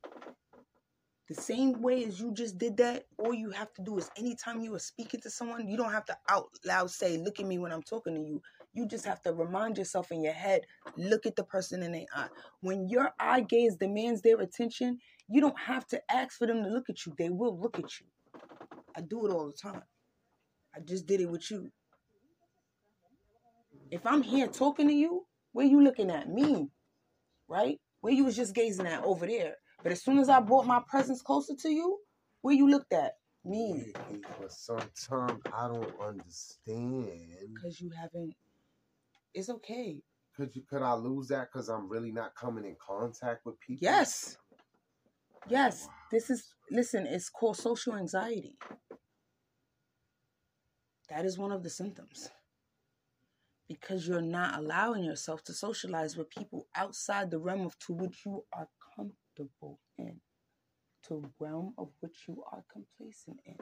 The 1.28 1.34
same 1.34 1.80
way 1.80 2.04
as 2.04 2.20
you 2.20 2.32
just 2.32 2.58
did 2.58 2.76
that, 2.78 3.06
all 3.18 3.32
you 3.32 3.50
have 3.50 3.72
to 3.74 3.82
do 3.82 3.96
is 3.96 4.10
anytime 4.16 4.60
you 4.60 4.74
are 4.74 4.78
speaking 4.80 5.20
to 5.22 5.30
someone, 5.30 5.66
you 5.66 5.76
don't 5.76 5.92
have 5.92 6.04
to 6.06 6.16
out 6.28 6.50
loud 6.66 6.90
say, 6.90 7.16
Look 7.16 7.40
at 7.40 7.46
me 7.46 7.58
when 7.58 7.72
I'm 7.72 7.82
talking 7.82 8.14
to 8.14 8.20
you. 8.20 8.42
You 8.74 8.86
just 8.86 9.06
have 9.06 9.22
to 9.22 9.32
remind 9.32 9.78
yourself 9.78 10.12
in 10.12 10.22
your 10.22 10.34
head, 10.34 10.62
look 10.96 11.24
at 11.24 11.36
the 11.36 11.44
person 11.44 11.82
in 11.82 11.92
their 11.92 12.06
eye. 12.14 12.28
When 12.60 12.88
your 12.88 13.12
eye 13.18 13.40
gaze 13.40 13.76
demands 13.76 14.20
their 14.20 14.38
attention, 14.40 14.98
you 15.28 15.40
don't 15.40 15.58
have 15.58 15.86
to 15.88 16.02
ask 16.10 16.36
for 16.36 16.46
them 16.46 16.62
to 16.62 16.68
look 16.68 16.90
at 16.90 17.06
you. 17.06 17.14
They 17.16 17.30
will 17.30 17.58
look 17.58 17.78
at 17.78 18.00
you. 18.00 18.06
I 18.96 19.00
do 19.00 19.26
it 19.26 19.30
all 19.32 19.46
the 19.46 19.52
time. 19.52 19.82
I 20.76 20.80
just 20.80 21.06
did 21.06 21.20
it 21.20 21.30
with 21.30 21.50
you. 21.50 21.70
If 23.90 24.04
I'm 24.06 24.22
here 24.22 24.48
talking 24.48 24.88
to 24.88 24.94
you, 24.94 25.26
where 25.52 25.66
you 25.66 25.82
looking 25.82 26.10
at? 26.10 26.28
Me, 26.28 26.68
right? 27.48 27.78
Where 28.00 28.12
you 28.12 28.24
was 28.24 28.36
just 28.36 28.54
gazing 28.54 28.86
at 28.86 29.04
over 29.04 29.26
there. 29.26 29.54
But 29.84 29.92
as 29.92 30.02
soon 30.02 30.18
as 30.18 30.30
I 30.30 30.40
brought 30.40 30.66
my 30.66 30.80
presence 30.88 31.20
closer 31.20 31.54
to 31.54 31.68
you, 31.68 31.98
where 32.40 32.54
you 32.54 32.68
looked 32.68 32.94
at? 32.94 33.12
Me. 33.44 33.92
But 34.40 34.50
sometimes 34.50 35.42
I 35.52 35.68
don't 35.68 35.92
understand. 36.00 37.28
Because 37.54 37.82
you 37.82 37.90
haven't. 37.90 38.34
It's 39.34 39.50
okay. 39.50 40.02
Could 40.34 40.56
you 40.56 40.62
could 40.68 40.80
I 40.80 40.94
lose 40.94 41.28
that 41.28 41.48
because 41.52 41.68
I'm 41.68 41.90
really 41.90 42.10
not 42.10 42.34
coming 42.34 42.64
in 42.64 42.76
contact 42.80 43.44
with 43.44 43.60
people? 43.60 43.82
Yes. 43.82 44.38
Yes. 45.48 45.86
This 46.10 46.30
is 46.30 46.54
listen, 46.70 47.06
it's 47.06 47.28
called 47.28 47.58
social 47.58 47.94
anxiety. 47.94 48.56
That 51.10 51.26
is 51.26 51.38
one 51.38 51.52
of 51.52 51.62
the 51.62 51.70
symptoms. 51.70 52.30
Because 53.68 54.08
you're 54.08 54.22
not 54.22 54.58
allowing 54.58 55.04
yourself 55.04 55.44
to 55.44 55.52
socialize 55.52 56.16
with 56.16 56.30
people 56.30 56.66
outside 56.74 57.30
the 57.30 57.38
realm 57.38 57.66
of 57.66 57.78
to 57.80 57.92
which 57.92 58.22
you 58.24 58.44
are 58.54 58.68
comfortable 59.36 59.78
in. 59.98 60.20
To 61.08 61.20
the 61.20 61.30
realm 61.38 61.74
of 61.76 61.88
which 62.00 62.24
you 62.28 62.42
are 62.50 62.64
complacent 62.72 63.38
in. 63.44 63.56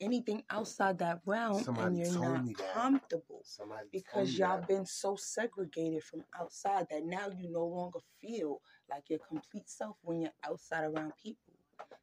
Anything 0.00 0.42
outside 0.50 0.98
that 0.98 1.20
realm 1.24 1.62
Somebody 1.62 1.86
and 1.86 1.98
you're 1.98 2.18
not 2.18 2.44
comfortable 2.74 3.44
because 3.92 4.36
y'all 4.36 4.58
that. 4.58 4.68
been 4.68 4.84
so 4.86 5.14
segregated 5.16 6.02
from 6.02 6.24
outside 6.40 6.86
that 6.90 7.04
now 7.04 7.28
you 7.38 7.48
no 7.52 7.64
longer 7.64 8.00
feel 8.20 8.60
like 8.90 9.04
your 9.08 9.20
complete 9.20 9.68
self 9.68 9.96
when 10.02 10.22
you're 10.22 10.32
outside 10.44 10.84
around 10.84 11.12
people. 11.22 11.54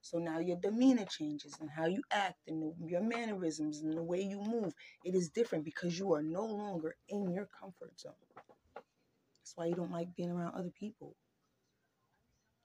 So 0.01 0.17
now 0.17 0.39
your 0.39 0.57
demeanor 0.57 1.05
changes 1.05 1.57
and 1.59 1.69
how 1.69 1.88
you 1.88 2.01
act 2.11 2.38
and 2.47 2.73
your 2.86 3.01
mannerisms 3.01 3.82
and 3.82 3.97
the 3.97 4.03
way 4.03 4.21
you 4.21 4.39
move. 4.39 4.73
It 5.03 5.13
is 5.13 5.30
different 5.30 5.65
because 5.65 5.99
you 5.99 6.13
are 6.13 6.23
no 6.23 6.45
longer 6.45 6.95
in 7.09 7.32
your 7.34 7.49
comfort 7.59 7.99
zone. 7.99 8.13
That's 9.39 9.53
why 9.55 9.65
you 9.65 9.75
don't 9.75 9.91
like 9.91 10.15
being 10.15 10.32
around 10.32 10.55
other 10.55 10.71
people. 10.80 11.15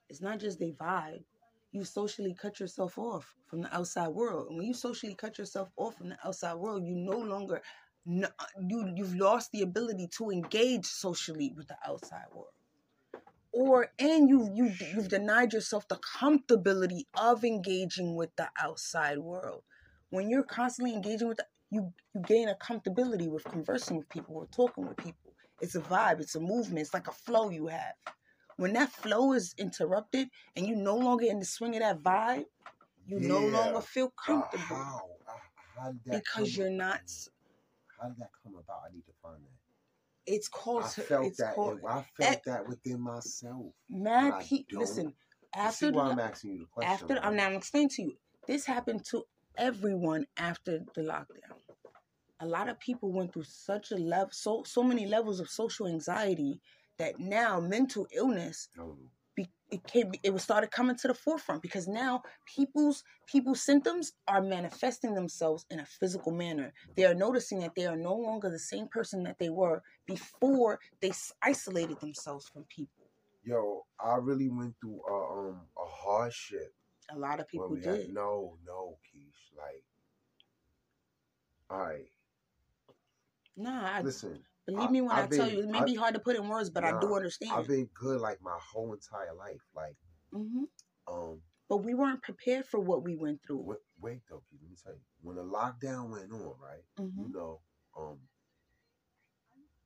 It's 0.09 0.21
not 0.21 0.39
just 0.39 0.59
they 0.59 0.71
vibe. 0.71 1.23
You 1.71 1.83
socially 1.83 2.33
cut 2.33 2.59
yourself 2.59 2.97
off 2.97 3.35
from 3.47 3.61
the 3.61 3.75
outside 3.75 4.09
world. 4.09 4.47
And 4.49 4.57
when 4.57 4.67
you 4.67 4.73
socially 4.73 5.15
cut 5.15 5.37
yourself 5.37 5.71
off 5.77 5.95
from 5.97 6.09
the 6.09 6.17
outside 6.23 6.55
world, 6.55 6.85
you 6.85 6.95
no 6.95 7.17
longer 7.17 7.61
you 8.05 8.93
you've 8.95 9.15
lost 9.15 9.51
the 9.51 9.63
ability 9.63 10.07
to 10.17 10.29
engage 10.29 10.85
socially 10.85 11.53
with 11.55 11.67
the 11.67 11.77
outside 11.85 12.27
world. 12.33 12.53
Or 13.51 13.89
and 13.97 14.29
you 14.29 14.51
you 14.53 14.71
you've 14.93 15.09
denied 15.09 15.53
yourself 15.53 15.87
the 15.87 15.97
comfortability 15.97 17.05
of 17.17 17.43
engaging 17.43 18.15
with 18.15 18.35
the 18.35 18.49
outside 18.61 19.17
world. 19.17 19.63
When 20.11 20.29
you're 20.29 20.43
constantly 20.43 20.93
engaging 20.93 21.27
with 21.27 21.37
the, 21.37 21.45
you 21.71 21.93
you 22.13 22.21
gain 22.21 22.47
a 22.47 22.55
comfortability 22.55 23.29
with 23.29 23.43
conversing 23.45 23.97
with 23.97 24.09
people 24.09 24.35
or 24.35 24.47
talking 24.47 24.87
with 24.87 24.97
people. 24.97 25.33
It's 25.61 25.75
a 25.75 25.81
vibe. 25.81 26.21
It's 26.21 26.35
a 26.35 26.39
movement. 26.39 26.79
It's 26.79 26.93
like 26.93 27.07
a 27.07 27.11
flow 27.11 27.49
you 27.49 27.67
have 27.67 27.95
when 28.57 28.73
that 28.73 28.89
flow 28.91 29.33
is 29.33 29.53
interrupted 29.57 30.29
and 30.55 30.65
you 30.67 30.75
no 30.75 30.95
longer 30.95 31.25
in 31.25 31.39
the 31.39 31.45
swing 31.45 31.75
of 31.75 31.81
that 31.81 32.01
vibe 32.01 32.45
you 33.07 33.19
no 33.19 33.39
longer 33.39 33.81
feel 33.81 34.07
Uh, 34.07 34.23
comfortable 34.25 34.75
how? 34.75 35.09
Uh, 35.27 35.33
how 35.79 35.91
did 35.91 36.01
that 36.05 36.23
because 36.23 36.55
come 36.55 36.63
you're 36.63 36.69
not? 36.71 37.01
How 38.01 38.07
did 38.09 38.17
that 38.19 38.29
come 38.43 38.55
about? 38.55 38.81
I 38.89 38.93
need 38.93 39.05
to 39.05 39.13
find 39.21 39.37
that. 39.43 40.33
it's 40.33 40.47
called 40.47 40.83
I 40.83 40.87
felt 40.87 41.25
it's 41.27 41.37
that. 41.37 41.53
called 41.55 41.79
I 41.87 42.03
felt 42.17 42.43
that 42.45 42.67
within 42.67 42.99
myself. 43.01 43.73
mad 43.89 44.31
but 44.31 44.37
I 44.37 44.43
people 44.43 44.65
don't. 44.71 44.79
listen 44.81 45.13
after 45.53 45.91
the- 45.91 45.99
I'm 45.99 46.19
asking 46.19 46.51
you 46.53 46.59
the 46.59 46.65
question. 46.65 46.91
after 46.93 47.13
right? 47.15 47.25
I'm 47.25 47.35
now 47.35 47.49
explaining 47.51 47.89
to 47.89 48.01
you. 48.03 48.17
This 48.47 48.65
happened 48.65 49.05
to 49.11 49.23
everyone 49.57 50.27
after 50.37 50.79
the 50.95 51.01
lockdown. 51.01 51.59
A 52.41 52.45
lot 52.45 52.67
of 52.69 52.79
people 52.79 53.11
went 53.13 53.33
through 53.33 53.43
such 53.43 53.91
a 53.91 53.95
level, 53.95 54.29
so 54.31 54.63
so 54.63 54.83
many 54.83 55.05
levels 55.05 55.39
of 55.39 55.49
social 55.49 55.87
anxiety 55.87 56.59
that 56.97 57.19
now 57.19 57.59
mental 57.59 58.07
illness 58.13 58.69
Oh, 58.79 58.97
be, 59.35 59.49
it 59.69 59.85
came 59.85 60.13
it 60.23 60.31
was 60.31 60.43
started 60.43 60.71
coming 60.71 60.95
to 60.95 61.07
the 61.09 61.13
forefront 61.13 61.61
because 61.61 61.87
now 61.87 62.21
people's 62.45 63.03
people's 63.27 63.61
symptoms 63.61 64.13
are 64.27 64.41
manifesting 64.41 65.13
themselves 65.13 65.65
in 65.69 65.79
a 65.81 65.85
physical 65.85 66.31
manner. 66.31 66.71
They 66.95 67.03
are 67.05 67.13
noticing 67.13 67.59
that 67.59 67.75
they 67.75 67.85
are 67.85 67.97
no 67.97 68.15
longer 68.15 68.49
the 68.49 68.59
same 68.59 68.87
person 68.87 69.23
that 69.23 69.37
they 69.37 69.49
were 69.49 69.83
before 70.07 70.79
they 71.01 71.11
isolated 71.41 71.99
themselves 71.99 72.47
from 72.47 72.63
people. 72.63 73.09
Yo, 73.43 73.85
I 73.99 74.15
really 74.15 74.47
went 74.49 74.75
through 74.79 75.01
a 75.09 75.39
um 75.49 75.61
a 75.77 75.85
hardship. 75.85 76.73
A 77.11 77.19
lot 77.19 77.39
of 77.41 77.47
people 77.47 77.69
we 77.69 77.81
had- 77.83 78.05
did. 78.05 78.13
no, 78.13 78.57
no, 78.65 78.97
Keish. 79.13 79.57
Like, 79.57 79.83
I. 81.69 82.05
Nah, 83.57 83.97
I, 83.97 84.01
listen. 84.01 84.39
Believe 84.65 84.89
I- 84.89 84.91
me 84.91 85.01
when 85.01 85.11
I, 85.11 85.23
I've 85.23 85.29
tell 85.29 85.45
been- 85.47 85.57
you, 85.57 85.63
it 85.63 85.69
may 85.69 85.79
I- 85.79 85.85
be 85.85 85.95
hard 85.95 86.13
to 86.15 86.19
put 86.19 86.35
in 86.35 86.47
words, 86.47 86.69
but 86.69 86.83
I 86.83 86.99
do 86.99 87.13
understand. 87.15 87.51
I've 87.51 87.67
been 87.67 87.85
good 87.93 88.19
like 88.21 88.41
my 88.41 88.57
whole 88.59 88.93
entire 88.93 89.33
life. 89.33 89.61
Like, 89.75 89.95
hmm 90.31 90.63
um, 91.07 91.41
But 91.69 91.77
we 91.77 91.93
weren't 91.93 92.21
prepared 92.23 92.65
for 92.65 92.79
what 92.79 93.03
we 93.03 93.15
went 93.15 93.41
through. 93.43 93.57
wait, 93.61 93.77
wait 93.99 94.21
though, 94.29 94.43
let 94.61 94.69
me 94.69 94.75
tell 94.83 94.93
you. 94.93 95.01
When 95.21 95.35
the 95.35 95.43
lockdown 95.43 96.09
went 96.09 96.31
on, 96.31 96.55
right? 96.59 96.83
Mhm. 96.99 97.27
You 97.27 97.29
know, 97.33 97.61
um, 97.95 98.17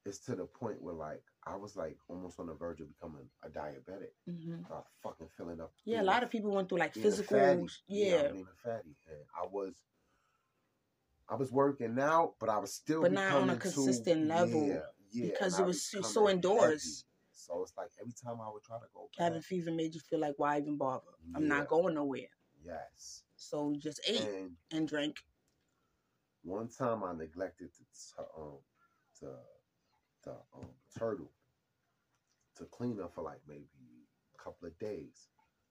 it's 0.05 0.19
to 0.19 0.35
the 0.35 0.45
point 0.45 0.81
where 0.81 0.95
like 0.95 1.23
I 1.45 1.55
was 1.57 1.75
like 1.75 1.97
almost 2.07 2.39
on 2.39 2.47
the 2.47 2.53
verge 2.53 2.79
of 2.81 2.87
becoming 2.87 3.29
a 3.43 3.49
diabetic. 3.49 4.13
hmm 4.25 4.61
I 4.71 4.81
fucking 5.03 5.27
filling 5.37 5.59
up. 5.59 5.73
Yeah, 5.83 6.01
a 6.01 6.03
lot 6.03 6.23
of 6.23 6.29
people 6.29 6.51
went 6.51 6.69
through 6.69 6.79
like 6.79 6.93
physical. 6.93 7.37
fatty, 7.37 7.67
you 7.87 8.11
know, 8.11 8.17
Yeah, 8.17 8.31
being 8.31 8.47
a 8.47 8.55
fatty, 8.67 8.95
and 9.07 9.25
I 9.35 9.45
was, 9.45 9.75
I 11.29 11.35
was 11.35 11.51
working 11.51 11.99
out, 11.99 12.35
but 12.39 12.49
I 12.49 12.57
was 12.57 12.73
still, 12.73 13.01
But 13.01 13.11
not 13.11 13.31
on 13.33 13.49
a 13.49 13.53
becoming 13.53 13.59
too- 13.59 13.69
consistent 13.83 14.27
level, 14.27 14.67
yeah, 14.67 14.81
yeah, 15.11 15.25
because 15.31 15.59
it 15.59 15.65
was 15.65 15.83
so- 15.83 16.01
so 16.01 16.29
indoors. 16.29 16.83
heavy. 16.83 16.95
So 17.33 17.61
it's 17.63 17.75
like 17.77 17.91
every 17.99 18.13
time 18.13 18.41
I 18.41 18.49
would 18.49 18.63
try 18.63 18.79
to 18.79 18.87
go 18.93 19.09
cabin 19.15 19.39
back, 19.39 19.45
fever 19.45 19.71
made 19.71 19.93
you 19.93 20.01
feel 20.01 20.19
like, 20.19 20.35
why 20.37 20.57
even 20.59 20.77
bother? 20.77 21.11
I'm 21.35 21.47
not 21.47 21.67
going 21.67 21.93
nowhere. 21.95 22.29
yes, 22.61 23.23
So 23.35 23.73
just 23.75 24.01
ate 24.07 24.21
and 24.21 24.57
and 24.71 24.87
drank. 24.87 25.23
one 26.43 26.67
time 26.67 27.03
I 27.03 27.13
neglected 27.13 27.71
to 27.73 28.21
um 28.37 28.59
to 29.19 29.39
the 30.23 30.31
um 30.53 30.75
turtle 30.97 31.31
to 32.55 32.65
clean 32.65 32.97
her 32.97 33.07
for 33.07 33.21
like 33.23 33.39
maybe 33.47 33.69
a 34.35 34.37
couple 34.43 34.67
of 34.67 34.77
days. 34.79 35.29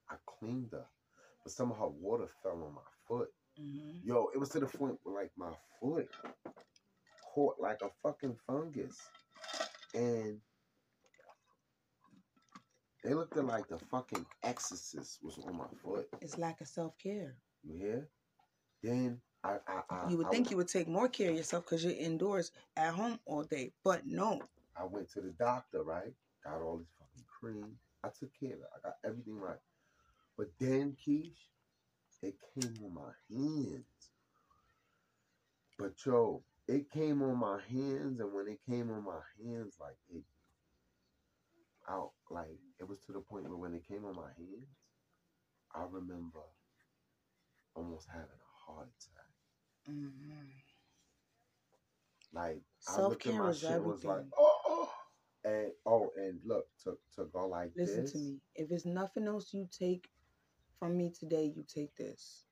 I 0.08 0.16
cleaned 0.26 0.72
her, 0.72 0.86
but 1.44 1.52
some 1.52 1.70
of 1.70 1.78
her 1.78 1.88
water 1.88 2.28
fell 2.42 2.62
on 2.64 2.74
my 2.74 2.80
foot. 3.06 3.34
Hmm 3.58 3.98
Yo, 4.04 4.28
it 4.34 4.38
was 4.38 4.50
to 4.50 4.60
the 4.60 4.66
point 4.66 4.98
where 5.02 5.22
like 5.22 5.32
my 5.36 5.50
foot 5.80 6.08
caught 7.34 7.56
like 7.60 7.82
a 7.82 7.90
fucking 8.02 8.36
fungus. 8.46 8.98
And 9.94 10.40
they 13.04 13.14
looked 13.14 13.36
at 13.36 13.46
like 13.46 13.68
the 13.68 13.78
fucking 13.78 14.24
exorcist 14.42 15.18
was 15.22 15.38
on 15.46 15.56
my 15.56 15.66
foot. 15.82 16.08
It's 16.20 16.38
lack 16.38 16.60
of 16.60 16.68
self 16.68 16.96
care. 16.98 17.36
You 17.64 17.78
hear? 17.78 18.08
Then 18.82 19.20
I 19.44 19.56
I, 19.66 19.82
I 19.90 20.10
You 20.10 20.18
would 20.18 20.26
I 20.28 20.30
think 20.30 20.50
you 20.50 20.56
would 20.56 20.68
take 20.68 20.88
more 20.88 21.08
care 21.08 21.30
of 21.30 21.36
yourself 21.36 21.64
because 21.64 21.84
you're 21.84 21.94
indoors 21.94 22.52
at 22.76 22.94
home 22.94 23.18
all 23.26 23.42
day, 23.44 23.72
but 23.84 24.06
no. 24.06 24.40
I 24.76 24.84
went 24.84 25.10
to 25.12 25.20
the 25.20 25.30
doctor, 25.38 25.82
right? 25.82 26.12
Got 26.44 26.62
all 26.62 26.78
this 26.78 26.88
fucking 26.98 27.24
cream. 27.26 27.76
I 28.04 28.08
took 28.08 28.30
care 28.38 28.54
of 28.54 28.60
it. 28.60 28.68
I 28.76 28.88
got 28.88 28.96
everything 29.04 29.38
right. 29.38 29.58
But 30.36 30.48
then, 30.60 30.96
Keish, 31.04 31.34
it 32.22 32.36
came 32.54 32.78
on 32.84 32.94
my 32.94 33.12
hands. 33.30 33.84
But 35.78 35.92
yo, 36.04 36.44
it 36.68 36.90
came 36.90 37.22
on 37.22 37.38
my 37.38 37.60
hands, 37.68 38.20
and 38.20 38.32
when 38.32 38.48
it 38.48 38.60
came 38.68 38.90
on 38.90 39.04
my 39.04 39.20
hands, 39.42 39.76
like 39.80 39.98
it 40.10 40.24
out, 41.88 42.12
like 42.30 42.58
it 42.80 42.88
was 42.88 43.00
to 43.06 43.12
the 43.12 43.20
point 43.20 43.48
where 43.48 43.56
when 43.58 43.74
it 43.74 43.86
came 43.88 44.04
on 44.04 44.16
my 44.16 44.30
hands, 44.36 44.68
I 45.74 45.84
remember 45.90 46.40
almost 47.74 48.08
having 48.12 48.28
a 48.28 48.72
heart 48.72 48.88
attack. 48.88 49.26
hmm 49.86 50.42
Like 52.32 52.62
I 52.86 52.92
Self 52.94 53.10
looked 53.10 53.26
at 53.26 53.34
my 53.34 53.52
shit 53.52 53.70
and 53.70 53.84
was 53.84 54.04
like, 54.04 54.24
oh, 54.38 54.58
oh, 54.66 54.90
and 55.44 55.72
oh, 55.86 56.10
and 56.16 56.40
look 56.44 56.66
to 56.84 56.98
to 57.16 57.24
go 57.26 57.48
like 57.48 57.72
Listen 57.76 58.04
this. 58.04 58.12
to 58.12 58.18
me. 58.18 58.40
If 58.54 58.70
it's 58.72 58.86
nothing 58.86 59.26
else 59.26 59.54
you 59.54 59.68
take 59.70 60.08
from 60.78 60.96
me 60.96 61.12
today, 61.18 61.52
you 61.54 61.64
take 61.66 61.94
this. 61.96 62.44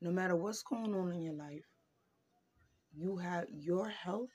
No 0.00 0.10
matter 0.10 0.36
what's 0.36 0.62
going 0.62 0.94
on 0.94 1.12
in 1.12 1.22
your 1.22 1.34
life, 1.34 1.66
you 2.94 3.16
have 3.16 3.46
your 3.50 3.88
health 3.88 4.30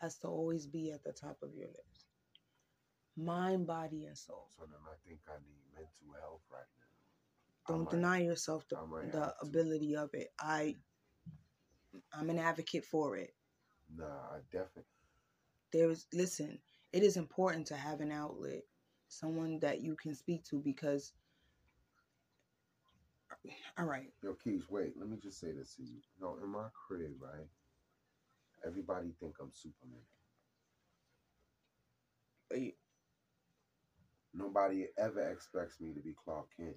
has 0.00 0.18
to 0.18 0.28
always 0.28 0.66
be 0.66 0.92
at 0.92 1.02
the 1.04 1.12
top 1.12 1.38
of 1.42 1.54
your 1.54 1.68
list. 1.68 2.06
mind, 3.16 3.66
body, 3.66 4.06
and 4.06 4.16
soul. 4.18 4.48
So 4.56 4.64
then 4.66 4.80
I 4.86 4.96
think 5.06 5.20
I 5.28 5.36
need 5.46 5.62
mental 5.74 6.20
health 6.20 6.42
right 6.52 6.66
now. 6.78 7.74
Don't 7.74 7.84
might- 7.84 7.90
deny 7.92 8.18
yourself 8.22 8.66
the, 8.68 8.76
the 9.12 9.20
have 9.20 9.38
to. 9.38 9.46
ability 9.46 9.96
of 9.96 10.10
it. 10.14 10.32
I 10.40 10.76
I'm 12.12 12.30
an 12.30 12.38
advocate 12.38 12.84
for 12.84 13.16
it. 13.16 13.34
Nah, 13.96 14.04
I 14.06 14.40
definitely. 14.52 14.84
There 15.72 15.90
is 15.90 16.06
listen, 16.12 16.58
it 16.92 17.02
is 17.02 17.16
important 17.16 17.66
to 17.68 17.76
have 17.76 18.00
an 18.00 18.12
outlet, 18.12 18.62
someone 19.08 19.60
that 19.60 19.80
you 19.82 19.96
can 19.96 20.14
speak 20.14 20.44
to 20.46 20.60
because 20.60 21.12
all 23.78 23.86
right. 23.86 24.10
Yo, 24.22 24.34
Keys, 24.34 24.64
wait. 24.70 24.92
Let 24.98 25.08
me 25.08 25.18
just 25.22 25.40
say 25.40 25.52
this 25.52 25.74
to 25.76 25.82
you. 25.82 26.00
No, 26.20 26.36
in 26.42 26.48
my 26.50 26.68
crib, 26.86 27.12
right? 27.20 27.46
Everybody 28.66 29.12
think 29.20 29.34
I'm 29.40 29.52
Superman. 29.52 30.00
You- 32.52 32.72
Nobody 34.36 34.86
ever 34.98 35.30
expects 35.30 35.80
me 35.80 35.92
to 35.94 36.00
be 36.00 36.12
Clark 36.24 36.46
Kent. 36.56 36.76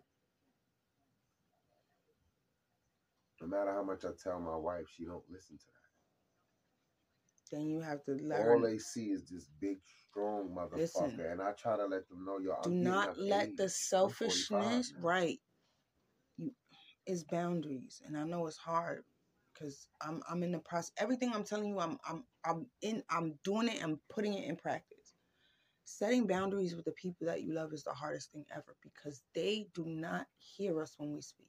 No 3.41 3.47
matter 3.47 3.72
how 3.74 3.84
much 3.84 4.05
I 4.05 4.10
tell 4.22 4.39
my 4.39 4.55
wife, 4.55 4.86
she 4.95 5.05
don't 5.05 5.24
listen 5.30 5.58
to 5.58 5.66
that. 5.66 5.72
then 7.51 7.68
you 7.68 7.82
have 7.82 8.03
to 8.03 8.12
let 8.14 8.47
All 8.47 8.62
they 8.62 8.78
see 8.78 9.12
is 9.12 9.24
this 9.26 9.45
big, 9.60 9.78
strong 10.10 10.49
motherfucker, 10.49 10.78
Listen. 10.78 11.20
and 11.22 11.41
I 11.41 11.53
try 11.53 11.78
to 11.78 11.86
let 11.86 12.08
them 12.10 12.26
know, 12.26 12.39
yo, 12.39 12.51
I'm 12.53 12.72
do 12.72 12.78
not 12.84 13.18
let 13.18 13.55
the 13.58 13.70
selfishness 13.70 14.93
right 15.01 15.39
is 17.08 17.24
boundaries 17.24 18.01
and 18.05 18.18
i 18.18 18.24
know 18.24 18.47
it's 18.47 18.58
hard 18.58 19.03
because 19.53 19.89
i'm 20.01 20.22
i'm 20.30 20.43
in 20.43 20.51
the 20.51 20.60
process 20.60 20.91
everything 20.97 21.32
i'm 21.34 21.43
telling 21.43 21.70
you 21.70 21.80
i'm 21.80 21.97
i'm 22.08 22.26
i'm 22.45 22.68
in 22.82 23.03
i'm 23.10 23.36
doing 23.43 23.68
it 23.68 23.84
i'm 23.84 23.99
putting 24.10 24.34
it 24.34 24.47
in 24.47 24.55
practice 24.55 25.16
setting 25.86 26.28
boundaries 26.28 26.76
with 26.76 26.86
the 26.86 26.91
people 26.91 27.28
that 27.28 27.41
you 27.43 27.53
love 27.53 27.74
is 27.74 27.84
the 27.84 27.91
hardest 27.93 28.32
thing 28.32 28.45
ever 28.53 28.76
because 28.82 29.24
they 29.34 29.68
do 29.74 29.86
not 29.86 30.28
hear 30.38 30.82
us 30.82 30.95
when 30.97 31.14
we 31.14 31.22
speak 31.22 31.47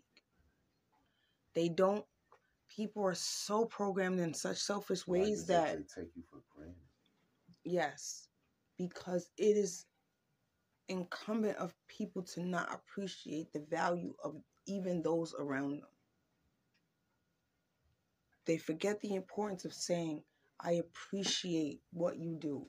they 1.54 1.68
don't 1.68 2.04
people 2.68 3.04
are 3.04 3.14
so 3.14 3.64
programmed 3.66 4.20
in 4.20 4.34
such 4.34 4.58
selfish 4.58 5.06
ways 5.06 5.46
that 5.46 5.76
they 5.76 6.02
take 6.02 6.16
you 6.16 6.22
for 6.30 6.42
granted. 6.54 6.76
Yes, 7.64 8.28
because 8.76 9.30
it 9.36 9.56
is 9.56 9.86
incumbent 10.88 11.56
of 11.58 11.74
people 11.88 12.22
to 12.22 12.42
not 12.44 12.72
appreciate 12.72 13.52
the 13.52 13.60
value 13.60 14.14
of 14.24 14.36
even 14.68 15.02
those 15.02 15.34
around 15.38 15.80
them. 15.80 15.88
They 18.46 18.58
forget 18.58 19.00
the 19.00 19.14
importance 19.14 19.64
of 19.64 19.74
saying, 19.74 20.22
I 20.60 20.72
appreciate 20.72 21.80
what 21.92 22.18
you 22.18 22.36
do. 22.40 22.66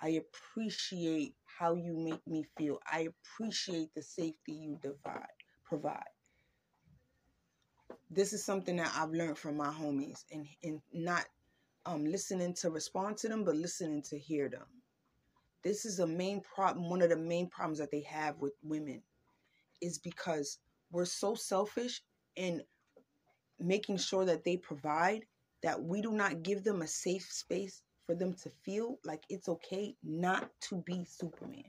I 0.00 0.20
appreciate 0.20 1.34
how 1.44 1.74
you 1.74 1.94
make 1.96 2.26
me 2.26 2.44
feel. 2.56 2.78
I 2.90 3.08
appreciate 3.08 3.94
the 3.94 4.02
safety 4.02 4.52
you 4.52 4.78
divide, 4.82 5.26
provide. 5.64 6.02
This 8.10 8.32
is 8.32 8.44
something 8.44 8.76
that 8.76 8.92
I've 8.96 9.10
learned 9.10 9.38
from 9.38 9.56
my 9.56 9.68
homies 9.68 10.24
and, 10.32 10.46
and 10.62 10.80
not 10.92 11.26
um, 11.86 12.04
listening 12.04 12.54
to 12.54 12.70
respond 12.70 13.18
to 13.18 13.28
them, 13.28 13.44
but 13.44 13.56
listening 13.56 14.02
to 14.10 14.18
hear 14.18 14.48
them 14.48 14.66
this 15.64 15.84
is 15.84 15.98
a 15.98 16.06
main 16.06 16.40
problem 16.40 16.88
one 16.88 17.02
of 17.02 17.10
the 17.10 17.16
main 17.16 17.48
problems 17.48 17.78
that 17.78 17.90
they 17.90 18.02
have 18.02 18.36
with 18.38 18.54
women 18.62 19.02
is 19.80 19.98
because 19.98 20.58
we're 20.90 21.04
so 21.04 21.34
selfish 21.34 22.02
in 22.36 22.62
making 23.58 23.98
sure 23.98 24.24
that 24.24 24.44
they 24.44 24.56
provide 24.56 25.24
that 25.62 25.82
we 25.82 26.00
do 26.00 26.12
not 26.12 26.42
give 26.42 26.62
them 26.64 26.82
a 26.82 26.86
safe 26.86 27.28
space 27.30 27.82
for 28.06 28.14
them 28.14 28.32
to 28.32 28.50
feel 28.64 28.98
like 29.04 29.24
it's 29.28 29.48
okay 29.48 29.94
not 30.02 30.50
to 30.60 30.82
be 30.86 31.04
superman. 31.04 31.64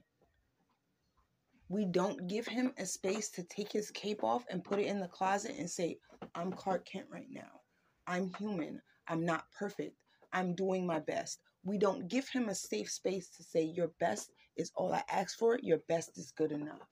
We 1.68 1.86
don't 1.86 2.28
give 2.28 2.48
him 2.48 2.74
a 2.78 2.86
space 2.86 3.30
to 3.32 3.44
take 3.44 3.72
his 3.72 3.92
cape 3.92 4.24
off 4.24 4.46
and 4.50 4.64
put 4.64 4.80
it 4.80 4.88
in 4.88 5.00
the 5.00 5.08
closet 5.08 5.56
and 5.58 5.70
say 5.70 6.00
i'm 6.36 6.52
clark 6.52 6.86
kent 6.86 7.06
right 7.12 7.28
now. 7.30 7.62
I'm 8.08 8.32
human. 8.40 8.82
I'm 9.08 9.26
not 9.26 9.46
perfect. 9.58 9.96
I'm 10.34 10.56
doing 10.56 10.86
my 10.86 11.00
best. 11.00 11.40
We 11.64 11.78
don't 11.78 12.08
give 12.08 12.28
him 12.30 12.50
a 12.50 12.56
safe 12.56 12.90
space 12.90 13.30
to 13.38 13.44
say 13.44 13.64
your 13.64 13.92
best 14.00 14.32
is 14.58 14.72
all 14.76 14.94
I 14.94 15.04
ask 15.10 15.38
for. 15.38 15.60
Your 15.62 15.80
best 15.88 16.18
is 16.18 16.32
good 16.36 16.52
enough. 16.52 16.88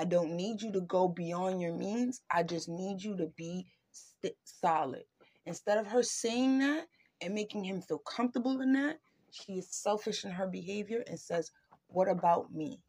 I 0.00 0.06
don't 0.06 0.32
need 0.34 0.62
you 0.62 0.72
to 0.72 0.80
go 0.80 1.08
beyond 1.08 1.60
your 1.60 1.74
means. 1.76 2.22
I 2.32 2.42
just 2.42 2.70
need 2.70 3.02
you 3.02 3.18
to 3.18 3.26
be 3.36 3.66
st- 3.92 4.34
solid. 4.44 5.04
Instead 5.44 5.76
of 5.76 5.86
her 5.88 6.02
saying 6.02 6.60
that 6.60 6.86
and 7.20 7.34
making 7.34 7.64
him 7.64 7.82
feel 7.82 7.98
comfortable 7.98 8.62
in 8.62 8.72
that, 8.72 8.96
she 9.30 9.54
is 9.58 9.68
selfish 9.70 10.24
in 10.24 10.30
her 10.30 10.46
behavior 10.46 11.04
and 11.06 11.20
says, 11.20 11.50
What 11.88 12.08
about 12.08 12.50
me? 12.50 12.80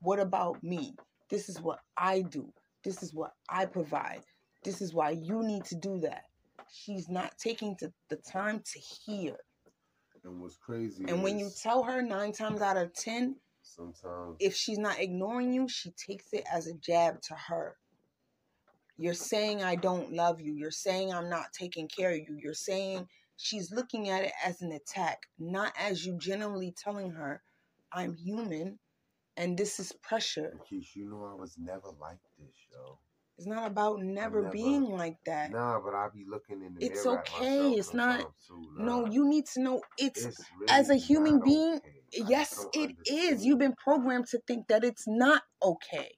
What 0.00 0.20
about 0.20 0.62
me? 0.64 0.94
This 1.28 1.50
is 1.50 1.60
what 1.60 1.80
I 1.98 2.22
do. 2.22 2.50
This 2.82 3.02
is 3.02 3.12
what 3.12 3.32
I 3.50 3.66
provide. 3.66 4.22
This 4.64 4.80
is 4.80 4.94
why 4.94 5.10
you 5.10 5.42
need 5.42 5.66
to 5.66 5.74
do 5.74 6.00
that. 6.00 6.22
She's 6.72 7.10
not 7.10 7.34
taking 7.38 7.76
the, 7.78 7.92
the 8.08 8.16
time 8.16 8.62
to 8.72 8.80
hear. 8.80 9.36
And 10.24 10.40
what's 10.40 10.56
crazy 10.56 11.04
And 11.08 11.22
when 11.22 11.38
you 11.38 11.50
tell 11.62 11.82
her 11.82 12.00
nine 12.00 12.32
times 12.32 12.62
out 12.62 12.78
of 12.78 12.94
ten, 12.94 13.36
sometimes 13.76 14.36
if 14.40 14.54
she's 14.54 14.78
not 14.78 15.00
ignoring 15.00 15.52
you, 15.52 15.68
she 15.68 15.90
takes 15.92 16.32
it 16.32 16.44
as 16.52 16.66
a 16.66 16.74
jab 16.74 17.20
to 17.22 17.34
her. 17.34 17.76
You're 18.96 19.14
saying 19.14 19.62
I 19.62 19.76
don't 19.76 20.12
love 20.12 20.40
you. 20.40 20.54
You're 20.54 20.70
saying 20.70 21.12
I'm 21.12 21.30
not 21.30 21.52
taking 21.52 21.88
care 21.88 22.10
of 22.10 22.18
you. 22.18 22.38
You're 22.42 22.54
saying 22.54 23.08
she's 23.36 23.72
looking 23.72 24.10
at 24.10 24.24
it 24.24 24.32
as 24.44 24.60
an 24.62 24.72
attack, 24.72 25.22
not 25.38 25.72
as 25.78 26.04
you 26.04 26.18
genuinely 26.18 26.74
telling 26.76 27.10
her, 27.12 27.42
I'm 27.92 28.14
human 28.14 28.78
and 29.36 29.56
this 29.56 29.80
is 29.80 29.92
pressure. 30.02 30.52
Keisha, 30.70 30.96
you 30.96 31.10
know 31.10 31.24
I 31.24 31.40
was 31.40 31.56
never 31.58 31.88
like 32.00 32.18
this, 32.38 32.54
yo. 32.70 32.98
It's 33.38 33.46
not 33.46 33.66
about 33.66 34.02
never, 34.02 34.42
never- 34.42 34.52
being 34.52 34.84
like 34.84 35.16
that. 35.24 35.50
Nah, 35.50 35.80
but 35.80 35.94
I 35.94 36.08
be 36.14 36.26
looking 36.28 36.62
in 36.62 36.74
the 36.74 36.86
It's 36.86 37.06
mirror 37.06 37.18
at 37.18 37.26
okay. 37.40 37.70
It's 37.70 37.94
not. 37.94 38.20
too. 38.46 38.70
No, 38.76 39.06
you 39.06 39.26
need 39.26 39.46
to 39.54 39.62
know 39.62 39.82
it's, 39.98 40.26
it's 40.26 40.42
as 40.68 40.90
a 40.90 40.96
human 40.96 41.40
being. 41.40 41.76
okay. 41.76 41.99
Yes, 42.12 42.66
it 42.72 42.96
is. 43.06 43.44
You've 43.44 43.58
been 43.58 43.74
programmed 43.76 44.26
to 44.28 44.40
think 44.46 44.68
that 44.68 44.84
it's 44.84 45.04
not 45.06 45.42
okay. 45.62 46.16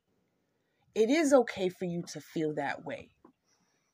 It 0.95 1.11
is 1.11 1.33
okay 1.33 1.69
for 1.69 1.85
you 1.85 2.03
to 2.13 2.21
feel 2.21 2.55
that 2.55 2.85
way 2.85 3.11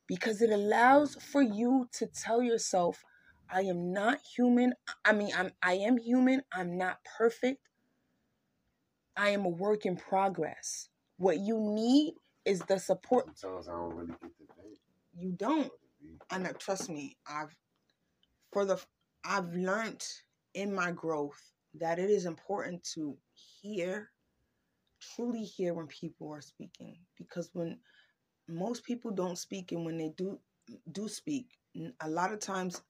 because 0.06 0.42
it 0.42 0.50
allows 0.50 1.14
for 1.16 1.42
you 1.42 1.88
to 1.92 2.06
tell 2.06 2.42
yourself, 2.42 3.04
I 3.50 3.62
am 3.62 3.92
not 3.92 4.18
human. 4.36 4.74
I 5.04 5.12
mean, 5.12 5.30
I'm 5.36 5.50
I 5.62 5.74
am 5.74 5.98
human. 5.98 6.42
I'm 6.52 6.76
not 6.76 6.98
perfect. 7.18 7.60
I 9.16 9.30
am 9.30 9.44
a 9.44 9.48
work 9.48 9.86
in 9.86 9.96
progress. 9.96 10.88
What 11.16 11.38
you 11.38 11.58
need 11.58 12.14
is 12.44 12.60
the 12.60 12.78
support 12.78 13.26
Sometimes 13.34 13.68
I 13.68 13.72
don't 13.72 13.94
really 13.94 14.12
get 14.12 14.20
the 14.38 14.46
vent. 14.56 14.78
you 15.16 15.32
don't. 15.32 15.70
I 16.30 16.38
know. 16.38 16.50
Uh, 16.50 16.52
trust 16.58 16.88
me. 16.88 17.16
I've 17.26 17.56
for 18.52 18.64
the 18.64 18.80
I've 19.24 19.52
learned 19.54 20.04
in 20.54 20.74
my 20.74 20.92
growth 20.92 21.52
that 21.74 21.98
it 21.98 22.10
is 22.10 22.26
important 22.26 22.82
to 22.94 23.16
hear, 23.60 24.10
truly 25.14 25.42
hear 25.42 25.74
when 25.74 25.86
people 25.86 26.32
are 26.32 26.40
speaking, 26.40 26.98
because 27.16 27.50
when 27.52 27.78
most 28.48 28.84
people 28.84 29.10
don't 29.10 29.38
speak, 29.38 29.72
and 29.72 29.84
when 29.84 29.98
they 29.98 30.10
do 30.16 30.38
do 30.92 31.08
speak, 31.08 31.58
a 32.00 32.08
lot 32.08 32.32
of 32.32 32.40
times 32.40 32.82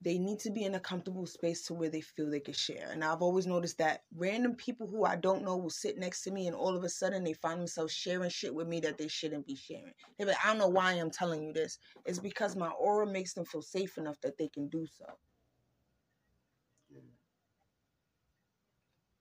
they 0.00 0.18
need 0.18 0.38
to 0.38 0.50
be 0.50 0.64
in 0.64 0.76
a 0.76 0.80
comfortable 0.80 1.26
space 1.26 1.66
to 1.66 1.74
where 1.74 1.88
they 1.88 2.00
feel 2.00 2.30
they 2.30 2.38
can 2.38 2.54
share. 2.54 2.90
And 2.92 3.02
I've 3.02 3.22
always 3.22 3.48
noticed 3.48 3.78
that 3.78 4.02
random 4.14 4.54
people 4.54 4.86
who 4.86 5.04
I 5.04 5.16
don't 5.16 5.44
know 5.44 5.56
will 5.56 5.70
sit 5.70 5.98
next 5.98 6.22
to 6.22 6.30
me 6.30 6.46
and 6.46 6.54
all 6.54 6.76
of 6.76 6.84
a 6.84 6.88
sudden 6.88 7.24
they 7.24 7.32
find 7.32 7.58
themselves 7.58 7.92
sharing 7.92 8.30
shit 8.30 8.54
with 8.54 8.68
me 8.68 8.78
that 8.80 8.96
they 8.96 9.08
shouldn't 9.08 9.46
be 9.46 9.56
sharing. 9.56 9.92
They're 10.16 10.28
like, 10.28 10.36
I 10.44 10.48
don't 10.48 10.58
know 10.58 10.68
why 10.68 10.92
I'm 10.92 11.10
telling 11.10 11.42
you 11.42 11.52
this. 11.52 11.78
It's 12.06 12.20
because 12.20 12.54
my 12.54 12.68
aura 12.68 13.06
makes 13.10 13.34
them 13.34 13.44
feel 13.44 13.62
safe 13.62 13.98
enough 13.98 14.20
that 14.22 14.38
they 14.38 14.46
can 14.46 14.68
do 14.68 14.86
so. 14.86 15.06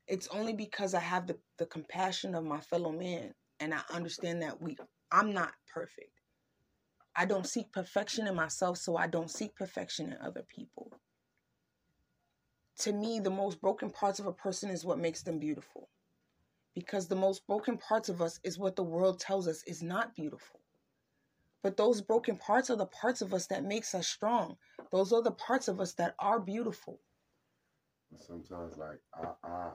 It's 0.07 0.27
only 0.29 0.53
because 0.53 0.93
I 0.93 1.01
have 1.01 1.27
the, 1.27 1.37
the 1.57 1.65
compassion 1.65 2.35
of 2.35 2.45
my 2.45 2.61
fellow 2.61 2.91
man 2.91 3.33
and 3.59 3.73
I 3.73 3.81
understand 3.93 4.41
that 4.41 4.61
we 4.61 4.77
I'm 5.11 5.33
not 5.33 5.53
perfect. 5.73 6.11
I 7.15 7.25
don't 7.25 7.47
seek 7.47 7.71
perfection 7.71 8.27
in 8.27 8.35
myself, 8.35 8.77
so 8.77 8.95
I 8.95 9.07
don't 9.07 9.31
seek 9.31 9.55
perfection 9.55 10.11
in 10.13 10.17
other 10.21 10.43
people. 10.47 10.93
To 12.79 12.93
me, 12.93 13.19
the 13.19 13.31
most 13.31 13.59
broken 13.59 13.89
parts 13.89 14.19
of 14.19 14.27
a 14.27 14.33
person 14.33 14.69
is 14.69 14.85
what 14.85 14.99
makes 14.99 15.23
them 15.23 15.39
beautiful. 15.39 15.89
Because 16.75 17.07
the 17.07 17.15
most 17.15 17.47
broken 17.47 17.77
parts 17.77 18.07
of 18.07 18.21
us 18.21 18.39
is 18.43 18.59
what 18.59 18.75
the 18.75 18.83
world 18.83 19.19
tells 19.19 19.47
us 19.47 19.63
is 19.65 19.81
not 19.81 20.13
beautiful. 20.15 20.59
But 21.63 21.75
those 21.75 22.01
broken 22.01 22.37
parts 22.37 22.69
are 22.69 22.75
the 22.75 22.85
parts 22.85 23.21
of 23.21 23.33
us 23.33 23.47
that 23.47 23.63
makes 23.63 23.95
us 23.95 24.07
strong. 24.07 24.57
Those 24.91 25.11
are 25.11 25.23
the 25.23 25.31
parts 25.31 25.67
of 25.67 25.79
us 25.81 25.93
that 25.93 26.13
are 26.19 26.39
beautiful. 26.39 26.99
Sometimes, 28.15 28.77
like, 28.77 28.99
I, 29.15 29.47
I, 29.47 29.71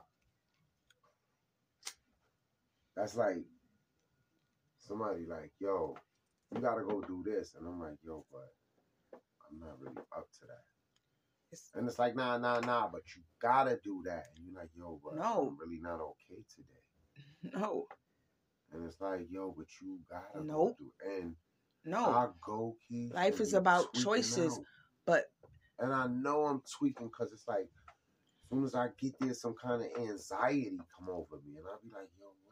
that's 2.96 3.16
like 3.16 3.38
somebody 4.80 5.26
like, 5.26 5.52
yo, 5.58 5.96
you 6.54 6.60
gotta 6.60 6.82
go 6.82 7.00
do 7.02 7.22
this, 7.24 7.54
and 7.58 7.66
I'm 7.66 7.80
like, 7.80 7.96
yo, 8.04 8.24
but 8.30 8.52
I'm 9.50 9.58
not 9.60 9.80
really 9.80 9.96
up 10.16 10.26
to 10.40 10.46
that. 10.46 10.64
and 11.78 11.88
it's 11.88 11.98
like, 11.98 12.14
nah, 12.16 12.38
nah, 12.38 12.60
nah, 12.60 12.88
but 12.88 13.02
you 13.16 13.22
gotta 13.40 13.78
do 13.84 14.02
that. 14.04 14.26
And 14.36 14.44
you're 14.46 14.54
like, 14.60 14.70
yo, 14.76 15.00
but 15.02 15.16
No. 15.16 15.48
I'm 15.48 15.58
really 15.58 15.80
not 15.80 16.00
okay 16.00 16.42
today. 16.54 17.52
No, 17.58 17.86
And 18.72 18.86
it's 18.86 19.00
like, 19.00 19.26
yo, 19.30 19.52
but 19.56 19.66
you 19.80 19.98
gotta 20.08 20.44
Nope. 20.44 20.76
go 20.78 20.84
do 20.84 20.92
it. 21.06 21.22
and 21.22 21.36
no. 21.84 22.06
I 22.06 22.28
go 22.44 22.76
keep 22.88 23.12
Life 23.14 23.40
is 23.40 23.52
about 23.54 23.92
choices, 23.94 24.58
but 25.06 25.30
and 25.78 25.92
I 25.92 26.06
know 26.06 26.46
I'm 26.46 26.62
tweaking 26.78 27.08
because 27.08 27.32
it's 27.32 27.48
like 27.48 27.68
as 27.68 28.48
soon 28.50 28.64
as 28.64 28.74
I 28.74 28.88
get 28.98 29.18
there, 29.18 29.34
some 29.34 29.54
kind 29.60 29.82
of 29.82 29.88
anxiety 29.98 30.78
come 30.96 31.08
over 31.08 31.36
me, 31.44 31.56
and 31.56 31.66
I'll 31.66 31.80
be 31.82 31.90
like, 31.92 32.08
yo, 32.18 32.26
what 32.26 32.36
the 32.46 32.51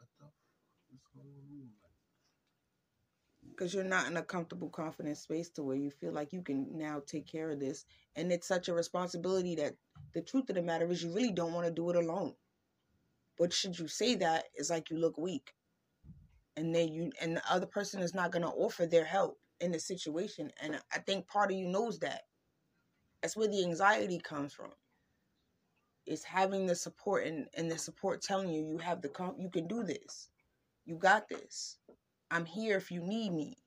because 3.61 3.73
you're 3.73 3.83
not 3.83 4.07
in 4.07 4.17
a 4.17 4.23
comfortable, 4.23 4.69
confident 4.69 5.17
space 5.17 5.49
to 5.49 5.63
where 5.63 5.75
you 5.75 5.91
feel 5.91 6.11
like 6.11 6.33
you 6.33 6.41
can 6.41 6.67
now 6.77 7.01
take 7.05 7.27
care 7.27 7.51
of 7.51 7.59
this, 7.59 7.85
and 8.15 8.31
it's 8.31 8.47
such 8.47 8.69
a 8.69 8.73
responsibility 8.73 9.55
that 9.55 9.75
the 10.13 10.21
truth 10.21 10.49
of 10.49 10.55
the 10.55 10.61
matter 10.63 10.89
is 10.89 11.03
you 11.03 11.13
really 11.13 11.31
don't 11.31 11.53
want 11.53 11.67
to 11.67 11.71
do 11.73 11.89
it 11.91 11.95
alone. 11.95 12.33
But 13.37 13.53
should 13.53 13.77
you 13.77 13.87
say 13.87 14.15
that, 14.15 14.45
it's 14.55 14.69
like 14.69 14.89
you 14.89 14.97
look 14.97 15.17
weak, 15.17 15.53
and 16.57 16.73
then 16.73 16.89
you 16.91 17.11
and 17.21 17.37
the 17.37 17.43
other 17.51 17.67
person 17.67 18.01
is 18.01 18.13
not 18.15 18.31
going 18.31 18.43
to 18.43 18.49
offer 18.49 18.85
their 18.85 19.05
help 19.05 19.37
in 19.59 19.71
the 19.71 19.79
situation, 19.79 20.51
and 20.61 20.79
I 20.93 20.99
think 20.99 21.27
part 21.27 21.51
of 21.51 21.57
you 21.57 21.67
knows 21.67 21.99
that. 21.99 22.21
That's 23.21 23.37
where 23.37 23.47
the 23.47 23.63
anxiety 23.63 24.19
comes 24.19 24.53
from. 24.53 24.71
It's 26.07 26.23
having 26.23 26.65
the 26.65 26.75
support 26.75 27.27
and, 27.27 27.47
and 27.55 27.69
the 27.69 27.77
support 27.77 28.21
telling 28.23 28.49
you 28.49 28.65
you 28.65 28.77
have 28.79 29.01
the 29.01 29.09
com- 29.09 29.35
you 29.39 29.49
can 29.49 29.67
do 29.67 29.83
this, 29.83 30.29
you 30.85 30.95
got 30.97 31.29
this. 31.29 31.77
I'm 32.29 32.45
here 32.45 32.77
if 32.77 32.91
you 32.91 33.01
need 33.01 33.33
me. 33.33 33.57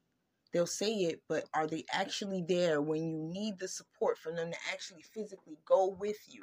They'll 0.53 0.67
say 0.67 0.93
it, 0.93 1.21
but 1.29 1.45
are 1.53 1.67
they 1.67 1.85
actually 1.93 2.45
there 2.47 2.81
when 2.81 3.09
you 3.09 3.19
need 3.19 3.59
the 3.59 3.69
support 3.69 4.17
from 4.19 4.37
them 4.37 4.53
to 4.53 4.57
actually 4.73 5.03
physically 5.03 5.59
go 5.67 5.97
with 5.99 6.19
you? 6.29 6.43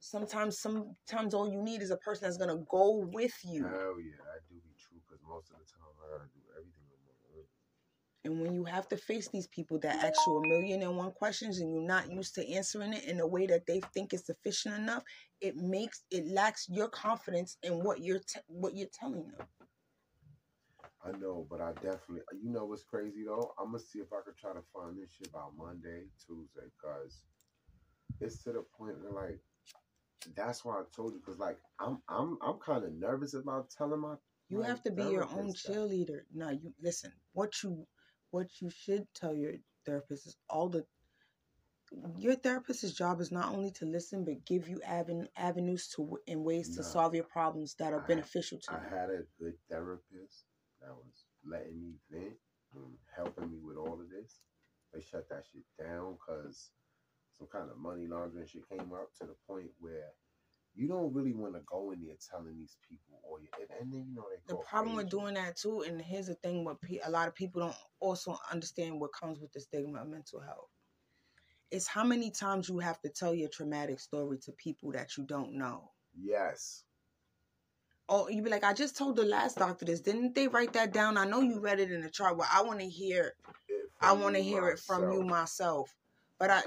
Sometimes, 0.00 0.58
sometimes 0.58 1.34
all 1.34 1.50
you 1.50 1.62
need 1.62 1.82
is 1.82 1.90
a 1.90 1.96
person 1.96 2.24
that's 2.26 2.36
gonna 2.36 2.62
go 2.70 3.08
with 3.12 3.34
you. 3.44 3.64
Hell 3.64 3.96
yeah, 4.00 4.20
that 4.28 4.46
do 4.48 4.56
be 4.62 4.74
true 4.78 4.98
because 5.06 5.22
most 5.26 5.50
of 5.50 5.56
the 5.58 5.64
time 5.64 5.88
I 6.04 6.18
gotta 6.18 6.28
do 6.32 6.40
everything 6.52 6.84
on 6.92 6.98
my 7.04 7.16
own. 7.34 7.44
And 8.24 8.42
when 8.42 8.54
you 8.54 8.64
have 8.64 8.88
to 8.88 8.96
face 8.96 9.28
these 9.28 9.48
people 9.48 9.78
that 9.80 10.04
ask 10.04 10.20
you 10.26 10.36
a 10.36 10.48
million 10.48 10.82
and 10.82 10.96
one 10.96 11.12
questions 11.12 11.60
and 11.60 11.72
you're 11.72 11.82
not 11.82 12.12
used 12.12 12.34
to 12.34 12.48
answering 12.52 12.92
it 12.92 13.04
in 13.04 13.20
a 13.20 13.26
way 13.26 13.46
that 13.46 13.66
they 13.66 13.80
think 13.94 14.12
is 14.12 14.26
sufficient 14.26 14.76
enough, 14.76 15.02
it 15.40 15.56
makes 15.56 16.02
it 16.10 16.26
lacks 16.26 16.68
your 16.68 16.88
confidence 16.88 17.56
in 17.62 17.82
what 17.82 18.00
you're 18.00 18.18
te- 18.20 18.40
what 18.48 18.76
you're 18.76 18.88
telling 18.92 19.32
them. 19.36 19.46
I 21.08 21.18
know, 21.18 21.46
but 21.50 21.60
I 21.60 21.72
definitely, 21.74 22.20
uh, 22.32 22.36
you 22.42 22.50
know 22.50 22.64
what's 22.66 22.82
crazy 22.84 23.24
though? 23.24 23.54
I'm 23.58 23.66
gonna 23.66 23.78
see 23.78 24.00
if 24.00 24.12
I 24.12 24.20
could 24.24 24.36
try 24.36 24.52
to 24.52 24.62
find 24.74 24.98
this 24.98 25.10
shit 25.10 25.32
by 25.32 25.44
Monday, 25.56 26.04
Tuesday, 26.26 26.68
cause 26.82 27.22
it's 28.20 28.42
to 28.44 28.52
the 28.52 28.62
point 28.78 28.96
where 29.02 29.12
like, 29.12 29.40
that's 30.34 30.64
why 30.64 30.74
I 30.74 30.82
told 30.94 31.14
you, 31.14 31.20
cause 31.20 31.38
like 31.38 31.58
I'm 31.80 32.02
I'm 32.08 32.38
I'm 32.42 32.58
kind 32.58 32.84
of 32.84 32.92
nervous 32.92 33.34
about 33.34 33.70
telling 33.70 34.00
my. 34.00 34.14
You 34.48 34.60
my 34.60 34.66
have 34.68 34.82
to 34.82 34.90
be 34.90 35.04
your 35.04 35.24
own 35.24 35.48
that. 35.48 35.56
cheerleader. 35.56 36.22
No, 36.34 36.50
you 36.50 36.74
listen. 36.82 37.12
What 37.32 37.62
you 37.62 37.86
what 38.30 38.48
you 38.60 38.70
should 38.70 39.06
tell 39.14 39.34
your 39.34 39.54
therapist 39.86 40.26
is 40.26 40.36
all 40.50 40.68
the 40.68 40.84
your 42.18 42.34
therapist's 42.34 42.92
job 42.92 43.20
is 43.20 43.32
not 43.32 43.52
only 43.54 43.70
to 43.70 43.86
listen 43.86 44.24
but 44.24 44.44
give 44.44 44.68
you 44.68 44.80
aven, 44.86 45.28
avenues 45.36 45.88
to 45.88 46.18
and 46.28 46.44
ways 46.44 46.76
to 46.76 46.82
solve 46.82 47.14
your 47.14 47.24
problems 47.24 47.74
that 47.76 47.92
are 47.94 48.00
I- 48.00 48.06
beneficial 48.08 48.58
to 48.58 48.72
I 48.74 48.78
you. 48.84 48.90
had 48.90 49.10
a 49.10 49.22
good 49.40 49.54
therapist 49.70 50.44
that 50.80 50.94
was 50.94 51.24
letting 51.44 51.80
me 51.80 51.94
vent 52.10 52.36
and 52.74 52.94
helping 53.14 53.50
me 53.50 53.58
with 53.62 53.76
all 53.76 53.94
of 54.00 54.10
this. 54.10 54.40
They 54.92 55.00
shut 55.00 55.28
that 55.28 55.44
shit 55.52 55.64
down 55.78 56.16
because 56.16 56.70
some 57.36 57.48
kind 57.52 57.70
of 57.70 57.78
money 57.78 58.06
laundering 58.06 58.46
shit 58.46 58.68
came 58.68 58.92
up 58.92 59.10
to 59.20 59.26
the 59.26 59.34
point 59.46 59.70
where 59.78 60.12
you 60.74 60.88
don't 60.88 61.12
really 61.12 61.32
want 61.32 61.54
to 61.54 61.60
go 61.66 61.90
in 61.92 62.04
there 62.04 62.14
telling 62.30 62.56
these 62.56 62.76
people 62.88 63.20
or 63.22 63.40
you, 63.40 63.48
and, 63.58 63.68
and 63.80 63.92
then 63.92 64.06
you 64.08 64.14
know 64.14 64.24
they 64.30 64.54
The 64.54 64.60
problem 64.62 64.96
with 64.96 65.10
doing 65.10 65.34
that 65.34 65.56
too, 65.56 65.82
and 65.82 66.00
here's 66.00 66.26
the 66.26 66.34
thing: 66.36 66.64
what 66.64 66.80
pe- 66.80 67.00
a 67.04 67.10
lot 67.10 67.28
of 67.28 67.34
people 67.34 67.60
don't 67.62 67.76
also 68.00 68.36
understand 68.52 69.00
what 69.00 69.12
comes 69.12 69.40
with 69.40 69.52
the 69.52 69.60
stigma 69.60 70.02
of 70.02 70.08
mental 70.08 70.40
health. 70.40 70.68
It's 71.70 71.86
how 71.86 72.04
many 72.04 72.30
times 72.30 72.68
you 72.68 72.78
have 72.78 73.00
to 73.02 73.10
tell 73.10 73.34
your 73.34 73.48
traumatic 73.50 74.00
story 74.00 74.38
to 74.44 74.52
people 74.52 74.92
that 74.92 75.16
you 75.16 75.24
don't 75.26 75.52
know. 75.54 75.90
Yes. 76.18 76.84
Oh, 78.08 78.28
you 78.28 78.42
be 78.42 78.50
like, 78.50 78.64
I 78.64 78.72
just 78.72 78.96
told 78.96 79.16
the 79.16 79.24
last 79.24 79.58
doctor 79.58 79.84
this. 79.84 80.00
Didn't 80.00 80.34
they 80.34 80.48
write 80.48 80.72
that 80.72 80.92
down? 80.92 81.18
I 81.18 81.26
know 81.26 81.40
you 81.40 81.60
read 81.60 81.78
it 81.78 81.92
in 81.92 82.00
the 82.00 82.10
chart. 82.10 82.36
Well, 82.38 82.48
I 82.50 82.62
want 82.62 82.80
to 82.80 82.88
hear. 82.88 83.34
It 83.68 83.90
I 84.00 84.12
want 84.12 84.36
to 84.36 84.42
hear 84.42 84.68
it 84.68 84.78
from 84.78 85.12
you 85.12 85.22
myself. 85.22 85.30
myself. 85.30 85.94
But 86.38 86.50
I, 86.50 86.62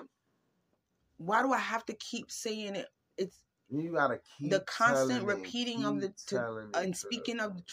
why 1.18 1.42
do 1.42 1.52
I 1.52 1.58
have 1.60 1.86
to 1.88 1.94
keep 1.94 2.32
saying 2.32 2.76
it? 2.76 2.88
It's 3.18 3.38
You 3.70 3.94
gotta 3.94 4.20
keep 4.38 4.52
the 4.52 4.60
constant 4.62 5.24
it, 5.24 5.28
repeating 5.28 5.86
of 5.86 6.02
the 6.02 6.14
to, 6.28 6.70
and 6.76 6.96
speaking 6.96 7.40
of 7.40 7.58
the. 7.58 7.64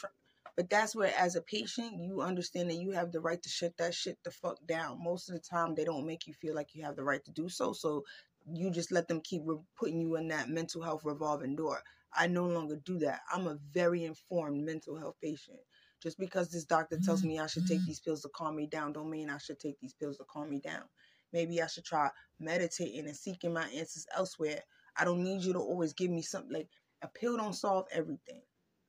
But 0.57 0.71
that's 0.71 0.97
where, 0.97 1.13
as 1.17 1.37
a 1.37 1.41
patient, 1.41 2.01
you 2.01 2.21
understand 2.21 2.69
that 2.71 2.81
you 2.81 2.91
have 2.91 3.13
the 3.13 3.21
right 3.21 3.41
to 3.41 3.49
shut 3.49 3.77
that 3.77 3.95
shit 3.95 4.19
the 4.25 4.31
fuck 4.33 4.59
down. 4.67 5.03
Most 5.03 5.29
of 5.29 5.35
the 5.37 5.41
time, 5.41 5.75
they 5.75 5.85
don't 5.85 6.05
make 6.07 6.27
you 6.27 6.35
feel 6.35 6.55
like 6.55 6.75
you 6.75 6.83
have 6.83 6.97
the 6.97 7.05
right 7.05 7.25
to 7.25 7.31
do 7.31 7.49
so. 7.49 7.73
So 7.73 8.05
you 8.53 8.71
just 8.71 8.91
let 8.91 9.07
them 9.07 9.21
keep 9.21 9.43
re- 9.45 9.59
putting 9.77 10.01
you 10.01 10.17
in 10.17 10.29
that 10.29 10.49
mental 10.49 10.83
health 10.83 11.03
revolving 11.05 11.55
door. 11.55 11.83
I 12.15 12.27
no 12.27 12.47
longer 12.47 12.77
do 12.85 12.99
that. 13.01 13.21
I'm 13.33 13.47
a 13.47 13.59
very 13.73 14.05
informed 14.05 14.65
mental 14.65 14.99
health 14.99 15.17
patient. 15.23 15.59
Just 16.03 16.19
because 16.19 16.51
this 16.51 16.65
doctor 16.65 16.99
tells 17.05 17.21
mm-hmm, 17.21 17.29
me 17.29 17.39
I 17.41 17.47
should 17.49 17.67
take 17.67 17.81
mm-hmm. 17.81 17.87
these 17.89 18.01
pills 18.01 18.23
to 18.23 18.29
calm 18.35 18.57
me 18.57 18.67
down, 18.67 18.93
don't 18.93 19.11
mean 19.11 19.31
I 19.31 19.39
should 19.39 19.61
take 19.61 19.79
these 19.81 19.95
pills 19.95 20.19
to 20.19 20.25
calm 20.31 20.51
me 20.51 20.61
down. 20.61 20.85
Maybe 21.33 21.61
I 21.63 21.67
should 21.67 21.85
try 21.85 22.11
meditating 22.41 23.07
and 23.07 23.17
seeking 23.17 23.53
my 23.53 23.65
answers 23.65 24.07
elsewhere. 24.17 24.63
I 24.97 25.05
don't 25.05 25.23
need 25.25 25.43
you 25.45 25.53
to 25.55 25.59
always 25.61 25.93
give 25.93 26.11
me 26.11 26.23
something 26.23 26.53
like 26.53 26.69
a 27.03 27.09
pill 27.09 27.37
don't 27.37 27.55
solve 27.55 27.87
everything. 27.93 28.43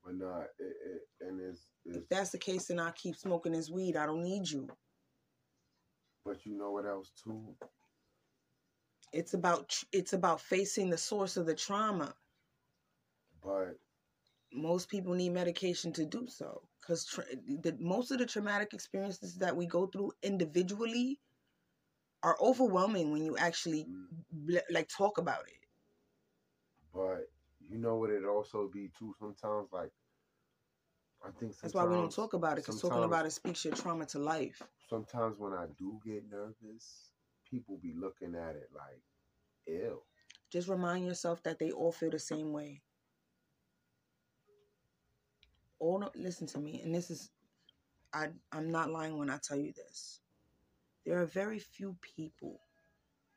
But 0.03 0.15
not, 0.15 0.43
it, 0.59 0.76
it, 0.86 1.01
and 1.28 1.41
it's, 1.41 1.67
it's 1.86 1.97
If 1.97 2.09
that's 2.09 2.32
the 2.32 2.38
case, 2.38 2.67
then 2.67 2.80
I 2.80 2.91
keep 2.91 3.15
smoking 3.15 3.53
this 3.53 3.70
weed. 3.70 3.97
I 3.97 4.05
don't 4.05 4.24
need 4.24 4.49
you. 4.49 4.67
but 6.26 6.45
you 6.45 6.57
know 6.57 6.72
what 6.72 6.86
else 6.86 7.11
too? 7.24 7.55
It's 9.13 9.34
about 9.34 9.76
it's 9.91 10.13
about 10.13 10.41
facing 10.41 10.89
the 10.89 10.97
source 10.97 11.38
of 11.38 11.45
the 11.47 11.55
trauma. 11.55 12.13
But 13.43 13.79
Most 14.53 14.89
people 14.89 15.13
need 15.15 15.29
medication 15.29 15.91
to 15.93 16.05
do 16.05 16.27
so 16.27 16.69
because 16.79 17.05
tra- 17.05 17.25
the 17.47 17.75
most 17.79 18.11
of 18.11 18.19
the 18.19 18.25
traumatic 18.25 18.73
experiences 18.73 19.35
that 19.39 19.55
we 19.55 19.65
go 19.65 19.87
through 19.87 20.11
individually 20.23 21.19
are 22.23 22.37
overwhelming 22.41 23.11
when 23.11 23.23
you 23.25 23.37
actually 23.37 23.85
Mm. 23.85 24.61
like 24.69 24.89
talk 24.89 25.17
about 25.17 25.47
it. 25.47 25.65
but 26.93 27.29
you 27.69 27.77
know 27.77 27.95
what 27.95 28.09
it 28.09 28.25
also 28.25 28.67
be 28.67 28.89
too 28.97 29.13
sometimes 29.19 29.67
like 29.71 29.91
I 31.25 31.31
think 31.31 31.53
That's 31.61 31.73
why 31.73 31.85
we 31.85 31.95
don't 31.95 32.11
talk 32.11 32.33
about 32.33 32.53
it 32.57 32.65
because 32.65 32.81
talking 32.81 33.03
about 33.03 33.25
it 33.25 33.31
speaks 33.31 33.65
your 33.65 33.73
trauma 33.73 34.05
to 34.07 34.19
life. 34.19 34.61
sometimes 34.89 35.37
when 35.39 35.53
I 35.53 35.65
do 35.77 35.99
get 36.05 36.29
nervous, 36.29 37.11
people 37.49 37.77
be 37.81 37.93
looking 37.93 38.35
at 38.35 38.55
it 38.55 38.69
like, 38.75 39.01
ew. 39.67 40.01
Just 40.51 40.67
remind 40.67 41.05
yourself 41.05 41.43
that 41.43 41.59
they 41.59 41.71
all 41.71 41.91
feel 41.91 42.11
the 42.11 42.19
same 42.19 42.51
way. 42.53 42.81
All 45.80 46.09
listen 46.15 46.47
to 46.49 46.59
me, 46.59 46.82
and 46.84 46.95
this 46.95 47.11
is, 47.11 47.32
I 48.13 48.30
I'm 48.51 48.71
not 48.71 48.91
lying 48.91 49.17
when 49.17 49.30
I 49.30 49.39
tell 49.43 49.57
you 49.57 49.73
this. 49.73 50.21
There 51.05 51.21
are 51.21 51.27
very 51.27 51.59
few 51.59 51.97
people 52.01 52.61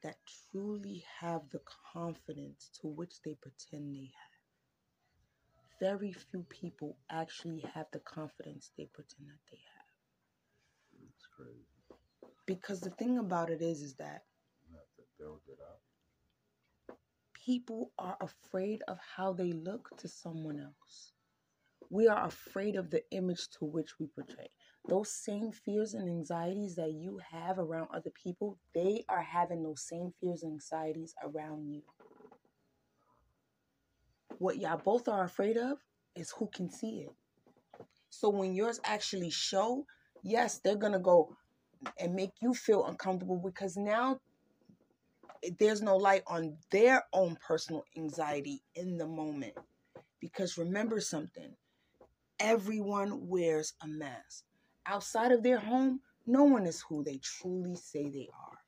that 0.03 0.17
truly 0.53 1.05
have 1.21 1.43
the 1.51 1.61
confidence 1.95 2.71
to 2.81 2.89
which 2.89 3.23
they 3.25 3.37
pretend 3.43 3.95
they 3.95 4.13
have. 4.13 4.35
Very 5.81 6.13
few 6.13 6.45
people 6.51 6.99
actually 7.11 7.61
have 7.75 7.87
the 7.93 8.01
confidence 8.01 8.73
they 8.79 8.87
pretend 8.87 9.29
that 9.31 9.41
they 9.51 9.59
have. 9.59 11.09
It's 11.17 11.27
crazy. 11.37 11.67
Because 12.47 12.81
the 12.81 12.91
thing 12.91 13.19
about 13.19 13.51
it 13.51 13.63
is, 13.63 13.83
is 13.83 13.95
that 13.97 14.25
have 14.75 14.89
to 14.97 15.03
build 15.19 15.41
it 15.49 15.59
up. 15.63 15.83
people 17.35 17.93
are 17.99 18.17
afraid 18.21 18.83
of 18.89 18.99
how 19.17 19.33
they 19.33 19.53
look 19.53 19.91
to 19.99 20.09
someone 20.09 20.61
else. 20.61 21.13
We 21.93 22.09
are 22.09 22.25
afraid 22.25 22.77
of 22.77 22.89
the 22.89 23.03
image 23.11 23.51
to 23.59 23.67
which 23.67 23.99
we 24.01 24.07
portray. 24.07 24.49
Those 24.89 25.13
same 25.13 25.53
fears 25.53 25.93
and 25.93 26.09
anxieties 26.09 26.75
that 26.77 26.93
you 26.93 27.21
have 27.31 27.59
around 27.59 27.89
other 27.93 28.11
people, 28.11 28.57
they 28.75 29.05
are 29.11 29.21
having 29.21 29.63
those 29.63 29.87
same 29.87 30.11
fears 30.19 30.43
and 30.43 30.53
anxieties 30.53 31.15
around 31.23 31.67
you. 31.71 31.83
What 34.39 34.57
y'all 34.57 34.81
both 34.83 35.07
are 35.07 35.23
afraid 35.23 35.59
of 35.59 35.81
is 36.17 36.31
who 36.31 36.47
can 36.47 36.71
see 36.71 37.01
it. 37.01 37.13
So 38.09 38.31
when 38.31 38.55
yours 38.55 38.81
actually 38.85 39.29
show, 39.29 39.85
yes, 40.23 40.61
they're 40.65 40.77
gonna 40.77 40.99
go 40.99 41.37
and 42.01 42.15
make 42.15 42.33
you 42.41 42.55
feel 42.55 42.87
uncomfortable 42.87 43.39
because 43.45 43.77
now 43.77 44.19
there's 45.59 45.83
no 45.83 45.99
light 45.99 46.23
on 46.27 46.57
their 46.71 47.05
own 47.13 47.37
personal 47.47 47.85
anxiety 47.99 48.63
in 48.75 48.97
the 48.97 49.07
moment. 49.07 49.53
Because 50.21 50.57
remember 50.57 50.99
something 50.99 51.55
everyone 52.43 53.29
wears 53.29 53.73
a 53.83 53.87
mask. 53.87 54.45
Outside 54.85 55.31
of 55.31 55.45
their 55.45 55.61
home, 55.61 56.01
no 56.27 56.43
one 56.43 56.67
is 56.67 56.83
who 56.83 57.05
they 57.05 57.19
truly 57.19 57.77
say 57.77 58.11
they 58.11 58.29
are. 58.35 58.59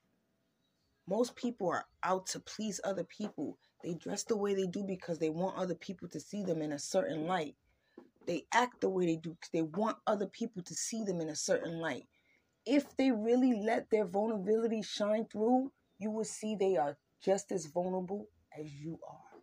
Most 1.08 1.34
people 1.34 1.68
are 1.68 1.84
out 2.04 2.26
to 2.28 2.40
please 2.40 2.80
other 2.84 3.02
people. 3.02 3.58
They 3.82 3.94
dress 3.94 4.22
the 4.22 4.36
way 4.36 4.54
they 4.54 4.66
do 4.66 4.84
because 4.84 5.18
they 5.18 5.28
want 5.28 5.58
other 5.58 5.74
people 5.74 6.08
to 6.10 6.20
see 6.20 6.44
them 6.44 6.62
in 6.62 6.72
a 6.72 6.78
certain 6.78 7.26
light. 7.26 7.56
They 8.26 8.46
act 8.52 8.80
the 8.80 8.88
way 8.88 9.06
they 9.06 9.16
do 9.16 9.30
because 9.30 9.50
they 9.52 9.62
want 9.62 9.98
other 10.06 10.26
people 10.26 10.62
to 10.62 10.74
see 10.74 11.02
them 11.02 11.20
in 11.20 11.28
a 11.28 11.36
certain 11.36 11.78
light. 11.78 12.06
If 12.64 12.96
they 12.96 13.10
really 13.10 13.60
let 13.60 13.90
their 13.90 14.06
vulnerability 14.06 14.82
shine 14.82 15.26
through, 15.26 15.72
you 15.98 16.10
will 16.12 16.24
see 16.24 16.54
they 16.54 16.76
are 16.76 16.96
just 17.22 17.50
as 17.50 17.66
vulnerable 17.66 18.28
as 18.58 18.72
you 18.72 18.98
are. 19.06 19.33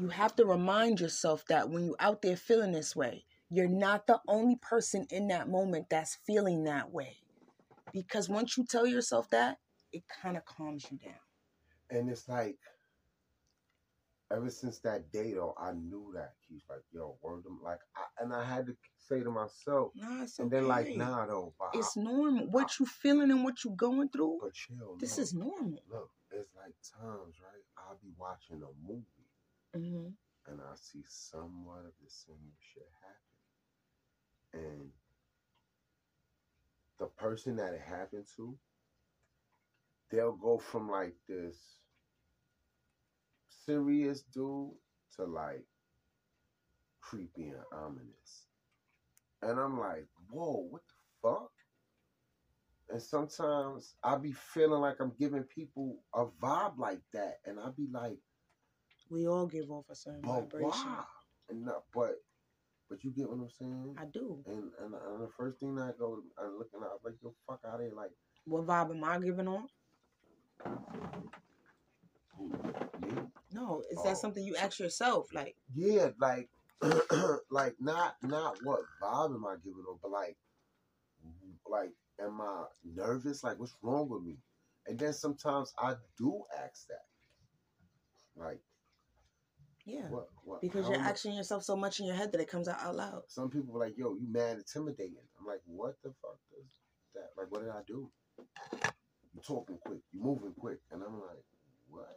You 0.00 0.08
have 0.08 0.34
to 0.36 0.46
remind 0.46 0.98
yourself 0.98 1.44
that 1.50 1.68
when 1.68 1.84
you're 1.84 1.96
out 2.00 2.22
there 2.22 2.36
feeling 2.36 2.72
this 2.72 2.96
way, 2.96 3.26
you're 3.50 3.68
not 3.68 4.06
the 4.06 4.18
only 4.26 4.56
person 4.56 5.06
in 5.10 5.28
that 5.28 5.46
moment 5.46 5.90
that's 5.90 6.16
feeling 6.26 6.64
that 6.64 6.90
way. 6.90 7.18
Because 7.92 8.26
once 8.26 8.56
you 8.56 8.64
tell 8.64 8.86
yourself 8.86 9.28
that, 9.28 9.58
it 9.92 10.04
kind 10.22 10.38
of 10.38 10.46
calms 10.46 10.86
you 10.90 10.96
down. 10.96 11.20
And 11.90 12.08
it's 12.08 12.28
like, 12.30 12.56
ever 14.34 14.48
since 14.48 14.78
that 14.78 15.12
day 15.12 15.34
though, 15.34 15.54
I 15.60 15.72
knew 15.72 16.12
that 16.14 16.32
he's 16.48 16.62
like, 16.70 16.82
yo, 16.92 17.18
word 17.20 17.44
them 17.44 17.58
like, 17.62 17.80
I, 17.94 18.22
and 18.22 18.32
I 18.32 18.42
had 18.42 18.66
to 18.68 18.76
say 18.96 19.22
to 19.22 19.30
myself, 19.30 19.90
Nah, 19.96 20.22
it's 20.22 20.38
and 20.38 20.50
then 20.50 20.66
like, 20.66 20.96
nah 20.96 21.26
though, 21.26 21.52
It's 21.74 21.94
normal. 21.94 22.46
What 22.46 22.78
you 22.80 22.86
feeling 22.86 23.30
and 23.30 23.44
what 23.44 23.64
you 23.64 23.72
going 23.76 24.08
through, 24.08 24.38
but 24.40 24.54
chill. 24.54 24.96
this 24.98 25.18
no. 25.18 25.22
is 25.22 25.34
normal. 25.34 25.82
look. 25.90 26.10
It's 26.32 26.54
like 26.56 26.74
times, 27.02 27.34
right? 27.42 27.64
I'll 27.76 27.98
be 28.00 28.12
watching 28.16 28.62
a 28.62 28.88
movie 28.88 29.19
hmm 29.74 30.08
and 30.46 30.60
I 30.60 30.74
see 30.74 31.02
somewhat 31.06 31.80
of 31.80 31.92
the 32.02 32.10
same 32.10 32.52
shit 32.58 32.88
happen, 34.52 34.68
and 34.68 34.90
the 36.98 37.06
person 37.06 37.56
that 37.56 37.74
it 37.74 37.80
happened 37.80 38.26
to, 38.36 38.56
they'll 40.10 40.32
go 40.32 40.58
from 40.58 40.90
like 40.90 41.14
this 41.28 41.78
serious 43.66 44.22
dude 44.34 44.72
to 45.16 45.24
like 45.24 45.64
creepy 47.00 47.48
and 47.48 47.62
ominous. 47.72 48.46
And 49.42 49.58
I'm 49.58 49.78
like, 49.78 50.06
whoa, 50.30 50.66
what 50.70 50.82
the 50.88 51.28
fuck? 51.28 51.50
And 52.90 53.02
sometimes 53.02 53.94
I 54.02 54.16
be 54.16 54.32
feeling 54.32 54.80
like 54.80 54.96
I'm 55.00 55.12
giving 55.18 55.44
people 55.44 56.02
a 56.14 56.26
vibe 56.26 56.78
like 56.78 57.00
that. 57.14 57.36
And 57.46 57.58
I 57.60 57.70
be 57.76 57.88
like, 57.92 58.18
We 59.10 59.26
all 59.26 59.46
give 59.46 59.70
off 59.70 59.86
a 59.90 59.94
certain 59.94 60.20
but 60.22 60.42
vibration. 60.52 60.68
why? 60.70 61.04
And 61.48 61.64
not, 61.64 61.82
but 61.92 62.14
but 62.88 63.02
you 63.04 63.10
get 63.10 63.28
what 63.28 63.38
I'm 63.40 63.50
saying? 63.50 63.96
I 63.98 64.04
do. 64.06 64.38
And, 64.46 64.70
and 64.80 64.94
and 64.94 65.22
the 65.22 65.28
first 65.36 65.58
thing 65.58 65.78
I 65.78 65.90
go 65.98 66.22
and 66.38 66.58
looking 66.58 66.80
at, 66.80 66.86
I'm 66.86 66.98
like, 67.04 67.14
yo, 67.22 67.34
fuck 67.46 67.60
out 67.66 67.74
of 67.74 67.80
here. 67.80 67.92
Like, 67.94 68.10
What 68.44 68.66
vibe 68.66 68.90
am 68.96 69.04
I 69.04 69.18
giving 69.18 69.48
off? 69.48 69.70
No, 73.52 73.82
is 73.90 73.98
Oh. 73.98 74.04
that 74.04 74.18
something 74.18 74.44
you 74.44 74.56
ask 74.56 74.78
yourself? 74.78 75.32
Like, 75.32 75.56
Yeah, 75.74 76.10
like, 76.18 76.48
like 77.50 77.74
not 77.80 78.16
not 78.22 78.62
what 78.62 78.80
vibe 79.02 79.34
am 79.34 79.46
I 79.46 79.56
giving 79.56 79.84
off, 79.88 79.98
but 80.02 80.10
like, 80.12 80.36
like, 81.68 81.90
am 82.20 82.40
I 82.40 82.66
nervous? 82.84 83.42
Like, 83.44 83.58
what's 83.58 83.76
wrong 83.82 84.08
with 84.08 84.22
me? 84.22 84.38
And 84.86 84.98
then 84.98 85.12
sometimes 85.12 85.72
I 85.78 85.94
do 86.16 86.42
ask 86.56 86.86
that, 86.88 87.04
like, 88.36 88.60
yeah, 89.90 90.08
what, 90.08 90.28
what? 90.44 90.60
because 90.60 90.88
you're 90.88 90.98
asking 91.00 91.34
yourself 91.34 91.62
so 91.64 91.76
much 91.76 92.00
in 92.00 92.06
your 92.06 92.14
head 92.14 92.32
that 92.32 92.40
it 92.40 92.48
comes 92.50 92.68
out 92.68 92.80
out 92.80 92.96
loud. 92.96 93.22
Some 93.28 93.50
people 93.50 93.76
are 93.76 93.80
like, 93.86 93.96
yo, 93.98 94.14
you 94.14 94.26
mad 94.30 94.58
intimidating. 94.58 95.16
I'm 95.38 95.46
like, 95.46 95.60
what 95.66 95.96
the 96.02 96.10
fuck 96.22 96.38
does 96.50 96.66
that? 97.14 97.30
Like, 97.36 97.50
what 97.50 97.62
did 97.62 97.70
I 97.70 97.82
do? 97.86 98.10
You 99.34 99.40
talking 99.46 99.78
quick, 99.84 100.00
you 100.12 100.20
moving 100.22 100.52
quick, 100.58 100.78
and 100.92 101.02
I'm 101.02 101.20
like, 101.20 101.44
what? 101.88 102.16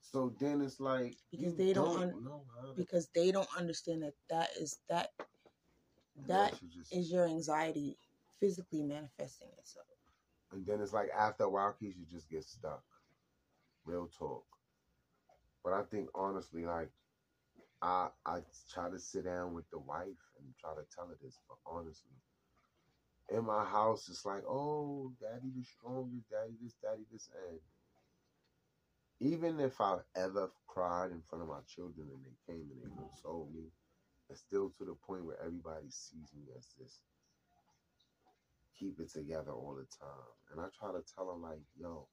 So 0.00 0.32
then 0.38 0.60
it's 0.62 0.78
like 0.80 1.16
Because 1.30 1.56
they 1.56 1.72
don't 1.72 2.02
un- 2.02 2.24
know 2.24 2.44
how 2.54 2.68
to 2.68 2.74
Because 2.76 3.08
they 3.14 3.32
don't 3.32 3.48
understand 3.58 4.02
that 4.02 4.14
that 4.30 4.50
is 4.60 4.78
that 4.88 5.10
that 6.26 6.54
just- 6.70 6.94
is 6.94 7.10
your 7.10 7.26
anxiety 7.26 7.98
physically 8.40 8.82
manifesting 8.82 9.48
itself. 9.58 9.86
And 10.52 10.64
then 10.64 10.80
it's 10.80 10.92
like 10.92 11.10
after 11.10 11.44
a 11.44 11.50
while, 11.50 11.72
Keisha 11.74 11.96
you 11.98 12.06
just 12.10 12.30
get 12.30 12.44
stuck. 12.44 12.82
Real 13.84 14.08
talk. 14.18 14.44
But 15.66 15.74
I 15.74 15.82
think 15.82 16.10
honestly, 16.14 16.64
like 16.64 16.90
I 17.82 18.08
I 18.24 18.38
try 18.72 18.88
to 18.88 19.00
sit 19.00 19.24
down 19.24 19.52
with 19.52 19.68
the 19.72 19.80
wife 19.80 20.22
and 20.38 20.54
try 20.60 20.70
to 20.74 20.86
tell 20.94 21.08
her 21.08 21.18
this, 21.20 21.40
but 21.48 21.58
honestly, 21.66 22.14
in 23.30 23.44
my 23.44 23.64
house, 23.64 24.08
it's 24.08 24.24
like, 24.24 24.44
oh, 24.48 25.12
daddy 25.20 25.50
the 25.56 25.64
strongest, 25.64 26.30
daddy 26.30 26.54
this, 26.62 26.74
daddy 26.80 27.02
this, 27.12 27.28
and 27.50 27.58
even 29.18 29.58
if 29.58 29.80
I've 29.80 30.04
ever 30.16 30.52
cried 30.68 31.10
in 31.10 31.22
front 31.22 31.42
of 31.42 31.48
my 31.48 31.60
children 31.66 32.06
and 32.14 32.22
they 32.24 32.54
came 32.54 32.70
and 32.70 32.82
they 32.82 33.02
consoled 33.02 33.52
me, 33.52 33.64
it's 34.30 34.42
still 34.42 34.70
to 34.78 34.84
the 34.84 34.94
point 35.04 35.24
where 35.26 35.40
everybody 35.44 35.90
sees 35.90 36.30
me 36.38 36.44
as 36.56 36.68
this 36.78 37.00
keep 38.78 39.00
it 39.00 39.10
together 39.10 39.52
all 39.52 39.74
the 39.74 39.86
time. 39.98 40.30
And 40.52 40.60
I 40.60 40.66
try 40.78 40.92
to 40.92 41.04
tell 41.16 41.26
them 41.32 41.42
like, 41.42 41.60
yo, 41.80 42.06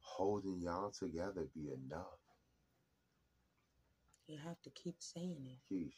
holding 0.00 0.60
y'all 0.62 0.90
together 0.90 1.48
be 1.54 1.70
enough. 1.72 2.27
You 4.28 4.36
have 4.44 4.60
to 4.62 4.70
keep 4.70 4.96
saying 4.98 5.46
it. 5.48 5.74
Keish, 5.74 5.94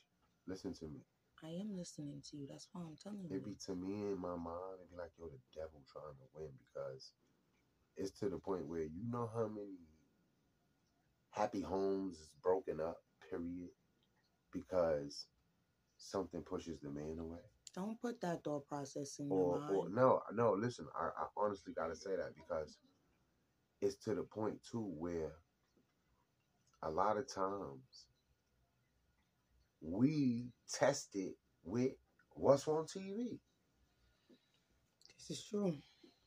listen 0.46 0.72
to 0.74 0.84
me. 0.84 1.00
I 1.42 1.48
am 1.48 1.76
listening 1.76 2.22
to 2.30 2.36
you. 2.36 2.46
That's 2.48 2.68
why 2.72 2.82
I'm 2.82 2.96
telling 3.02 3.24
you. 3.24 3.30
It'd 3.30 3.44
be 3.44 3.56
to 3.66 3.74
me 3.74 4.12
in 4.12 4.20
my 4.20 4.36
mind, 4.36 4.78
it'd 4.78 4.90
be 4.90 4.96
like, 4.96 5.10
yo, 5.18 5.26
the 5.26 5.38
devil 5.54 5.82
trying 5.90 6.14
to 6.14 6.26
win 6.34 6.50
because 6.72 7.12
it's 7.96 8.12
to 8.20 8.28
the 8.28 8.38
point 8.38 8.66
where 8.66 8.82
you 8.82 9.02
know 9.10 9.28
how 9.34 9.48
many 9.48 9.78
happy 11.30 11.60
homes 11.60 12.16
is 12.20 12.30
broken 12.42 12.80
up, 12.80 13.02
period, 13.28 13.70
because 14.52 15.26
something 15.96 16.42
pushes 16.42 16.78
the 16.80 16.90
man 16.90 17.18
away. 17.18 17.38
Don't 17.74 18.00
put 18.00 18.20
that 18.20 18.44
thought 18.44 18.68
process 18.68 19.18
in 19.18 19.28
your 19.28 19.58
mind. 19.58 19.74
or 19.74 19.88
no, 19.88 20.20
no. 20.32 20.52
Listen, 20.52 20.86
I, 20.94 21.06
I 21.06 21.26
honestly 21.36 21.72
gotta 21.72 21.96
say 21.96 22.16
that 22.16 22.32
because 22.34 22.78
it's 23.80 23.96
to 24.04 24.14
the 24.14 24.22
point 24.22 24.58
too 24.68 24.92
where 24.98 25.32
a 26.82 26.90
lot 26.90 27.16
of 27.16 27.32
times 27.32 28.06
we 29.80 30.48
test 30.72 31.10
it 31.14 31.34
with 31.64 31.92
what's 32.34 32.66
on 32.68 32.84
TV. 32.84 33.38
This 35.18 35.38
is 35.38 35.44
true. 35.44 35.76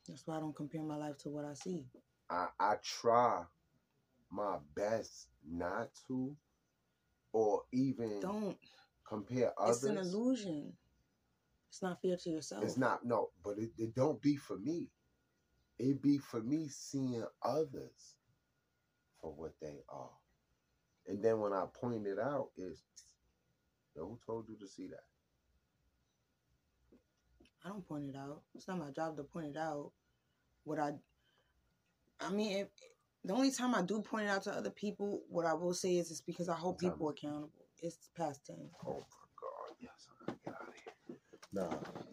That's 0.07 0.25
why 0.27 0.37
I 0.37 0.39
don't 0.39 0.55
compare 0.55 0.83
my 0.83 0.97
life 0.97 1.17
to 1.19 1.29
what 1.29 1.45
I 1.45 1.53
see. 1.53 1.85
I 2.29 2.47
I 2.59 2.75
try 2.83 3.43
my 4.31 4.57
best 4.75 5.27
not 5.49 5.89
to, 6.07 6.35
or 7.31 7.63
even 7.71 8.19
Don't. 8.19 8.57
compare 9.07 9.53
others. 9.57 9.83
It's 9.83 9.85
an 9.85 9.97
illusion. 9.97 10.73
It's 11.69 11.81
not 11.81 12.01
fair 12.01 12.17
to 12.17 12.29
yourself. 12.29 12.63
It's 12.63 12.77
not 12.77 13.05
no, 13.05 13.29
but 13.43 13.57
it, 13.57 13.71
it 13.77 13.95
don't 13.95 14.21
be 14.21 14.35
for 14.35 14.57
me. 14.57 14.89
It 15.79 16.01
be 16.01 16.17
for 16.19 16.41
me 16.41 16.67
seeing 16.69 17.25
others 17.41 18.15
for 19.21 19.33
what 19.33 19.53
they 19.59 19.81
are. 19.89 20.11
And 21.07 21.23
then 21.23 21.39
when 21.39 21.51
I 21.51 21.65
point 21.73 22.05
it 22.05 22.19
out, 22.19 22.49
is 22.55 22.83
yo, 23.95 24.07
who 24.07 24.19
told 24.25 24.47
you 24.49 24.55
to 24.57 24.67
see 24.67 24.87
that? 24.87 25.03
I 27.65 27.69
don't 27.69 27.87
point 27.87 28.09
it 28.09 28.15
out. 28.15 28.41
It's 28.55 28.67
not 28.67 28.79
my 28.79 28.91
job 28.91 29.17
to 29.17 29.23
point 29.23 29.47
it 29.55 29.57
out. 29.57 29.91
What 30.65 30.79
I, 30.79 30.91
I 32.19 32.29
mean, 32.29 32.57
if, 32.57 32.67
the 33.23 33.33
only 33.33 33.51
time 33.51 33.73
I 33.73 33.81
do 33.81 34.01
point 34.01 34.25
it 34.25 34.29
out 34.29 34.43
to 34.43 34.51
other 34.51 34.69
people, 34.69 35.21
what 35.29 35.45
I 35.45 35.53
will 35.53 35.73
say 35.73 35.95
is 35.95 36.11
it's 36.11 36.21
because 36.21 36.49
I 36.49 36.55
hold 36.55 36.77
people 36.77 37.09
accountable. 37.09 37.51
It's 37.81 38.09
past 38.17 38.45
ten. 38.45 38.69
Oh 38.85 38.95
my 38.95 39.27
God, 39.41 39.75
yes, 39.79 40.09
I 40.09 40.25
gotta 40.25 40.39
get 40.43 40.53
out 40.53 40.67
of 40.67 40.73
here. 40.75 41.17
Nah, 41.53 42.03